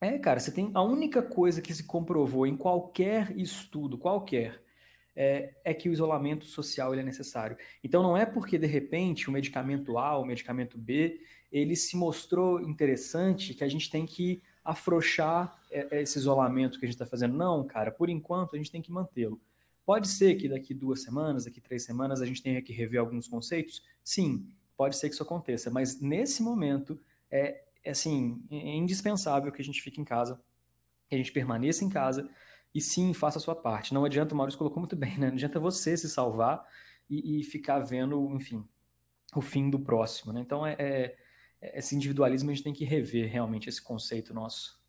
É, 0.00 0.18
cara, 0.18 0.40
você 0.40 0.52
tem 0.52 0.70
a 0.74 0.82
única 0.82 1.22
coisa 1.22 1.60
que 1.60 1.74
se 1.74 1.84
comprovou 1.84 2.46
em 2.46 2.56
qualquer 2.56 3.36
estudo, 3.36 3.98
qualquer, 3.98 4.62
é, 5.14 5.54
é, 5.64 5.74
que 5.74 5.88
o 5.88 5.92
isolamento 5.92 6.44
social 6.44 6.94
é 6.94 7.02
necessário. 7.02 7.56
Então 7.82 8.02
não 8.02 8.16
é 8.16 8.24
porque 8.24 8.58
de 8.58 8.66
repente 8.66 9.28
o 9.28 9.32
medicamento 9.32 9.98
A, 9.98 10.18
o 10.18 10.24
medicamento 10.24 10.78
B, 10.78 11.20
ele 11.50 11.76
se 11.76 11.96
mostrou 11.96 12.60
interessante 12.60 13.54
que 13.54 13.62
a 13.62 13.68
gente 13.68 13.90
tem 13.90 14.06
que 14.06 14.42
afrouxar 14.64 15.60
é, 15.70 16.02
esse 16.02 16.18
isolamento 16.18 16.78
que 16.78 16.84
a 16.84 16.88
gente 16.88 16.94
está 16.94 17.06
fazendo. 17.06 17.36
Não, 17.36 17.64
cara, 17.66 17.90
por 17.90 18.08
enquanto 18.08 18.54
a 18.54 18.58
gente 18.58 18.70
tem 18.70 18.82
que 18.82 18.92
mantê-lo. 18.92 19.40
Pode 19.84 20.08
ser 20.08 20.36
que 20.36 20.48
daqui 20.48 20.72
duas 20.72 21.02
semanas, 21.02 21.44
daqui 21.44 21.60
três 21.60 21.84
semanas, 21.84 22.22
a 22.22 22.26
gente 22.26 22.42
tenha 22.42 22.62
que 22.62 22.72
rever 22.72 23.00
alguns 23.00 23.26
conceitos? 23.26 23.82
Sim, 24.04 24.46
pode 24.76 24.96
ser 24.96 25.08
que 25.08 25.14
isso 25.14 25.22
aconteça, 25.22 25.70
mas 25.70 26.00
nesse 26.00 26.42
momento 26.42 27.00
é, 27.30 27.62
é 27.84 27.90
assim, 27.90 28.42
é 28.50 28.74
indispensável 28.74 29.50
que 29.50 29.60
a 29.60 29.64
gente 29.64 29.82
fique 29.82 30.00
em 30.00 30.04
casa, 30.04 30.40
que 31.08 31.14
a 31.14 31.18
gente 31.18 31.32
permaneça 31.32 31.84
em 31.84 31.88
casa 31.88 32.28
e 32.74 32.80
sim, 32.80 33.12
faça 33.12 33.38
a 33.38 33.40
sua 33.40 33.54
parte. 33.54 33.92
Não 33.92 34.04
adianta, 34.04 34.34
o 34.34 34.36
Maurício 34.36 34.58
colocou 34.58 34.80
muito 34.80 34.96
bem, 34.96 35.18
né? 35.18 35.26
Não 35.26 35.34
adianta 35.34 35.60
você 35.60 35.96
se 35.96 36.08
salvar 36.08 36.66
e, 37.08 37.40
e 37.40 37.44
ficar 37.44 37.80
vendo, 37.80 38.34
enfim, 38.34 38.66
o 39.34 39.40
fim 39.40 39.68
do 39.68 39.78
próximo, 39.78 40.32
né? 40.32 40.40
Então, 40.40 40.66
é, 40.66 40.76
é, 40.78 41.16
esse 41.78 41.94
individualismo 41.94 42.50
a 42.50 42.54
gente 42.54 42.64
tem 42.64 42.72
que 42.72 42.84
rever 42.84 43.30
realmente 43.30 43.68
esse 43.68 43.80
conceito 43.80 44.32
nosso. 44.32 44.81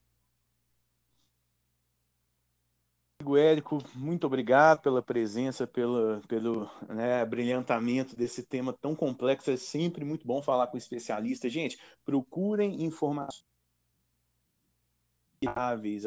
Érico, 3.37 3.81
muito 3.95 4.27
obrigado 4.27 4.81
pela 4.81 5.01
presença, 5.01 5.65
pelo, 5.65 6.21
pelo 6.27 6.69
né, 6.89 7.25
brilhantamento 7.25 8.15
desse 8.15 8.43
tema 8.43 8.73
tão 8.73 8.95
complexo. 8.95 9.49
É 9.51 9.57
sempre 9.57 10.03
muito 10.03 10.27
bom 10.27 10.41
falar 10.41 10.67
com 10.67 10.77
especialistas. 10.77 11.51
Gente, 11.51 11.79
procurem 12.05 12.83
informações. 12.83 13.45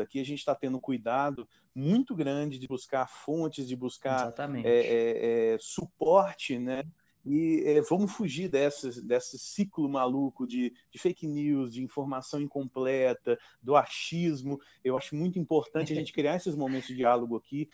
Aqui 0.01 0.21
a 0.21 0.25
gente 0.25 0.39
está 0.39 0.55
tendo 0.55 0.81
cuidado 0.81 1.49
muito 1.75 2.15
grande 2.15 2.59
de 2.59 2.67
buscar 2.67 3.07
fontes, 3.07 3.69
de 3.69 3.77
buscar 3.77 4.33
é, 4.65 4.71
é, 4.71 5.55
é, 5.55 5.59
suporte, 5.59 6.59
né? 6.59 6.83
E 7.27 7.65
é, 7.67 7.81
vamos 7.83 8.13
fugir 8.13 8.49
desse, 8.49 9.05
desse 9.05 9.37
ciclo 9.37 9.89
maluco 9.89 10.47
de, 10.47 10.73
de, 10.91 10.99
fake 10.99 11.27
news, 11.27 11.75
de 11.75 11.83
informação 11.83 12.41
incompleta, 12.41 13.37
do 13.61 13.75
achismo. 13.75 14.61
Eu 14.85 14.97
acho 14.97 15.17
muito 15.17 15.37
importante 15.37 15.93
a 15.93 15.97
gente 15.97 16.13
criar 16.13 16.37
esses 16.37 16.55
momentos 16.55 16.87
de 16.87 16.95
diálogo 16.95 17.37
aqui. 17.37 17.69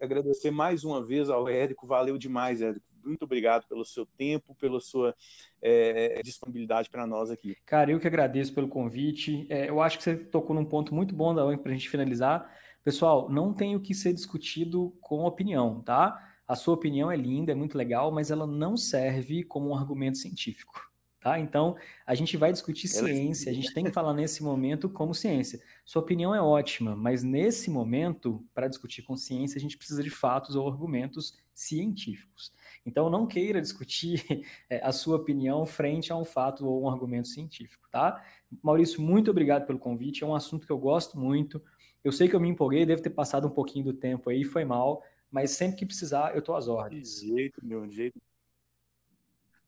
Agradecer 0.00 0.50
mais 0.50 0.84
uma 0.84 1.04
vez 1.04 1.28
ao 1.28 1.46
Érico, 1.48 1.86
valeu 1.86 2.16
demais, 2.16 2.62
Érico. 2.62 2.86
Muito 3.04 3.24
obrigado 3.24 3.66
pelo 3.66 3.84
seu 3.84 4.06
tempo, 4.06 4.54
pela 4.54 4.80
sua 4.80 5.14
é, 5.60 6.20
disponibilidade 6.22 6.88
para 6.88 7.06
nós 7.06 7.30
aqui. 7.30 7.56
Cara, 7.66 7.90
eu 7.90 8.00
que 8.00 8.06
agradeço 8.06 8.54
pelo 8.54 8.68
convite. 8.68 9.46
É, 9.50 9.68
eu 9.68 9.80
acho 9.82 9.98
que 9.98 10.04
você 10.04 10.16
tocou 10.16 10.54
num 10.56 10.64
ponto 10.64 10.94
muito 10.94 11.14
bom 11.14 11.34
da 11.34 11.44
para 11.58 11.70
a 11.70 11.74
gente 11.74 11.90
finalizar. 11.90 12.50
Pessoal, 12.82 13.28
não 13.28 13.52
tem 13.52 13.76
o 13.76 13.80
que 13.80 13.94
ser 13.94 14.14
discutido 14.14 14.96
com 15.00 15.24
opinião, 15.24 15.82
tá? 15.82 16.27
A 16.48 16.56
sua 16.56 16.74
opinião 16.74 17.12
é 17.12 17.16
linda, 17.16 17.52
é 17.52 17.54
muito 17.54 17.76
legal, 17.76 18.10
mas 18.10 18.30
ela 18.30 18.46
não 18.46 18.74
serve 18.74 19.44
como 19.44 19.68
um 19.68 19.74
argumento 19.74 20.16
científico. 20.16 20.80
Tá? 21.20 21.38
Então, 21.38 21.76
a 22.06 22.14
gente 22.14 22.36
vai 22.36 22.52
discutir 22.52 22.86
é 22.86 22.90
ciência, 22.90 23.50
a 23.50 23.54
gente 23.54 23.74
tem 23.74 23.84
que 23.84 23.90
falar 23.90 24.14
nesse 24.14 24.42
momento 24.42 24.88
como 24.88 25.12
ciência. 25.12 25.60
Sua 25.84 26.00
opinião 26.00 26.32
é 26.32 26.40
ótima, 26.40 26.94
mas 26.94 27.24
nesse 27.24 27.70
momento, 27.70 28.42
para 28.54 28.68
discutir 28.68 29.02
com 29.02 29.16
ciência, 29.16 29.58
a 29.58 29.60
gente 29.60 29.76
precisa 29.76 30.02
de 30.02 30.10
fatos 30.10 30.54
ou 30.54 30.68
argumentos 30.68 31.36
científicos. 31.52 32.52
Então, 32.86 33.10
não 33.10 33.26
queira 33.26 33.60
discutir 33.60 34.24
é, 34.70 34.78
a 34.86 34.92
sua 34.92 35.16
opinião 35.16 35.66
frente 35.66 36.12
a 36.12 36.16
um 36.16 36.24
fato 36.24 36.64
ou 36.64 36.84
um 36.84 36.88
argumento 36.88 37.28
científico, 37.28 37.88
tá? 37.90 38.24
Maurício, 38.62 39.02
muito 39.02 39.30
obrigado 39.30 39.66
pelo 39.66 39.78
convite, 39.78 40.22
é 40.22 40.26
um 40.26 40.36
assunto 40.36 40.66
que 40.66 40.72
eu 40.72 40.78
gosto 40.78 41.18
muito. 41.18 41.60
Eu 42.04 42.12
sei 42.12 42.28
que 42.28 42.36
eu 42.36 42.40
me 42.40 42.48
empolguei, 42.48 42.86
devo 42.86 43.02
ter 43.02 43.10
passado 43.10 43.48
um 43.48 43.50
pouquinho 43.50 43.86
do 43.86 43.92
tempo 43.92 44.30
aí, 44.30 44.44
foi 44.44 44.64
mal, 44.64 45.02
mas 45.30 45.52
sempre 45.52 45.76
que 45.76 45.86
precisar, 45.86 46.32
eu 46.34 46.40
estou 46.40 46.56
às 46.56 46.68
ordens. 46.68 47.20
De 47.20 47.28
jeito, 47.28 47.64
meu, 47.64 47.86
de 47.86 47.94
jeito. 47.94 48.20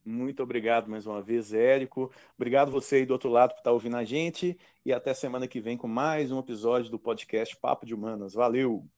Muito 0.05 0.43
obrigado 0.43 0.89
mais 0.89 1.07
uma 1.07 1.21
vez, 1.21 1.53
Érico. 1.53 2.11
Obrigado 2.37 2.71
você 2.71 2.97
aí 2.97 3.07
do 3.07 3.13
outro 3.13 3.29
lado 3.29 3.51
por 3.51 3.59
estar 3.59 3.73
ouvindo 3.73 3.97
a 3.97 4.05
gente. 4.05 4.59
E 4.85 4.93
até 4.93 5.13
semana 5.13 5.47
que 5.47 5.61
vem 5.61 5.77
com 5.77 5.87
mais 5.87 6.33
um 6.33 6.39
episódio 6.39 6.91
do 6.91 6.99
podcast 6.99 7.57
Papo 7.57 7.85
de 7.85 7.95
Humanas. 7.95 8.33
Valeu! 8.33 8.89